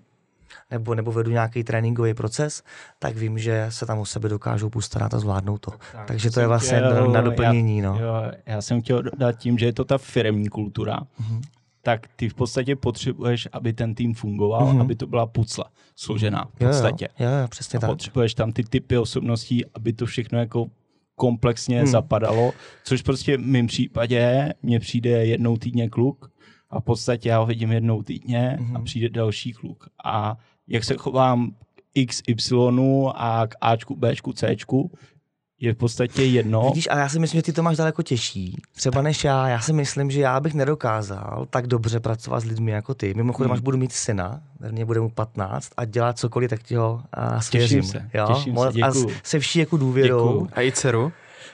nebo, 0.71 0.95
nebo 0.95 1.11
vedu 1.11 1.31
nějaký 1.31 1.63
tréninkový 1.63 2.13
proces, 2.13 2.63
tak 2.99 3.15
vím, 3.17 3.39
že 3.39 3.65
se 3.69 3.85
tam 3.85 3.99
o 3.99 4.05
sebe 4.05 4.29
dokážou 4.29 4.69
postarat 4.69 5.13
a 5.13 5.19
zvládnout 5.19 5.57
to. 5.57 5.71
Tak, 5.71 6.07
Takže 6.07 6.31
to 6.31 6.39
je 6.39 6.47
vlastně 6.47 6.77
chtěl- 6.77 7.07
na, 7.07 7.13
na 7.13 7.21
doplnění. 7.21 7.81
No. 7.81 7.99
Jo, 7.99 8.31
já 8.45 8.61
jsem 8.61 8.81
chtěl 8.81 9.03
dát 9.17 9.31
tím, 9.31 9.57
že 9.57 9.65
je 9.65 9.73
to 9.73 9.85
ta 9.85 9.97
firmní 9.97 10.49
kultura, 10.49 10.99
Mhm. 11.19 11.41
tak 11.81 12.07
ty 12.15 12.29
v 12.29 12.33
podstatě 12.33 12.75
potřebuješ, 12.75 13.47
aby 13.51 13.73
ten 13.73 13.95
tým 13.95 14.13
fungoval, 14.13 14.65
Mhm. 14.73 14.81
aby 14.81 14.95
to 14.95 15.07
byla 15.07 15.25
pucla 15.25 15.65
složená 15.95 16.45
v 16.45 16.61
Jo, 16.61 16.67
jo, 16.67 16.73
podstatě. 16.73 17.07
jo, 17.19 17.29
jo, 17.41 17.47
přesně 17.47 17.77
A 17.77 17.79
tak. 17.79 17.89
potřebuješ 17.89 18.33
tam 18.33 18.51
ty 18.51 18.63
typy 18.63 18.97
osobností, 18.97 19.65
aby 19.73 19.93
to 19.93 20.05
všechno 20.05 20.39
jako 20.39 20.65
komplexně 21.19 21.75
Hmm. 21.75 21.85
hmm. 21.85 21.91
zapadalo, 21.91 22.53
což 22.83 23.01
prostě 23.01 23.37
v 23.37 23.41
mém 23.41 23.67
případě 23.67 24.53
mně 24.63 24.79
přijde 24.79 25.25
jednou 25.25 25.57
týdně 25.57 25.89
kluk 25.89 26.31
a 26.69 26.79
v 26.79 26.83
podstatě 26.83 27.29
já 27.29 27.39
ho 27.39 27.45
vidím 27.45 27.71
jednou 27.71 28.03
týdně 28.03 28.57
Mhm. 28.59 28.77
a 28.77 28.81
přijde 28.81 29.09
další 29.09 29.53
kluk. 29.53 29.89
A 30.03 30.37
jak 30.67 30.83
se 30.83 30.95
chovám 30.97 31.51
k 31.51 32.05
XY 32.05 32.55
a 33.15 33.47
k 33.47 33.55
Ačku, 33.61 33.95
Bčku, 33.95 34.33
Cčku, 34.33 34.91
je 35.61 35.73
v 35.73 35.77
podstatě 35.77 36.23
jedno. 36.23 36.61
Vidíš, 36.69 36.87
a 36.91 36.97
já 36.97 37.09
si 37.09 37.19
myslím, 37.19 37.37
že 37.37 37.43
ty 37.43 37.53
to 37.53 37.63
máš 37.63 37.77
daleko 37.77 38.03
těžší, 38.03 38.61
třeba 38.75 39.01
než 39.01 39.23
já. 39.23 39.47
Já 39.47 39.59
si 39.59 39.73
myslím, 39.73 40.11
že 40.11 40.21
já 40.21 40.39
bych 40.39 40.53
nedokázal 40.53 41.47
tak 41.49 41.67
dobře 41.67 41.99
pracovat 41.99 42.39
s 42.39 42.45
lidmi 42.45 42.71
jako 42.71 42.93
ty. 42.93 43.13
Mimochodem, 43.13 43.49
Hmm. 43.49 43.53
až 43.53 43.59
budu 43.59 43.77
mít 43.77 43.91
syna, 43.91 44.41
verně 44.59 44.85
bude 44.85 44.99
mu 44.99 45.09
15 45.09 45.71
a 45.77 45.85
dělat 45.85 46.19
cokoliv, 46.19 46.49
tak 46.49 46.63
ti 46.63 46.75
ho 46.75 47.01
a, 47.13 47.41
svěřím. 47.41 47.83
se, 47.83 48.09
jo? 48.13 48.25
těším 48.27 48.43
se, 48.43 48.59
Moc- 48.59 48.67
a 48.85 48.91
děkuju. 48.91 49.09
se 49.23 49.39
vší 49.39 49.59
jako 49.59 49.77
důvěrou. 49.77 50.27
Děkuju. 50.33 50.49
A 50.53 50.61
i 50.61 50.71
dceru? 50.71 51.11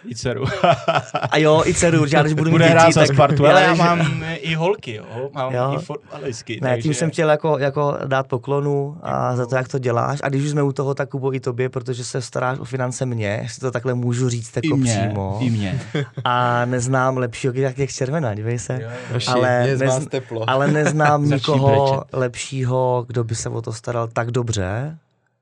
I 0.07 0.15
dceru. 0.15 0.45
A 1.31 1.37
jo, 1.37 1.61
i 1.65 1.73
dceru, 1.73 2.05
že 2.05 2.17
já 2.17 2.21
když 2.23 2.33
budu 2.33 2.49
mít 2.49 2.51
Bude 2.51 2.63
děti, 2.65 2.71
hrát 2.73 2.93
za 2.93 3.01
tak... 3.01 3.13
Spartu, 3.13 3.45
ale 3.47 3.61
já 3.63 3.73
mám 3.75 4.23
i 4.35 4.55
holky, 4.55 4.93
jo. 4.95 5.29
Mám 5.33 5.53
Jo. 5.53 5.77
i 5.81 5.85
fotbalistky. 5.85 6.59
Ne, 6.61 6.69
takže... 6.69 6.81
tím 6.81 6.93
jsem 6.93 7.09
chtěl 7.11 7.29
jako, 7.29 7.57
jako 7.57 7.97
dát 8.05 8.27
poklonu 8.27 8.97
a 9.03 9.35
za 9.35 9.45
to, 9.45 9.55
jak 9.55 9.67
to 9.67 9.79
děláš. 9.79 10.19
A 10.23 10.29
když 10.29 10.43
už 10.43 10.49
jsme 10.49 10.63
u 10.63 10.71
toho, 10.71 10.93
tak 10.93 11.09
Kubo 11.09 11.33
i 11.33 11.39
tobě, 11.39 11.69
protože 11.69 12.03
se 12.03 12.21
staráš 12.21 12.59
o 12.59 12.63
finance 12.65 13.05
mě, 13.05 13.39
jestli 13.43 13.59
to 13.59 13.71
takhle 13.71 13.93
můžu 13.93 14.29
říct 14.29 14.57
I 14.57 14.67
jako 14.67 14.77
mě, 14.77 15.05
přímo. 15.07 15.37
i 15.41 15.49
mě. 15.49 15.81
A 16.23 16.65
neznám 16.65 17.17
lepšího, 17.17 17.53
jak 17.55 17.77
jak 17.77 17.89
červená, 17.89 18.33
dívej 18.35 18.59
se. 18.59 18.79
Naši, 19.13 19.27
Ale 19.27 19.63
je 19.67 19.77
z 19.77 19.81
nez- 19.81 19.87
vás 19.89 20.05
teplo. 20.07 20.49
Ale 20.49 20.67
neznám 20.67 21.25
nikoho 21.29 22.03
lepšího, 22.13 23.05
kdo 23.07 23.23
by 23.23 23.35
se 23.35 23.49
o 23.49 23.61
to 23.61 23.73
staral 23.73 24.07
tak 24.07 24.31
dobře, 24.31 24.97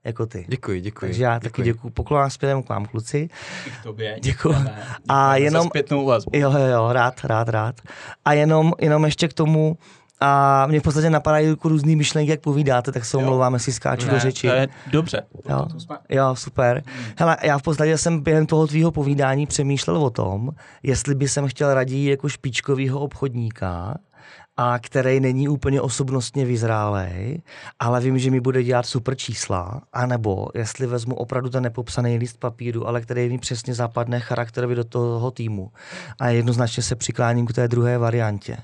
jako 0.05 0.25
ty. 0.25 0.45
Děkuji, 0.47 0.81
děkuji. 0.81 0.99
Takže 1.05 1.23
já 1.23 1.39
taky 1.39 1.61
děkuji. 1.63 1.89
Poklonám 1.89 2.29
zpětem 2.29 2.63
k 2.63 2.69
vám, 2.69 2.85
kluci. 2.85 3.29
I 3.67 3.69
k 3.69 3.83
tobě. 3.83 4.17
Děkujeme. 4.21 4.83
A 5.09 5.35
jenom- 5.35 5.63
Za 5.63 5.69
zpětnou 5.69 6.05
vazbu. 6.05 6.31
Jo, 6.33 6.51
jo, 6.51 6.65
jo, 6.65 6.89
rád, 6.93 7.25
rád, 7.25 7.49
rád. 7.49 7.75
A 8.25 8.33
jenom, 8.33 8.73
jenom 8.81 9.05
ještě 9.05 9.27
k 9.27 9.33
tomu, 9.33 9.77
a 10.19 10.65
mě 10.67 10.79
v 10.79 10.83
podstatě 10.83 11.09
napadají 11.09 11.47
jako 11.47 11.69
různý 11.69 11.95
myšlenky, 11.95 12.31
jak 12.31 12.39
povídáte, 12.41 12.91
tak 12.91 13.05
se 13.05 13.17
omlouváme, 13.17 13.59
si 13.59 13.71
skáču 13.71 14.07
do 14.09 14.19
řeči. 14.19 14.47
to 14.47 14.53
je 14.53 14.67
dobře. 14.91 15.21
Jo, 15.49 15.65
To 15.73 15.79
jsme- 15.79 15.97
jo, 16.09 16.35
super. 16.35 16.83
Hele, 17.17 17.37
já 17.43 17.57
v 17.57 17.61
podstatě 17.61 17.97
jsem 17.97 18.19
během 18.21 18.45
toho 18.45 18.67
tvýho 18.67 18.91
povídání 18.91 19.47
přemýšlel 19.47 19.97
o 19.97 20.09
tom, 20.09 20.49
jestli 20.83 21.15
by 21.15 21.27
jsem 21.27 21.47
chtěl 21.47 21.73
raději 21.73 22.09
jako 22.09 22.29
špičkovýho 22.29 22.99
obchodníka, 22.99 23.97
a 24.57 24.79
který 24.79 25.19
není 25.19 25.47
úplně 25.47 25.81
osobnostně 25.81 26.45
vyzrálej, 26.45 27.41
ale 27.79 28.01
vím, 28.01 28.19
že 28.19 28.31
mi 28.31 28.39
bude 28.39 28.63
dělat 28.63 28.85
super 28.85 29.15
čísla, 29.15 29.81
anebo 29.93 30.47
jestli 30.55 30.87
vezmu 30.87 31.15
opravdu 31.15 31.49
ten 31.49 31.63
nepopsaný 31.63 32.17
list 32.17 32.39
papíru, 32.39 32.87
ale 32.87 33.01
který 33.01 33.29
mi 33.29 33.37
přesně 33.37 33.73
zapadne 33.73 34.19
charakterově 34.19 34.75
do 34.75 34.83
toho 34.83 35.31
týmu. 35.31 35.71
A 36.19 36.29
jednoznačně 36.29 36.83
se 36.83 36.95
přikláním 36.95 37.47
k 37.47 37.53
té 37.53 37.67
druhé 37.67 37.97
variantě. 37.97 38.57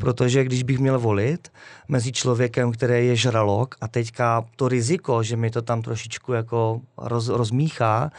Protože 0.00 0.44
když 0.44 0.62
bych 0.62 0.78
měl 0.78 0.98
volit 0.98 1.52
mezi 1.88 2.12
člověkem, 2.12 2.72
který 2.72 3.06
je 3.06 3.16
žralok 3.16 3.74
a 3.80 3.88
teďka 3.88 4.44
to 4.56 4.68
riziko, 4.68 5.22
že 5.22 5.36
mi 5.36 5.50
to 5.50 5.62
tam 5.62 5.82
trošičku 5.82 6.32
jako 6.32 6.80
roz, 6.96 7.28
rozmíchá, 7.28 8.10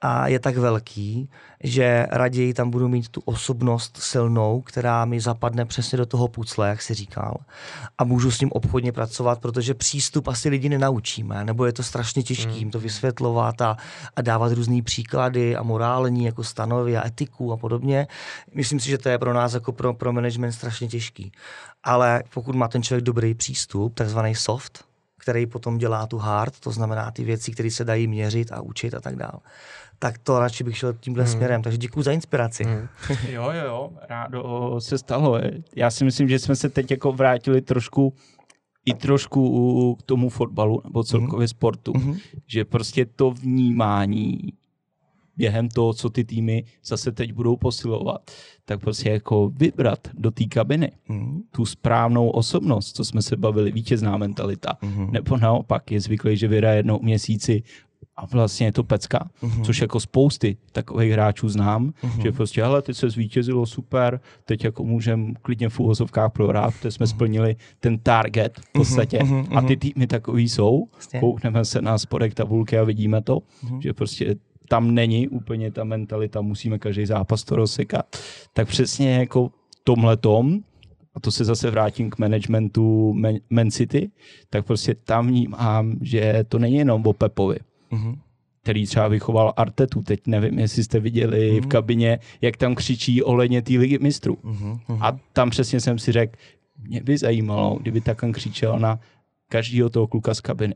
a 0.00 0.28
je 0.28 0.38
tak 0.38 0.56
velký, 0.56 1.30
že 1.64 2.06
raději 2.10 2.54
tam 2.54 2.70
budu 2.70 2.88
mít 2.88 3.08
tu 3.08 3.20
osobnost 3.24 3.96
silnou, 3.96 4.60
která 4.60 5.04
mi 5.04 5.20
zapadne 5.20 5.64
přesně 5.64 5.98
do 5.98 6.06
toho 6.06 6.28
pucle, 6.28 6.68
jak 6.68 6.82
si 6.82 6.94
říkal, 6.94 7.36
a 7.98 8.04
můžu 8.04 8.30
s 8.30 8.40
ním 8.40 8.52
obchodně 8.52 8.92
pracovat, 8.92 9.40
protože 9.40 9.74
přístup 9.74 10.28
asi 10.28 10.48
lidi 10.48 10.68
nenaučíme, 10.68 11.44
nebo 11.44 11.66
je 11.66 11.72
to 11.72 11.82
strašně 11.82 12.22
těžké 12.22 12.52
jim 12.52 12.70
to 12.70 12.80
vysvětlovat 12.80 13.60
a, 13.60 13.76
a 14.16 14.22
dávat 14.22 14.52
různé 14.52 14.82
příklady 14.82 15.56
a 15.56 15.62
morální 15.62 16.24
jako 16.24 16.44
stanovy 16.44 16.96
a 16.96 17.06
etiku 17.06 17.52
a 17.52 17.56
podobně. 17.56 18.06
Myslím 18.54 18.80
si, 18.80 18.88
že 18.88 18.98
to 18.98 19.08
je 19.08 19.18
pro 19.18 19.32
nás 19.32 19.54
jako 19.54 19.72
pro, 19.72 19.94
pro 19.94 20.12
management 20.12 20.52
strašně 20.52 20.88
těžký. 20.88 21.32
Ale 21.82 22.22
pokud 22.34 22.54
má 22.54 22.68
ten 22.68 22.82
člověk 22.82 23.04
dobrý 23.04 23.34
přístup, 23.34 23.94
takzvaný 23.94 24.34
soft, 24.34 24.84
který 25.20 25.46
potom 25.46 25.78
dělá 25.78 26.06
tu 26.06 26.18
hard, 26.18 26.60
to 26.60 26.70
znamená 26.70 27.10
ty 27.10 27.24
věci, 27.24 27.52
které 27.52 27.70
se 27.70 27.84
dají 27.84 28.06
měřit 28.06 28.52
a 28.52 28.60
učit 28.60 28.94
a 28.94 29.00
tak 29.00 29.16
dále, 29.16 29.40
tak 30.02 30.18
to 30.18 30.38
radši 30.38 30.64
bych 30.64 30.76
šel 30.76 30.92
tímhle 31.00 31.24
hmm. 31.24 31.32
směrem. 31.32 31.62
Takže 31.62 31.78
děkuji 31.78 32.02
za 32.02 32.12
inspiraci. 32.12 32.64
Hmm. 32.64 32.88
jo, 33.28 33.50
jo, 33.50 33.64
jo, 33.66 33.90
rádo 34.08 34.76
se 34.78 34.98
stalo. 34.98 35.40
Já 35.76 35.90
si 35.90 36.04
myslím, 36.04 36.28
že 36.28 36.38
jsme 36.38 36.56
se 36.56 36.68
teď 36.68 36.90
jako 36.90 37.12
vrátili 37.12 37.60
trošku 37.60 38.14
i 38.84 38.94
trošku 38.94 39.94
k 39.94 40.02
tomu 40.02 40.28
fotbalu 40.28 40.80
nebo 40.84 41.04
celkově 41.04 41.44
mm. 41.44 41.48
sportu, 41.48 41.92
mm-hmm. 41.92 42.20
že 42.46 42.64
prostě 42.64 43.06
to 43.06 43.30
vnímání 43.30 44.52
během 45.36 45.68
toho, 45.68 45.94
co 45.94 46.10
ty 46.10 46.24
týmy 46.24 46.64
zase 46.84 47.12
teď 47.12 47.32
budou 47.32 47.56
posilovat, 47.56 48.30
tak 48.64 48.80
prostě 48.80 49.10
jako 49.10 49.48
vybrat 49.48 50.08
do 50.14 50.30
té 50.30 50.44
kabiny 50.44 50.92
mm. 51.08 51.42
tu 51.50 51.66
správnou 51.66 52.30
osobnost, 52.30 52.96
co 52.96 53.04
jsme 53.04 53.22
se 53.22 53.36
bavili, 53.36 53.72
vítězná 53.72 54.16
mentalita, 54.16 54.78
mm. 54.82 55.12
nebo 55.12 55.36
naopak 55.36 55.90
je 55.92 56.00
zvyklý, 56.00 56.36
že 56.36 56.48
vyhraje 56.48 56.76
jednou 56.76 56.98
měsíci 57.02 57.62
a 58.20 58.26
vlastně 58.26 58.66
je 58.66 58.72
to 58.72 58.84
pecka, 58.84 59.30
mm-hmm. 59.42 59.62
což 59.64 59.80
jako 59.80 60.00
spousty 60.00 60.56
takových 60.72 61.12
hráčů 61.12 61.48
znám, 61.48 61.90
mm-hmm. 61.90 62.22
že 62.22 62.32
prostě, 62.32 62.62
hele, 62.62 62.82
teď 62.82 62.96
se 62.96 63.10
zvítězilo 63.10 63.66
super, 63.66 64.20
teď 64.44 64.64
jako 64.64 64.84
můžeme 64.84 65.32
klidně 65.42 65.68
v 65.68 65.80
úvozovkách 65.80 66.32
prohrát, 66.32 66.74
protože 66.74 66.90
jsme 66.90 67.06
mm-hmm. 67.06 67.10
splnili 67.10 67.56
ten 67.80 67.98
target 67.98 68.60
v 68.60 68.72
podstatě 68.72 69.18
mm-hmm. 69.18 69.58
a 69.58 69.62
ty 69.62 69.76
týmy 69.76 70.06
takový 70.06 70.48
jsou, 70.48 70.86
vlastně. 70.92 71.20
koukneme 71.20 71.64
se 71.64 71.82
na 71.82 71.98
spodek 71.98 72.34
tabulky 72.34 72.78
a 72.78 72.84
vidíme 72.84 73.22
to, 73.22 73.38
mm-hmm. 73.38 73.78
že 73.80 73.92
prostě 73.92 74.36
tam 74.68 74.94
není 74.94 75.28
úplně 75.28 75.70
ta 75.70 75.84
mentalita, 75.84 76.40
musíme 76.40 76.78
každý 76.78 77.06
zápas 77.06 77.44
to 77.44 77.56
rozsekat. 77.56 78.16
Tak 78.52 78.68
přesně 78.68 79.14
jako 79.14 79.50
tomhletom, 79.84 80.60
a 81.14 81.20
to 81.20 81.30
se 81.30 81.44
zase 81.44 81.70
vrátím 81.70 82.10
k 82.10 82.18
managementu 82.18 83.14
Man 83.50 83.70
City, 83.70 84.10
tak 84.50 84.66
prostě 84.66 84.94
tam 84.94 85.26
vnímám, 85.26 85.96
že 86.00 86.44
to 86.48 86.58
není 86.58 86.76
jenom 86.76 87.02
o 87.06 87.12
Pepovi 87.12 87.56
mm-hmm. 87.92 88.18
který 88.62 88.86
třeba 88.86 89.08
vychoval 89.08 89.52
Artetu. 89.56 90.02
Teď 90.02 90.20
nevím, 90.26 90.58
jestli 90.58 90.84
jste 90.84 91.00
viděli 91.00 91.38
mm-hmm. 91.38 91.58
v 91.58 91.60
mhm. 91.60 91.68
kabině, 91.68 92.18
jak 92.40 92.56
tam 92.56 92.74
křičí 92.74 93.22
ohledně 93.22 93.62
té 93.62 93.72
ligy 93.72 93.98
mistrů. 93.98 94.38
Mm-hmm. 94.44 94.98
A 95.00 95.18
tam 95.32 95.50
přesně 95.50 95.80
jsem 95.80 95.98
si 95.98 96.12
řekl, 96.12 96.38
mě 96.78 97.02
by 97.02 97.18
zajímalo, 97.18 97.78
kdyby 97.80 98.00
takhle 98.00 98.32
křičel 98.32 98.78
na 98.78 99.00
každého 99.48 99.90
toho 99.90 100.06
kluka 100.06 100.34
z 100.34 100.40
kabiny. 100.40 100.74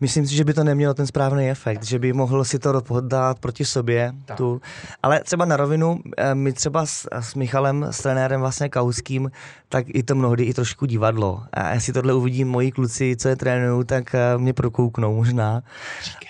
Myslím 0.00 0.26
si, 0.26 0.34
že 0.34 0.44
by 0.44 0.54
to 0.54 0.64
nemělo 0.64 0.94
ten 0.94 1.06
správný 1.06 1.50
efekt, 1.50 1.82
že 1.84 1.98
by 1.98 2.12
mohl 2.12 2.44
si 2.44 2.58
to 2.58 2.82
dát 3.00 3.38
proti 3.38 3.64
sobě. 3.64 4.12
Tu. 4.36 4.60
Ale 5.02 5.20
třeba 5.20 5.44
na 5.44 5.56
rovinu, 5.56 6.00
eh, 6.16 6.34
my 6.34 6.52
třeba 6.52 6.86
s, 6.86 7.08
s 7.20 7.34
Michalem, 7.34 7.86
s 7.90 8.02
trenérem 8.02 8.40
vlastně 8.40 8.68
Kauským, 8.68 9.30
tak 9.68 9.84
i 9.88 10.02
to 10.02 10.14
mnohdy 10.14 10.44
i 10.44 10.54
trošku 10.54 10.86
divadlo. 10.86 11.42
A 11.52 11.74
jestli 11.74 11.92
tohle 11.92 12.14
uvidím 12.14 12.48
moji 12.48 12.70
kluci, 12.72 13.16
co 13.16 13.28
je 13.28 13.36
trénují, 13.36 13.84
tak 13.84 14.14
eh, 14.14 14.38
mě 14.38 14.52
prokouknou 14.52 15.14
možná. 15.14 15.62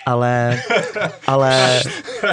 Ale, 0.05 0.61
ale, 1.27 1.81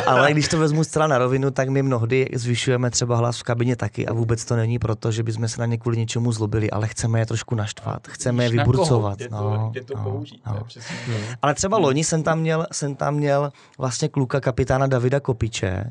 ale 0.07 0.33
když 0.33 0.49
to 0.49 0.59
vezmu 0.59 0.85
zcela 0.85 1.07
na 1.07 1.19
rovinu, 1.19 1.51
tak 1.51 1.69
my 1.69 1.83
mnohdy 1.83 2.29
zvyšujeme 2.35 2.91
třeba 2.91 3.17
hlas 3.17 3.39
v 3.39 3.43
kabině 3.43 3.77
taky 3.77 4.07
a 4.07 4.13
vůbec 4.13 4.45
to 4.45 4.57
není 4.57 4.79
proto, 4.79 5.13
že 5.13 5.23
bychom 5.23 5.49
se 5.49 5.61
na 5.61 5.67
ně 5.67 5.79
kvůli 5.79 5.97
něčemu 5.97 6.33
zlobili, 6.33 6.71
ale 6.71 6.89
chceme 6.89 7.19
je 7.19 7.27
trošku 7.27 7.55
naštvat, 7.55 8.09
chceme 8.09 8.45
je 8.45 8.51
vyburcovat. 8.51 9.19
Kde 9.19 9.29
to, 9.29 9.35
no, 9.35 9.69
kde 9.73 9.85
to 9.85 9.97
no, 9.97 10.03
použít, 10.03 10.43
no. 10.47 10.67
Hmm. 11.07 11.17
Ale 11.43 11.55
třeba 11.55 11.79
loni 11.79 12.05
jsem 12.05 12.23
tam 12.23 12.41
měl, 12.41 12.67
jsem 12.73 12.95
tam 12.95 13.15
měl 13.15 13.53
vlastně 13.79 14.09
kluka 14.09 14.41
kapitána 14.41 14.87
Davida 14.87 15.21
Kopiče, 15.21 15.85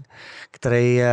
který 0.51 1.01
eh, 1.01 1.09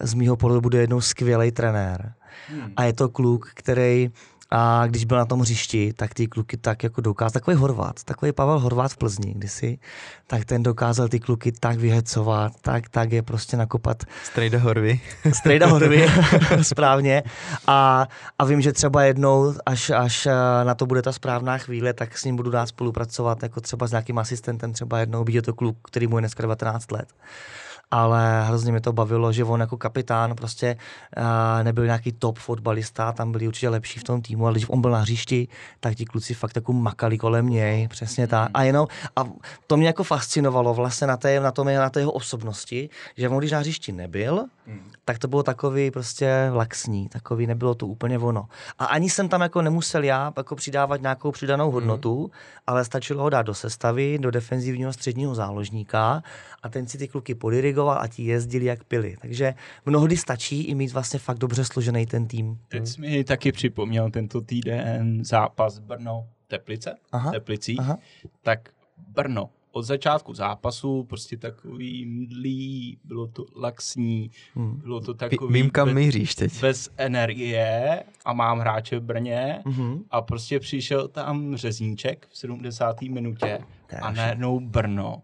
z 0.00 0.14
mýho 0.14 0.36
pohledu 0.36 0.60
bude 0.60 0.78
jednou 0.78 1.00
skvělý 1.00 1.50
trenér. 1.50 2.12
Hmm. 2.48 2.72
A 2.76 2.84
je 2.84 2.92
to 2.92 3.08
kluk, 3.08 3.50
který 3.54 4.10
a 4.50 4.86
když 4.86 5.04
byl 5.04 5.16
na 5.16 5.24
tom 5.24 5.40
hřišti, 5.40 5.92
tak 5.92 6.14
ty 6.14 6.26
kluky 6.26 6.56
tak 6.56 6.82
jako 6.82 7.00
dokázal, 7.00 7.30
takový 7.30 7.56
Horvát, 7.56 8.04
takový 8.04 8.32
Pavel 8.32 8.58
Horvát 8.58 8.92
v 8.92 8.96
Plzni 8.96 9.34
kdysi, 9.34 9.78
tak 10.26 10.44
ten 10.44 10.62
dokázal 10.62 11.08
ty 11.08 11.20
kluky 11.20 11.52
tak 11.52 11.78
vyhecovat, 11.78 12.52
tak, 12.60 12.88
tak 12.88 13.12
je 13.12 13.22
prostě 13.22 13.56
nakopat. 13.56 14.04
Strejda 14.24 14.58
Horvy. 14.58 15.00
Strejda 15.32 15.66
Horvy, 15.66 16.06
správně. 16.62 17.22
A, 17.66 18.08
a 18.38 18.44
vím, 18.44 18.60
že 18.60 18.72
třeba 18.72 19.02
jednou, 19.02 19.54
až, 19.66 19.90
až 19.90 20.28
na 20.64 20.74
to 20.74 20.86
bude 20.86 21.02
ta 21.02 21.12
správná 21.12 21.58
chvíle, 21.58 21.92
tak 21.92 22.18
s 22.18 22.24
ním 22.24 22.36
budu 22.36 22.50
dát 22.50 22.66
spolupracovat, 22.66 23.42
jako 23.42 23.60
třeba 23.60 23.86
s 23.86 23.90
nějakým 23.90 24.18
asistentem, 24.18 24.72
třeba 24.72 24.98
jednou, 24.98 25.24
být 25.24 25.44
to 25.44 25.54
kluk, 25.54 25.76
který 25.84 26.06
mu 26.06 26.18
je 26.18 26.22
dneska 26.22 26.42
19 26.42 26.92
let 26.92 27.08
ale 27.90 28.44
hrozně 28.44 28.72
mě 28.72 28.80
to 28.80 28.92
bavilo, 28.92 29.32
že 29.32 29.44
on 29.44 29.60
jako 29.60 29.76
kapitán 29.76 30.34
prostě 30.34 30.76
uh, 31.16 31.64
nebyl 31.64 31.84
nějaký 31.84 32.12
top 32.12 32.38
fotbalista, 32.38 33.12
tam 33.12 33.32
byli 33.32 33.48
určitě 33.48 33.68
lepší 33.68 34.00
v 34.00 34.04
tom 34.04 34.22
týmu, 34.22 34.46
ale 34.46 34.52
když 34.52 34.68
on 34.68 34.80
byl 34.80 34.90
na 34.90 34.98
hřišti, 34.98 35.48
tak 35.80 35.94
ti 35.94 36.04
kluci 36.04 36.34
fakt 36.34 36.56
jako 36.56 36.72
makali 36.72 37.18
kolem 37.18 37.48
něj, 37.48 37.88
přesně 37.88 38.26
tak. 38.26 38.50
A 38.54 38.62
jenom, 38.62 38.86
a 39.16 39.24
to 39.66 39.76
mě 39.76 39.86
jako 39.86 40.04
fascinovalo 40.04 40.74
vlastně 40.74 41.06
na 41.06 41.16
té, 41.16 41.40
na 41.40 41.52
tom, 41.52 41.66
na 41.66 41.90
té 41.90 42.00
jeho 42.00 42.12
osobnosti, 42.12 42.88
že 43.16 43.28
on 43.28 43.38
když 43.38 43.52
na 43.52 43.58
hřišti 43.58 43.92
nebyl, 43.92 44.44
hmm. 44.66 44.90
tak 45.04 45.18
to 45.18 45.28
bylo 45.28 45.42
takový 45.42 45.90
prostě 45.90 46.50
laxní, 46.52 47.08
takový 47.08 47.46
nebylo 47.46 47.74
to 47.74 47.86
úplně 47.86 48.18
ono. 48.18 48.48
A 48.78 48.84
ani 48.84 49.10
jsem 49.10 49.28
tam 49.28 49.40
jako 49.40 49.62
nemusel 49.62 50.04
já 50.04 50.32
jako 50.36 50.56
přidávat 50.56 51.00
nějakou 51.00 51.32
přidanou 51.32 51.64
hmm. 51.64 51.74
hodnotu, 51.74 52.18
hmm. 52.18 52.30
ale 52.66 52.84
stačilo 52.84 53.22
ho 53.22 53.30
dát 53.30 53.42
do 53.42 53.54
sestavy, 53.54 54.18
do 54.18 54.30
defenzivního 54.30 54.92
středního 54.92 55.34
záložníka 55.34 56.22
a 56.62 56.68
ten 56.68 56.86
si 56.86 56.98
ty 56.98 57.08
kluky 57.08 57.34
podirigoval 57.34 57.75
a 57.84 58.06
ti 58.08 58.24
jezdili 58.24 58.64
jak 58.64 58.84
pili. 58.84 59.16
Takže 59.20 59.54
mnohdy 59.86 60.16
stačí 60.16 60.62
i 60.62 60.74
mít 60.74 60.92
vlastně 60.92 61.18
fakt 61.18 61.38
dobře 61.38 61.64
složený 61.64 62.06
ten 62.06 62.26
tým. 62.26 62.58
Teď 62.68 62.86
jsi 62.86 63.00
mi 63.00 63.24
taky 63.24 63.52
připomněl 63.52 64.10
tento 64.10 64.40
týden 64.40 65.24
zápas 65.24 65.78
Brno 65.78 66.28
Teplice, 66.48 66.94
aha, 67.12 67.30
Teplicích, 67.30 67.80
aha. 67.80 67.98
tak 68.42 68.68
Brno 69.08 69.50
od 69.76 69.82
začátku 69.82 70.34
zápasu 70.34 71.04
prostě 71.04 71.36
takový 71.36 72.06
mdlý, 72.06 72.98
bylo 73.04 73.26
to 73.26 73.44
laxní, 73.56 74.30
hmm. 74.54 74.80
bylo 74.80 75.00
to 75.00 75.14
takový... 75.14 75.52
Vím, 75.52 75.70
kam 75.70 75.88
bez, 75.88 75.94
míříš 75.94 76.34
teď. 76.34 76.60
Bez 76.60 76.90
energie 76.96 78.02
a 78.24 78.32
mám 78.32 78.58
hráče 78.58 78.98
v 78.98 79.02
Brně 79.02 79.62
hmm. 79.66 80.04
a 80.10 80.22
prostě 80.22 80.60
přišel 80.60 81.08
tam 81.08 81.56
Řezníček 81.56 82.26
v 82.30 82.38
70. 82.38 83.02
minutě 83.02 83.58
a 84.02 84.12
najednou 84.12 84.60
Brno 84.60 85.22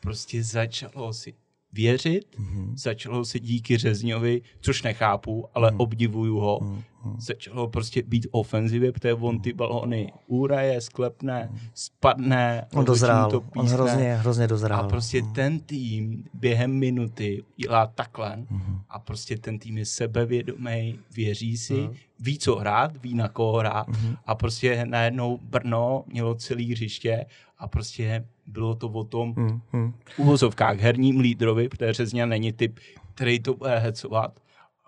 prostě 0.00 0.44
začalo 0.44 1.12
si 1.12 1.34
věřit, 1.72 2.24
mm-hmm. 2.38 2.72
začalo 2.74 3.24
se 3.24 3.40
díky 3.40 3.76
Řezňovi, 3.76 4.42
což 4.60 4.82
nechápu, 4.82 5.46
ale 5.54 5.70
mm-hmm. 5.70 5.82
obdivuju 5.82 6.38
ho, 6.38 6.60
mm-hmm. 6.60 7.16
začalo 7.18 7.68
prostě 7.68 8.02
být 8.02 8.26
ofenzivě, 8.30 8.92
protože 8.92 9.14
on 9.14 9.40
ty 9.40 9.52
balony 9.52 10.12
úraje, 10.26 10.80
sklepne, 10.80 11.50
spadne, 11.74 12.66
on 12.74 12.84
dozrál, 12.84 13.30
to 13.30 13.40
písne, 13.40 13.60
on 13.60 13.66
hrozně, 13.66 14.14
hrozně 14.14 14.46
dozrál. 14.46 14.84
A 14.84 14.88
prostě 14.88 15.20
mm-hmm. 15.20 15.32
ten 15.32 15.60
tým 15.60 16.24
během 16.34 16.72
minuty 16.72 17.44
dělá 17.56 17.86
takhle 17.86 18.36
mm-hmm. 18.36 18.80
a 18.88 18.98
prostě 18.98 19.36
ten 19.38 19.58
tým 19.58 19.78
je 19.78 19.86
sebevědomý, 19.86 20.98
věří 21.14 21.56
si, 21.56 21.74
mm-hmm. 21.74 21.94
ví, 22.20 22.38
co 22.38 22.56
hrát, 22.56 23.02
ví, 23.02 23.14
na 23.14 23.28
koho 23.28 23.58
hrát 23.58 23.88
mm-hmm. 23.88 24.16
a 24.26 24.34
prostě 24.34 24.86
najednou 24.86 25.38
Brno 25.42 26.04
mělo 26.06 26.34
celý 26.34 26.72
hřiště 26.72 27.26
a 27.58 27.68
prostě 27.68 28.26
bylo 28.50 28.74
to 28.74 28.88
o 28.88 29.04
tom 29.04 29.34
hmm, 29.36 29.60
hmm. 29.72 29.94
uvozovkách 30.16 30.78
herním 30.78 31.20
lídrovi, 31.20 31.68
protože 31.68 31.92
Řezňa 31.92 32.26
není 32.26 32.52
typ, 32.52 32.78
který 33.14 33.40
to 33.40 33.54
bude 33.54 33.78
hecovat, 33.78 34.40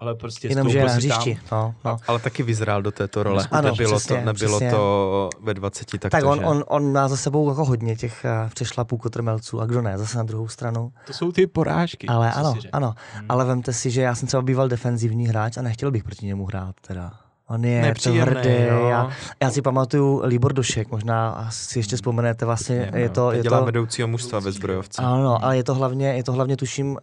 ale 0.03 0.15
prostě 0.15 0.49
Jenom, 0.49 0.69
že 0.69 0.85
na 0.85 0.93
hřišti. 0.93 1.39
No, 1.53 1.75
no. 1.85 1.97
Ale 2.07 2.19
taky 2.19 2.43
vyzrál 2.43 2.83
do 2.83 2.91
této 2.91 3.23
role. 3.23 3.47
Ano, 3.51 3.71
nebylo 3.71 3.99
přesně, 3.99 4.17
to, 4.17 4.25
nebylo 4.25 4.59
přesně. 4.59 4.71
to 4.71 5.31
ve 5.41 5.55
20 5.55 5.91
tak 5.99 6.13
Tak 6.13 6.25
on, 6.25 6.39
že... 6.39 6.45
on, 6.45 6.65
on 6.69 6.93
má 6.93 7.09
za 7.09 7.17
sebou 7.17 7.49
jako 7.49 7.65
hodně 7.65 7.97
těch 7.97 8.27
uh, 8.45 8.51
přešlapů 8.51 8.97
kotrmelců 8.97 9.61
a 9.61 9.67
kdo 9.67 9.83
ne, 9.83 9.99
zase 9.99 10.19
na 10.19 10.25
druhou 10.25 10.49
stranu. 10.49 10.93
To 11.07 11.13
jsou 11.13 11.33
ty 11.33 11.47
porážky. 11.47 12.07
Ale 12.07 12.33
ano, 12.33 12.55
ano. 12.73 12.95
Hmm. 13.15 13.27
Ale 13.29 13.45
vemte 13.45 13.73
si, 13.73 13.91
že 13.91 14.03
já 14.03 14.15
jsem 14.15 14.29
třeba 14.29 14.43
býval 14.43 14.69
defenzivní 14.69 15.27
hráč 15.27 15.57
a 15.57 15.63
nechtěl 15.63 15.91
bych 15.91 16.05
proti 16.05 16.27
němu 16.27 16.47
hrát 16.47 16.75
teda. 16.87 17.13
On 17.53 17.65
je 17.65 17.95
tvrdý. 18.03 18.51
Já, 18.89 19.11
já 19.43 19.51
si 19.51 19.63
pamatuju 19.63 20.21
Libor 20.25 20.53
Došek, 20.53 20.91
možná 20.91 21.49
si 21.51 21.79
ještě 21.79 21.97
vzpomenete, 21.97 22.47
vlastně 22.47 22.77
je, 22.77 23.01
je 23.01 23.09
to... 23.09 23.33
Je 23.33 23.43
dělá 23.43 23.59
to, 23.59 23.65
vedoucího 23.65 24.09
mužstva 24.09 24.41
ve 24.41 24.53
zbrojovce. 24.53 25.03
Ano, 25.03 25.45
ale 25.45 25.57
je 25.57 25.65
to 25.65 25.75
hlavně, 25.75 26.09
je 26.09 26.25
to 26.25 26.33
hlavně 26.33 26.57
tuším 26.57 26.99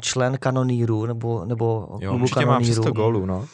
člen 0.00 0.38
kanoníru, 0.38 1.06
nebo, 1.06 1.44
nebo 1.44 1.88
jo, 2.00 2.10
klubu 2.10 2.26
kanoníru. 2.28 2.76
má 2.76 2.82
100 2.82 2.92
gólů, 2.92 3.26
no. 3.26 3.46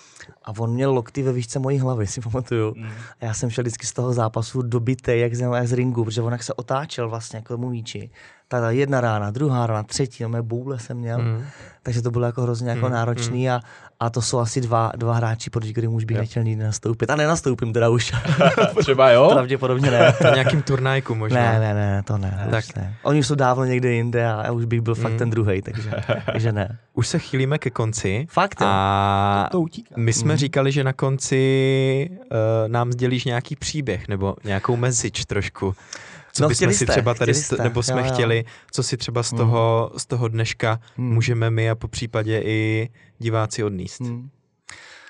a 0.44 0.52
on 0.58 0.70
měl 0.70 0.94
lokty 0.94 1.22
ve 1.22 1.32
výšce 1.32 1.58
mojí 1.58 1.78
hlavy, 1.78 2.06
si 2.06 2.20
pamatuju. 2.20 2.74
Mm. 2.76 2.88
A 3.20 3.24
já 3.24 3.34
jsem 3.34 3.50
šel 3.50 3.62
vždycky 3.62 3.86
z 3.86 3.92
toho 3.92 4.12
zápasu 4.12 4.62
dobitý, 4.62 5.20
jak 5.20 5.34
z, 5.34 5.40
jak 5.40 5.68
z 5.68 5.72
ringu, 5.72 6.04
protože 6.04 6.22
on 6.22 6.32
jak 6.32 6.42
se 6.42 6.54
otáčel 6.54 7.08
vlastně 7.08 7.42
k 7.42 7.48
tomu 7.48 7.70
míči. 7.70 8.10
Ta 8.50 8.70
jedna 8.70 9.00
rána, 9.00 9.30
druhá 9.30 9.66
rána, 9.66 9.82
třetí, 9.82 10.22
no 10.22 10.28
mé 10.28 10.42
boule 10.42 10.78
jsem 10.78 10.96
měl. 10.96 11.18
Mm. 11.18 11.44
Takže 11.82 12.02
to 12.02 12.10
bylo 12.10 12.26
jako 12.26 12.42
hrozně 12.42 12.70
jako 12.70 12.86
Mm, 12.86 12.92
náročný 12.92 13.50
a, 13.50 13.60
a 14.00 14.10
to 14.10 14.22
jsou 14.22 14.38
asi 14.38 14.60
dva, 14.60 14.92
dva 14.96 15.14
hráči, 15.14 15.50
proti 15.50 15.72
kterým 15.72 15.94
už 15.94 16.04
bych 16.04 16.16
nechtěl 16.16 16.42
nikdy 16.42 16.64
nastoupit. 16.64 17.10
A 17.10 17.16
nenastoupím 17.16 17.72
teda 17.72 17.88
už. 17.88 18.12
Třeba 18.80 19.10
jo? 19.10 19.28
Pravděpodobně 19.32 19.90
ne. 19.90 20.14
Na 20.24 20.30
nějakým 20.30 20.62
turnajku 20.62 21.14
možná. 21.14 21.40
Ne, 21.40 21.58
ne, 21.60 21.74
ne, 21.74 22.02
to 22.02 22.18
ne. 22.18 22.48
Tak. 22.50 22.66
Tak. 22.66 22.76
ne. 22.76 22.94
Oni 23.02 23.18
už 23.20 23.26
jsou 23.26 23.34
dávno 23.34 23.64
někde 23.64 23.92
jinde 23.92 24.26
a 24.26 24.44
já 24.44 24.52
už 24.52 24.64
bych 24.64 24.80
byl 24.80 24.94
fakt 24.94 25.12
Mm. 25.12 25.18
ten 25.18 25.30
druhý, 25.30 25.62
takže, 25.62 25.90
takže 26.32 26.52
ne. 26.52 26.78
Už 26.94 27.08
se 27.08 27.18
chýlíme 27.18 27.58
ke 27.58 27.70
konci. 27.70 28.26
Fakt. 28.30 28.62
A 28.62 29.48
To 29.52 29.60
utíká. 29.60 29.94
my 29.98 30.12
jsme 30.12 30.28
Mhm. 30.34 30.36
říkali, 30.38 30.72
že 30.72 30.84
na 30.84 30.92
konci 30.92 32.10
uh, 32.10 32.36
nám 32.66 32.92
sdělíš 32.92 33.24
nějaký 33.24 33.56
příběh 33.56 34.08
nebo 34.08 34.34
nějakou 34.44 34.76
message 34.76 35.22
trošku. 35.26 35.74
Co 36.38 36.42
No, 36.42 36.48
bychom 36.48 36.68
si 36.68 36.74
jste, 36.74 36.86
třeba 36.86 37.14
tady, 37.14 37.34
jste, 37.34 37.56
nebo 37.62 37.82
jsme 37.82 38.00
jo, 38.00 38.06
jo. 38.06 38.12
chtěli, 38.12 38.44
co 38.70 38.82
si 38.82 38.96
třeba 38.96 39.22
z 39.22 39.30
toho, 39.30 39.90
z 39.96 40.06
toho 40.06 40.28
dneška 40.28 40.78
Hmm. 40.96 41.14
můžeme 41.14 41.50
my 41.50 41.70
a 41.70 41.74
po 41.74 41.88
případě 41.88 42.42
i 42.44 42.88
diváci 43.18 43.64
odníst. 43.64 44.00
Hmm. 44.00 44.28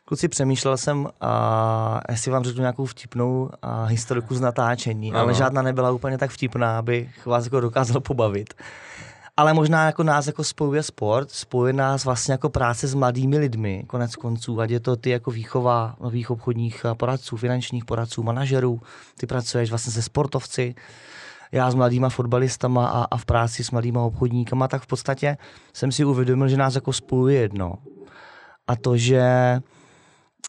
Kluci, 0.05 0.29
přemýšlel 0.29 0.77
jsem, 0.77 1.07
a 1.21 2.01
jestli 2.11 2.31
vám 2.31 2.45
řeknu 2.45 2.61
nějakou 2.61 2.87
vtipnou 2.87 3.51
a 3.63 3.85
historiku 3.85 4.35
z 4.35 4.41
natáčení, 4.41 5.11
Ano. 5.13 5.21
ale 5.21 5.35
žádná 5.35 5.63
nebyla 5.63 5.91
úplně 5.91 6.19
tak 6.19 6.31
vtipná, 6.31 6.79
abych 6.79 7.27
vás 7.27 7.45
jako 7.45 7.61
dokázal 7.61 8.01
pobavit. 8.01 8.55
Ale 9.39 9.55
možná 9.55 9.87
jako 9.87 10.03
nás 10.03 10.27
jako 10.27 10.45
spojuje 10.45 10.83
sport, 10.83 11.31
spojuje 11.31 11.73
nás 11.73 12.05
vlastně 12.05 12.33
jako 12.33 12.49
práce 12.49 12.87
s 12.87 12.95
mladými 12.95 13.39
lidmi, 13.39 13.85
konec 13.87 14.17
konců, 14.17 14.61
ať 14.61 14.71
je 14.71 14.81
to 14.81 14.97
ty 14.97 15.11
jako 15.11 15.31
výchova 15.31 15.97
nových 16.01 16.31
obchodních 16.31 16.87
poradců, 16.95 17.37
finančních 17.37 17.85
poradců, 17.85 18.23
manažerů, 18.23 18.81
ty 19.17 19.27
pracuješ 19.27 19.71
vlastně 19.71 19.93
se 19.93 20.03
sportovci, 20.03 20.75
já 21.53 21.71
s 21.71 21.75
mladýma 21.75 22.09
fotbalistama 22.09 22.89
a, 22.89 23.05
a 23.05 23.17
v 23.17 23.25
práci 23.25 23.65
s 23.65 23.71
mladýma 23.71 24.03
obchodníkama, 24.03 24.69
tak 24.69 24.83
v 24.83 24.87
podstatě 24.87 25.37
jsem 25.73 25.93
si 25.93 26.05
uvědomil, 26.05 26.49
že 26.49 26.57
nás 26.57 26.75
jako 26.75 26.93
spojuje 26.93 27.41
jedno. 27.41 27.75
A 28.69 28.77
to, 28.77 28.97
že 28.97 29.23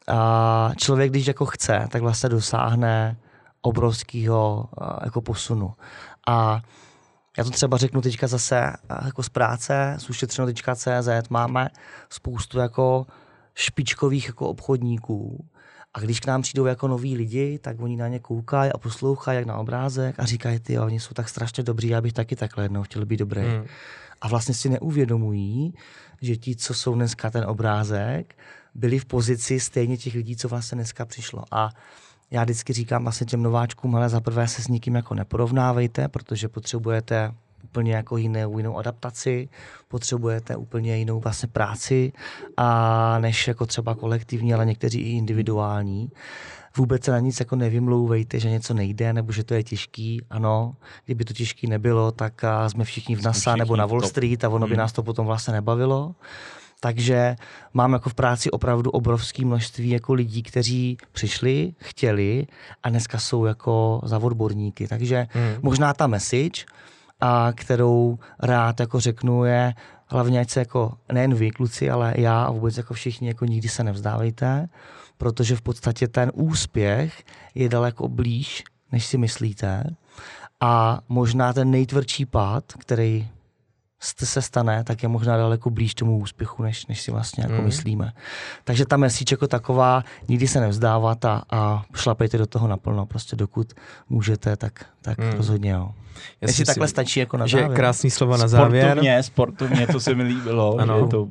a 0.07 0.71
člověk, 0.77 1.11
když 1.11 1.27
jako 1.27 1.45
chce, 1.45 1.87
tak 1.91 2.01
vlastně 2.01 2.29
dosáhne 2.29 3.17
obrovského 3.61 4.69
jako 5.03 5.21
posunu. 5.21 5.73
A 6.27 6.61
já 7.37 7.43
to 7.43 7.49
třeba 7.49 7.77
řeknu 7.77 8.01
teďka 8.01 8.27
zase 8.27 8.73
a, 8.89 9.05
jako 9.05 9.23
z 9.23 9.29
práce, 9.29 9.95
z 9.99 10.09
ušetřeno.cz 10.09 11.29
máme 11.29 11.69
spoustu 12.09 12.59
jako 12.59 13.05
špičkových 13.55 14.27
jako 14.27 14.47
obchodníků. 14.47 15.45
A 15.93 15.99
když 15.99 16.19
k 16.19 16.27
nám 16.27 16.41
přijdou 16.41 16.65
jako 16.65 16.87
noví 16.87 17.17
lidi, 17.17 17.59
tak 17.59 17.81
oni 17.81 17.97
na 17.97 18.07
ně 18.07 18.19
koukají 18.19 18.71
a 18.71 18.77
poslouchají 18.77 19.35
jak 19.37 19.45
na 19.45 19.57
obrázek 19.57 20.15
a 20.19 20.25
říkají, 20.25 20.59
ty, 20.59 20.79
oni 20.79 20.99
jsou 20.99 21.13
tak 21.13 21.29
strašně 21.29 21.63
dobrý, 21.63 21.87
já 21.89 22.01
bych 22.01 22.13
taky 22.13 22.35
takhle 22.35 22.65
jednou 22.65 22.83
chtěl 22.83 23.05
být 23.05 23.17
dobrý. 23.17 23.41
Hmm. 23.41 23.65
A 24.21 24.27
vlastně 24.27 24.53
si 24.53 24.69
neuvědomují, 24.69 25.73
že 26.21 26.35
ti, 26.35 26.55
co 26.55 26.73
jsou 26.73 26.95
dneska 26.95 27.29
ten 27.29 27.43
obrázek, 27.43 28.35
byli 28.75 28.99
v 28.99 29.05
pozici 29.05 29.59
stejně 29.59 29.97
těch 29.97 30.13
lidí, 30.15 30.35
co 30.35 30.49
vlastně 30.49 30.75
dneska 30.75 31.05
přišlo. 31.05 31.43
A 31.51 31.69
já 32.31 32.43
vždycky 32.43 32.73
říkám 32.73 33.03
vlastně 33.03 33.25
těm 33.25 33.43
nováčkům, 33.43 33.95
ale 33.95 34.09
za 34.09 34.21
prvé 34.21 34.47
se 34.47 34.61
s 34.61 34.67
nikým 34.67 34.95
jako 34.95 35.13
neporovnávejte, 35.15 36.07
protože 36.07 36.47
potřebujete 36.47 37.31
úplně 37.63 37.95
jako 37.95 38.17
jinou, 38.17 38.57
jinou 38.57 38.77
adaptaci, 38.77 39.49
potřebujete 39.87 40.55
úplně 40.55 40.97
jinou 40.97 41.19
vlastně 41.19 41.49
práci, 41.49 42.11
a 42.57 43.19
než 43.19 43.47
jako 43.47 43.65
třeba 43.65 43.95
kolektivní, 43.95 44.53
ale 44.53 44.65
někteří 44.65 44.99
i 44.99 45.17
individuální. 45.17 46.11
Vůbec 46.77 47.03
se 47.03 47.11
na 47.11 47.19
nic 47.19 47.39
jako 47.39 47.55
nevymlouvejte, 47.55 48.39
že 48.39 48.49
něco 48.49 48.73
nejde, 48.73 49.13
nebo 49.13 49.31
že 49.31 49.43
to 49.43 49.53
je 49.53 49.63
těžký. 49.63 50.21
Ano, 50.29 50.75
kdyby 51.05 51.25
to 51.25 51.33
těžký 51.33 51.67
nebylo, 51.67 52.11
tak 52.11 52.41
jsme 52.67 52.83
všichni 52.83 53.15
v 53.15 53.21
NASA 53.21 53.51
všichni 53.51 53.59
nebo 53.59 53.75
na 53.75 53.85
Wall. 53.85 54.01
Street 54.01 54.43
a 54.43 54.49
ono 54.49 54.67
by 54.67 54.73
Hmm. 54.73 54.79
nás 54.79 54.91
to 54.91 55.03
potom 55.03 55.25
vlastně 55.25 55.53
nebavilo. 55.53 56.15
Takže 56.79 57.35
mám 57.73 57.93
jako 57.93 58.09
v 58.09 58.13
práci 58.13 58.51
opravdu 58.51 58.91
obrovské 58.91 59.45
množství 59.45 59.89
jako 59.89 60.13
lidí, 60.13 60.43
kteří 60.43 60.97
přišli, 61.11 61.73
chtěli 61.77 62.47
a 62.83 62.89
dneska 62.89 63.19
jsou 63.19 63.45
jako 63.45 64.01
za 64.03 64.17
odborníky. 64.17 64.87
Takže 64.87 65.27
Hmm. 65.31 65.55
možná 65.61 65.93
ta 65.93 66.07
message, 66.07 66.65
a 67.21 67.51
kterou 67.55 68.19
rád 68.39 68.79
jako 68.79 68.99
řeknu 68.99 69.45
je, 69.45 69.73
hlavně 70.07 70.39
ať 70.39 70.49
se 70.49 70.59
jako 70.59 70.93
nejen 71.11 71.33
vy 71.33 71.51
kluci, 71.51 71.89
ale 71.89 72.13
já 72.17 72.43
a 72.43 72.51
vůbec 72.51 72.77
jako 72.77 72.93
všichni 72.93 73.27
jako 73.27 73.45
nikdy 73.45 73.69
se 73.69 73.83
nevzdávejte, 73.83 74.69
protože 75.17 75.55
v 75.55 75.61
podstatě 75.61 76.07
ten 76.07 76.31
úspěch 76.33 77.23
je 77.55 77.69
daleko 77.69 78.07
blíž, 78.07 78.63
než 78.91 79.05
si 79.05 79.17
myslíte. 79.17 79.83
A 80.61 81.01
možná 81.09 81.53
ten 81.53 81.71
nejtvrdší 81.71 82.25
pád, 82.25 82.63
který 82.77 83.27
se 84.01 84.41
stane, 84.41 84.83
tak 84.83 85.03
je 85.03 85.09
možná 85.09 85.37
daleko 85.37 85.69
blíž 85.69 85.93
tomu 85.95 86.17
úspěchu, 86.17 86.63
než, 86.63 86.87
než 86.87 87.01
si 87.01 87.11
vlastně 87.11 87.43
jako 87.43 87.53
Mhm. 87.55 87.65
myslíme. 87.65 88.11
Takže 88.63 88.85
ta 88.85 88.97
message 88.97 89.33
jako 89.33 89.47
taková, 89.47 90.03
nikdy 90.27 90.47
se 90.47 90.59
nevzdávat 90.59 91.25
a, 91.25 91.41
a 91.51 91.83
šlapejte 91.95 92.37
do 92.37 92.45
toho 92.45 92.67
naplno, 92.67 93.05
prostě 93.05 93.35
dokud 93.35 93.73
můžete, 94.09 94.57
tak, 94.57 94.85
tak 95.01 95.17
Mhm. 95.17 95.31
rozhodně 95.31 95.71
jo. 95.71 95.91
Já 96.41 96.47
Jestli 96.47 96.53
si 96.57 96.65
takhle 96.65 96.83
myslím, 96.85 96.93
stačí 96.95 97.19
jako 97.19 97.37
na 97.37 97.47
že 97.47 97.57
závěr. 97.57 97.75
krásný 97.77 98.11
slova 98.11 98.37
na 98.37 98.47
závěr. 98.47 98.85
Sportovně, 98.85 99.23
sportovně, 99.23 99.87
to 99.87 99.99
se 99.99 100.15
mi 100.15 100.23
líbilo, 100.23 100.77
Ano. 100.79 100.97
že 100.97 101.03
je 101.03 101.07
to 101.07 101.27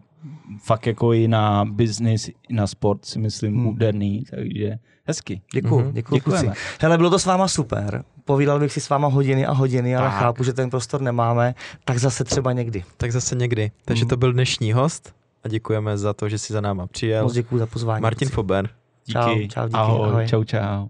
fakt 0.65 0.87
jako 0.87 1.13
i 1.13 1.29
na 1.29 1.65
business, 1.65 2.29
i 2.29 2.35
na 2.51 2.67
sport 2.67 3.05
si 3.05 3.19
myslím 3.19 3.55
Hmm. 3.55 3.67
úderný, 3.67 4.25
takže 4.31 4.79
hezky. 5.05 5.41
Děkuju, 5.55 5.91
děkuju 5.91 6.21
kluci. 6.21 6.37
Děkujeme. 6.39 6.55
Hele, 6.81 6.97
bylo 6.97 7.11
to 7.11 7.19
s 7.19 7.27
váma 7.27 7.49
super. 7.49 8.05
Povídal 8.29 8.61
bych 8.61 8.73
si 8.73 8.81
s 8.81 8.89
váma 8.89 9.09
hodiny 9.09 9.47
a 9.47 9.53
hodiny, 9.53 9.97
ale 9.97 10.09
Tak. 10.09 10.19
chápu, 10.19 10.45
že 10.45 10.53
ten 10.53 10.71
prostor 10.71 11.01
nemáme, 11.01 11.55
tak 11.85 11.99
zase 11.99 12.25
třeba 12.25 12.53
někdy. 12.53 12.85
Tak 12.97 13.13
zase 13.13 13.35
někdy. 13.35 13.71
Takže 13.85 14.05
Mhm. 14.05 14.09
to 14.09 14.17
byl 14.17 14.33
dnešní 14.33 14.73
host 14.73 15.13
a 15.45 15.49
děkujeme 15.49 15.99
za 15.99 16.13
to, 16.13 16.29
že 16.29 16.39
si 16.39 16.53
za 16.53 16.61
náma 16.61 16.87
přijel. 16.87 17.23
Moc 17.25 17.33
děkuji 17.33 17.59
za 17.59 17.67
pozvání. 17.67 18.03
Martin. 18.03 18.29
Foben. 18.29 18.69
Díky. 19.07 19.19
Čau, 19.19 19.49
čau, 19.49 19.67
díky, 19.69 19.75
ahoj, 19.79 20.09
ahoj. 20.11 20.27
čau, 20.29 20.45
čau. 20.45 20.87